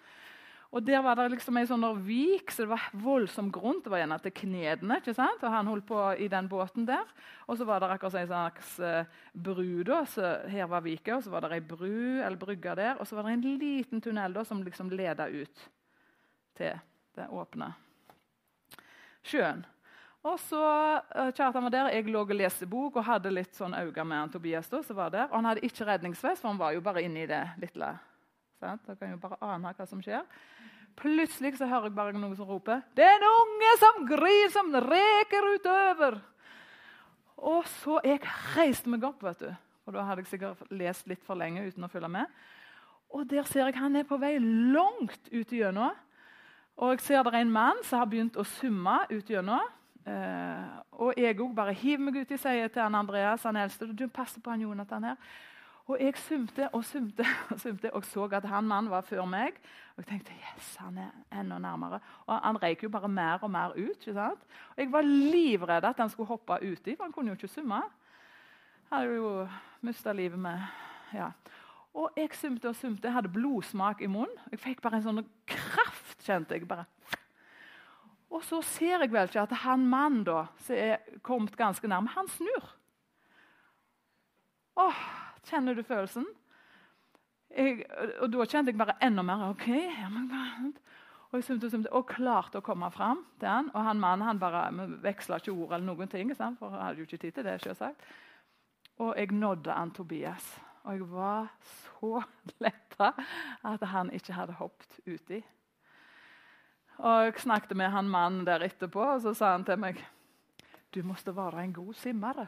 Og 0.73 0.81
Der 0.87 1.03
var 1.05 1.19
det 1.19 1.27
liksom 1.35 1.57
en 1.61 1.67
sånn 1.69 1.85
vik, 2.07 2.51
så 2.51 2.65
det 2.65 2.71
var 2.71 2.87
voldsomt 2.97 3.53
grunt. 3.53 3.85
Det 3.85 3.93
var 3.93 4.01
gjerne 4.01 4.19
til 4.25 4.33
knedene. 4.33 4.97
ikke 5.03 5.13
sant? 5.15 5.43
Og 5.45 5.53
Han 5.53 5.69
holdt 5.69 5.87
på 5.87 6.01
i 6.17 6.29
den 6.33 6.49
båten 6.49 6.87
der. 6.89 7.05
Og 7.47 7.59
så 7.59 7.67
var 7.69 7.81
det 7.81 7.91
akkurat 7.93 8.15
en 8.23 8.27
slags 8.27 8.79
uh, 8.81 9.05
bru. 9.35 9.83
da, 9.85 10.05
så 10.09 10.49
Her 10.49 10.67
var 10.73 10.81
vika, 10.81 11.17
og 11.17 11.23
så 11.23 11.31
var 11.31 11.45
det 11.45 11.53
ei 11.53 11.61
bru 11.61 12.23
eller 12.25 12.41
brygge 12.41 12.75
der. 12.75 12.97
Og 12.97 13.07
så 13.07 13.17
var 13.17 13.29
det 13.29 13.37
en 13.37 13.59
liten 13.61 14.01
tunnel 14.01 14.33
da, 14.33 14.45
som 14.45 14.63
liksom 14.63 14.91
leda 14.91 15.29
ut 15.29 15.69
til 16.57 16.81
det 17.17 17.29
åpne 17.29 17.75
sjøen. 19.23 19.65
Og 20.23 20.39
så 20.39 20.63
uh, 20.63 21.31
Kjartan 21.35 21.65
var 21.67 21.75
der, 21.75 21.91
Jeg 21.91 22.07
lå 22.07 22.23
og 22.23 22.35
leste 22.35 22.67
bok 22.67 22.97
og 22.97 23.07
hadde 23.07 23.33
litt 23.33 23.57
sånn 23.59 23.75
øyne 23.75 24.05
med 24.05 24.19
han 24.19 24.31
Tobias. 24.31 24.69
da, 24.71 24.83
som 24.83 24.97
var 24.97 25.11
der. 25.11 25.27
Og 25.31 25.37
Han 25.37 25.45
hadde 25.51 25.67
ikke 25.67 25.87
redningsvest, 25.87 26.43
for 26.43 26.49
han 26.49 26.59
var 26.59 26.73
jo 26.73 26.81
bare 26.81 27.03
inne 27.03 27.25
i 27.25 27.27
det 27.27 27.43
lille. 27.59 27.91
Sant? 28.63 28.85
Da 28.87 28.95
kan 28.99 29.11
jo 29.11 29.21
bare 29.23 29.41
ane 29.43 29.75
hva 29.75 29.87
som 29.89 30.03
skjer. 30.03 30.23
Plutselig 30.99 31.57
så 31.59 31.67
hører 31.67 31.89
jeg 31.89 31.97
bare 31.97 32.13
noen 32.15 32.37
som 32.37 32.47
roper 32.47 32.83
'Det 32.95 33.05
er 33.05 33.17
en 33.17 33.29
unge 33.29 33.73
som 33.81 34.07
grir, 34.07 34.51
som 34.51 34.75
reker 34.75 35.49
utover!' 35.57 36.21
Og 37.43 37.67
så 37.67 37.99
jeg 38.05 38.21
reiste 38.57 38.89
meg 38.89 39.05
opp, 39.05 39.23
vet 39.23 39.41
du. 39.41 39.55
Og 39.87 39.93
da 39.93 40.03
hadde 40.03 40.23
jeg 40.23 40.27
sikkert 40.27 40.71
lest 40.71 41.09
litt 41.09 41.25
for 41.25 41.35
lenge 41.35 41.67
uten 41.67 41.85
å 41.85 41.91
følge 41.91 42.09
med. 42.09 42.27
Og 43.11 43.29
der 43.31 43.43
ser 43.43 43.67
jeg 43.67 43.77
han 43.77 43.97
er 43.97 44.05
på 44.05 44.17
vei 44.17 44.39
langt 44.39 45.29
ut 45.33 45.51
gjennom. 45.51 45.91
Og 46.77 46.91
jeg 46.95 47.01
ser 47.01 47.23
det 47.23 47.35
er 47.35 47.41
en 47.41 47.53
mann 47.53 47.83
som 47.85 47.99
har 47.99 48.07
begynt 48.07 48.37
å 48.37 48.45
summe 48.45 49.01
ut 49.11 49.27
gjennom. 49.29 49.67
Eh, 50.07 50.69
og 50.93 51.19
jeg 51.19 51.41
òg 51.41 51.55
bare 51.55 51.75
hiver 51.75 52.05
meg 52.05 52.23
uti, 52.23 52.39
sier 52.41 52.69
til 52.69 52.83
han 52.83 52.95
Andreas, 52.95 53.43
han 53.43 53.57
eldste. 53.57 53.91
Du 53.93 54.07
passer 54.09 54.41
på 54.41 54.51
han 54.51 54.61
Jonathan 54.65 55.05
her. 55.11 55.17
Og 55.91 55.99
jeg 56.01 56.15
sumte 56.17 56.69
og 56.73 56.85
sumte 56.85 57.27
og 57.51 57.61
sumte 57.61 57.91
og 57.95 58.05
så 58.07 58.29
at 58.39 58.45
han 58.49 58.69
mannen 58.69 58.91
var 58.91 59.03
før 59.07 59.25
meg. 59.27 59.59
Og 59.97 60.05
jeg 60.05 60.07
tenkte 60.13 60.37
yes, 60.39 60.77
han 60.81 60.99
er 60.99 61.41
enda 61.41 61.59
nærmere. 61.59 61.99
Og 62.27 62.39
han 62.39 62.61
røyk 62.63 62.87
jo 62.87 62.93
bare 62.93 63.09
mer 63.09 63.43
og 63.43 63.51
mer 63.51 63.75
ut. 63.77 63.99
ikke 63.99 64.15
sant? 64.15 64.47
Og 64.77 64.79
Jeg 64.79 64.93
var 64.93 65.03
livredd 65.03 65.85
at 65.85 65.99
han 65.99 66.11
skulle 66.11 66.31
hoppe 66.31 66.59
uti, 66.63 66.97
for 66.97 67.05
han 67.05 67.13
kunne 67.13 67.35
jo 67.35 67.41
ikke 67.41 67.49
summe. 67.49 67.83
Han 68.91 68.99
hadde 68.99 69.15
jo 69.15 69.49
mista 69.81 70.13
livet 70.13 70.39
med 70.39 70.61
ja. 71.13 71.31
Og 71.95 72.11
jeg 72.17 72.31
sumte 72.35 72.69
og 72.69 72.77
sumte. 72.77 73.09
Jeg 73.09 73.13
hadde 73.13 73.29
blodsmak 73.29 74.01
i 74.01 74.07
munnen. 74.07 74.39
Jeg 74.51 74.61
fikk 74.61 74.81
bare 74.83 75.01
en 75.01 75.05
sånn 75.05 75.25
kraft, 75.47 76.23
kjente 76.25 76.57
jeg. 76.57 76.69
bare. 76.69 76.87
Og 78.33 78.41
så 78.49 78.63
ser 78.65 79.03
jeg 79.03 79.13
vel 79.13 79.29
ikke 79.29 79.43
at 79.43 79.53
han 79.67 79.85
mannen 79.85 80.23
da, 80.25 80.47
som 80.65 80.79
er 80.79 81.19
kommet 81.25 81.57
ganske 81.57 81.89
nærme, 81.89 82.09
han 82.15 82.31
snur. 82.33 82.71
Åh, 84.81 85.03
Kjenner 85.49 85.75
du 85.75 85.83
følelsen? 85.83 86.27
Jeg, 87.53 87.85
og 88.21 88.31
Da 88.33 88.47
kjente 88.49 88.73
jeg 88.73 88.79
bare 88.79 88.97
enda 89.03 89.23
mer. 89.23 89.51
ok, 89.51 89.69
og 91.33 91.39
jeg 91.39 91.45
sumte 91.45 91.71
sumte, 91.71 91.93
og 91.93 92.11
klarte 92.11 92.61
å 92.61 92.65
komme 92.65 92.91
fram 92.93 93.23
til 93.41 93.49
han. 93.49 93.71
Og 93.73 93.85
han 93.87 94.01
mannen 94.01 94.27
han 94.27 94.41
bare 94.41 94.67
veksla 95.01 95.39
ikke 95.41 95.55
ord 95.55 95.73
eller 95.73 95.87
noen 95.87 96.09
ting, 96.09 96.35
for 96.37 96.69
han 96.69 96.83
hadde 96.83 97.01
jo 97.01 97.07
ikke 97.09 97.23
tid 97.23 97.33
til 97.33 97.45
det. 97.45 97.61
selvsagt. 97.63 98.05
Og 98.99 99.17
jeg 99.17 99.33
nådde 99.33 99.73
han 99.73 99.91
Tobias. 99.91 100.61
Og 100.85 100.93
jeg 100.93 101.09
var 101.09 101.49
så 101.65 102.23
letta 102.65 103.13
at 103.65 103.83
han 103.83 104.13
ikke 104.13 104.37
hadde 104.37 104.59
hoppet 104.61 105.01
uti. 105.07 105.43
Og 106.99 107.25
Jeg 107.25 107.41
snakket 107.41 107.77
med 107.77 107.91
han 107.91 108.09
mannen 108.09 108.45
der 108.47 108.61
etterpå, 108.61 109.01
og 109.01 109.23
så 109.23 109.33
sa 109.35 109.53
han 109.53 109.65
til 109.65 109.79
meg 109.79 110.05
du 110.93 111.01
måtte 111.03 111.33
være 111.33 111.65
en 111.65 111.73
god 111.73 111.95
simmer. 111.95 112.47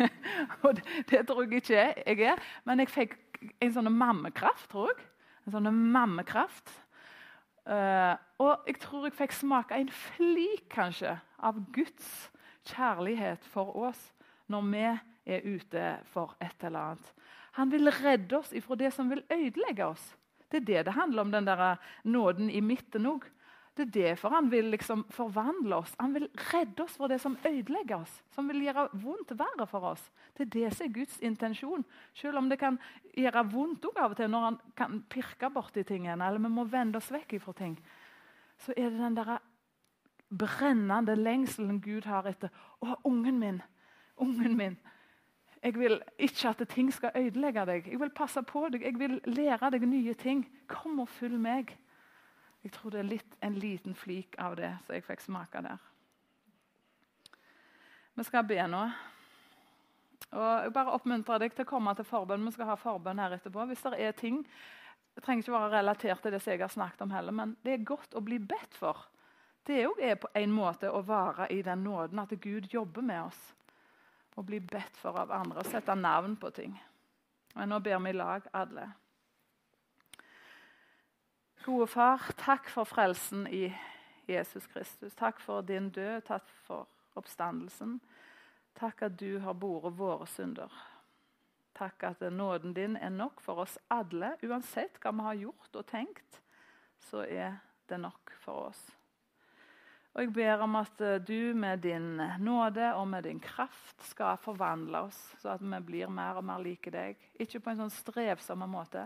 og 0.64 0.80
det, 1.10 1.24
tror 1.28 1.44
jeg 1.44 1.62
ikke 1.62 1.74
jeg 1.76 2.20
er, 2.32 2.42
men 2.64 2.82
jeg 2.82 2.92
fikk 2.92 3.16
en 3.60 3.74
sånn 3.74 3.90
mammekraft, 3.92 4.68
tror 4.72 4.92
jeg. 4.92 5.04
En 5.46 5.56
sånn 5.56 5.70
mammekraft. 5.94 6.72
Uh, 7.68 8.16
og 8.40 8.68
jeg 8.68 8.80
tror 8.82 9.06
jeg 9.06 9.16
fikk 9.18 9.36
smake 9.36 9.76
en 9.76 9.92
flik 9.92 10.66
kanskje, 10.72 11.18
av 11.40 11.60
Guds 11.72 12.30
kjærlighet 12.68 13.44
for 13.48 13.76
oss 13.88 14.00
når 14.50 14.64
vi 14.72 14.86
er 15.30 15.46
ute 15.46 15.84
for 16.10 16.34
et 16.42 16.64
eller 16.66 16.92
annet. 16.92 17.12
Han 17.58 17.70
vil 17.72 17.90
redde 17.92 18.38
oss 18.38 18.52
ifra 18.56 18.76
det 18.78 18.92
som 18.94 19.10
vil 19.10 19.22
ødelegge 19.30 19.86
oss. 19.86 20.02
Det 20.50 20.62
er 20.62 20.66
det 20.66 20.86
det 20.88 20.96
handler 20.96 21.22
om, 21.22 21.32
den 21.32 21.46
der 21.46 21.76
nåden 22.04 22.50
i 22.50 22.60
midten 22.60 23.06
òg. 23.06 23.26
Det 23.80 23.86
er 23.86 24.10
derfor 24.12 24.34
han 24.34 24.50
vil 24.52 24.66
liksom 24.74 25.06
forvandle 25.08 25.78
oss. 25.80 25.94
Han 25.98 26.12
vil 26.12 26.26
redde 26.52 26.82
oss 26.84 26.98
fra 27.00 27.08
det 27.08 27.16
som 27.22 27.38
ødelegger 27.48 28.02
oss, 28.02 28.18
som 28.34 28.48
vil 28.50 28.60
gjøre 28.66 28.90
vondt 29.00 29.32
verre 29.38 29.66
for 29.70 29.86
oss. 29.94 30.02
Det 30.36 30.44
er 30.44 30.50
det 30.52 30.72
som 30.74 30.84
er 30.84 30.92
Guds 30.98 31.16
intensjon. 31.24 31.84
Selv 32.12 32.42
om 32.42 32.50
det 32.50 32.58
kan 32.60 32.76
gjøre 33.16 33.46
vondt 33.48 33.88
av 33.94 34.12
og 34.12 34.18
til 34.18 34.28
når 34.28 34.44
han 34.50 34.60
kan 34.76 35.00
pirke 35.08 35.48
borti 35.54 35.86
tingene, 35.88 36.20
eller 36.26 36.44
vi 36.44 36.52
må 36.52 36.66
vende 36.68 37.00
oss 37.00 37.08
vekk 37.14 37.38
fra 37.40 37.56
ting, 37.56 37.78
så 38.60 38.76
er 38.76 38.92
det 38.92 39.00
den 39.00 39.16
der 39.16 39.38
brennende 40.28 41.16
lengselen 41.16 41.80
Gud 41.80 42.04
har 42.04 42.28
etter 42.28 42.52
Å, 42.84 42.98
ungen 43.08 43.40
min, 43.40 43.62
ungen 44.20 44.56
min. 44.60 44.80
Jeg 45.64 45.76
vil 45.76 46.02
ikke 46.20 46.52
at 46.52 46.68
ting 46.68 46.92
skal 46.92 47.16
ødelegge 47.16 47.64
deg. 47.68 47.88
Jeg 47.88 48.00
vil 48.00 48.12
passe 48.12 48.42
på 48.44 48.68
deg. 48.72 48.84
Jeg 48.84 49.00
vil 49.00 49.20
lære 49.24 49.72
deg 49.72 49.88
nye 49.88 50.14
ting. 50.14 50.44
Kom 50.68 51.00
og 51.00 51.08
følg 51.08 51.40
meg. 51.40 51.74
Jeg 52.60 52.74
tror 52.74 52.92
det 52.92 53.00
er 53.00 53.08
litt, 53.08 53.36
en 53.40 53.56
liten 53.56 53.94
flik 53.96 54.36
av 54.38 54.58
det 54.58 54.74
som 54.84 54.94
jeg 54.94 55.06
fikk 55.06 55.22
smake 55.24 55.62
der. 55.64 55.80
Vi 58.14 58.26
skal 58.26 58.44
be 58.44 58.58
nå. 58.68 58.82
Og 60.30 60.50
jeg 60.64 60.72
bare 60.74 60.92
oppmuntrer 60.94 61.40
deg 61.42 61.54
til 61.56 61.64
å 61.64 61.70
komme 61.70 61.94
til 61.96 62.06
forbønn. 62.06 62.44
Vi 62.46 62.52
skal 62.54 62.68
ha 62.68 62.76
forbønn 62.78 63.22
her 63.22 63.38
etterpå. 63.38 63.64
Hvis 63.70 63.86
det 63.86 63.96
er 63.98 64.12
ting 64.18 64.44
Det 65.10 65.24
trenger 65.24 65.42
ikke 65.42 65.52
være 65.56 65.70
relatert 65.72 66.20
til 66.22 66.32
det 66.32 66.38
jeg 66.46 66.60
har 66.60 66.70
snakket 66.70 67.00
om 67.02 67.10
heller, 67.10 67.34
men 67.34 67.56
det 67.66 67.72
er 67.72 67.82
godt 67.84 68.14
å 68.14 68.20
bli 68.22 68.38
bedt 68.38 68.76
for. 68.78 69.08
Det 69.66 69.80
er 69.82 70.14
på 70.22 70.28
en 70.38 70.52
måte 70.54 70.86
å 70.86 71.00
være 71.02 71.48
i 71.50 71.58
den 71.66 71.82
nåden 71.82 72.22
at 72.22 72.30
Gud 72.40 72.68
jobber 72.70 73.02
med 73.02 73.24
oss. 73.24 73.40
Å 74.38 74.44
bli 74.46 74.60
bedt 74.60 74.96
for 74.96 75.18
av 75.18 75.32
andre 75.34 75.64
og 75.64 75.66
sette 75.66 75.96
navn 75.98 76.36
på 76.40 76.52
ting. 76.54 76.78
Og 77.56 77.66
Nå 77.68 77.80
ber 77.82 77.98
vi 77.98 78.14
i 78.14 78.16
lag, 78.16 78.46
alle. 78.54 78.86
Gode 81.60 81.86
far, 81.92 82.22
takk 82.40 82.70
for 82.72 82.88
frelsen 82.88 83.42
i 83.52 83.66
Jesus 84.24 84.64
Kristus. 84.72 85.12
Takk 85.12 85.42
for 85.44 85.60
din 85.60 85.90
død, 85.92 86.22
takk 86.24 86.46
for 86.64 86.86
oppstandelsen. 87.20 87.98
Takk 88.80 89.02
at 89.04 89.18
du 89.20 89.34
har 89.44 89.52
båret 89.52 89.92
våre 89.98 90.24
synder. 90.32 90.72
Takk 91.76 92.06
at 92.08 92.22
nåden 92.32 92.72
din 92.72 92.96
er 92.96 93.12
nok 93.12 93.42
for 93.44 93.60
oss 93.66 93.74
alle. 93.92 94.38
Uansett 94.40 94.96
hva 95.02 95.12
vi 95.12 95.26
har 95.26 95.42
gjort 95.42 95.76
og 95.82 95.84
tenkt, 95.90 96.40
så 97.10 97.26
er 97.28 97.60
det 97.92 98.00
nok 98.00 98.32
for 98.40 98.70
oss. 98.70 98.80
Og 100.14 100.22
Jeg 100.24 100.32
ber 100.32 100.64
om 100.64 100.80
at 100.80 101.04
du 101.28 101.52
med 101.54 101.84
din 101.84 102.16
nåde 102.40 102.94
og 102.94 103.04
med 103.08 103.28
din 103.28 103.40
kraft 103.40 104.00
skal 104.08 104.40
forvandle 104.40 105.04
oss, 105.10 105.20
så 105.42 105.52
at 105.58 105.60
vi 105.60 105.84
blir 105.84 106.08
mer 106.08 106.40
og 106.40 106.44
mer 106.44 106.64
like 106.64 106.90
deg. 106.90 107.20
Ikke 107.36 107.60
på 107.60 107.70
en 107.70 107.84
sånn 107.84 107.94
strevsom 108.00 108.64
måte, 108.64 109.04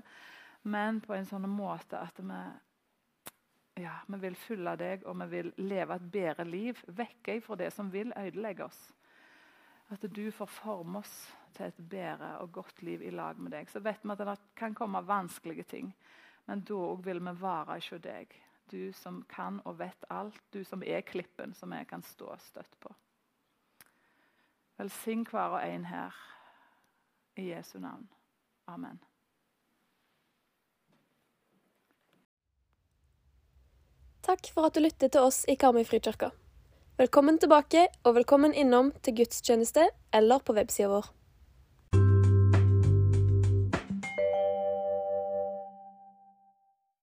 men 0.65 1.01
på 1.05 1.13
en 1.15 1.27
sånn 1.29 1.45
måte 1.51 2.01
at 2.01 2.19
vi, 2.25 2.41
ja, 3.85 3.99
vi 4.09 4.21
vil 4.23 4.37
følge 4.39 4.77
deg 4.81 5.05
og 5.05 5.19
vi 5.21 5.27
vil 5.35 5.51
leve 5.61 5.99
et 5.99 6.11
bedre 6.15 6.47
liv. 6.49 6.81
Vekke 6.89 7.41
fra 7.45 7.59
det 7.61 7.71
som 7.75 7.91
vil 7.93 8.15
ødelegge 8.17 8.65
oss. 8.65 8.81
At 9.93 10.07
du 10.09 10.25
får 10.33 10.49
forme 10.49 11.03
oss 11.05 11.13
til 11.55 11.69
et 11.69 11.83
bedre 11.91 12.39
og 12.41 12.53
godt 12.57 12.83
liv 12.83 13.05
i 13.05 13.13
lag 13.13 13.39
med 13.39 13.53
deg. 13.53 13.69
Så 13.69 13.85
vet 13.85 14.01
vi 14.03 14.17
at 14.17 14.25
det 14.25 14.39
kan 14.57 14.75
komme 14.75 15.05
vanskelige 15.05 15.69
ting, 15.69 15.93
men 16.49 16.65
da 16.65 16.95
vil 17.05 17.21
vi 17.21 17.37
vare 17.45 17.77
hos 17.77 17.93
deg. 18.03 18.33
Du 18.73 18.93
som 18.97 19.21
kan 19.29 19.61
og 19.69 19.79
vet 19.79 20.09
alt. 20.09 20.41
Du 20.51 20.65
som 20.65 20.83
er 20.83 21.05
klippen 21.05 21.53
som 21.55 21.77
vi 21.77 21.85
kan 21.85 22.03
stå 22.03 22.33
støtt 22.41 22.81
på. 22.81 22.95
Velsign 24.81 25.27
hver 25.29 25.61
og 25.61 25.63
en 25.69 25.85
her 25.85 26.23
i 27.37 27.51
Jesu 27.53 27.79
navn. 27.79 28.09
Amen. 28.67 29.03
Takk 34.25 34.47
for 34.55 34.65
at 34.65 34.73
du 34.73 34.81
lyttet 34.81 35.13
til 35.13 35.21
oss 35.21 35.43
i 35.53 35.55
Karmøy 35.61 35.83
frikirke. 35.85 36.31
Velkommen 36.97 37.37
tilbake, 37.37 37.83
og 38.09 38.15
velkommen 38.17 38.55
innom 38.57 38.89
til 39.05 39.19
gudstjeneste 39.19 39.91
eller 40.17 40.41
på 40.41 40.55
websida 40.57 40.89
vår. 40.89 41.11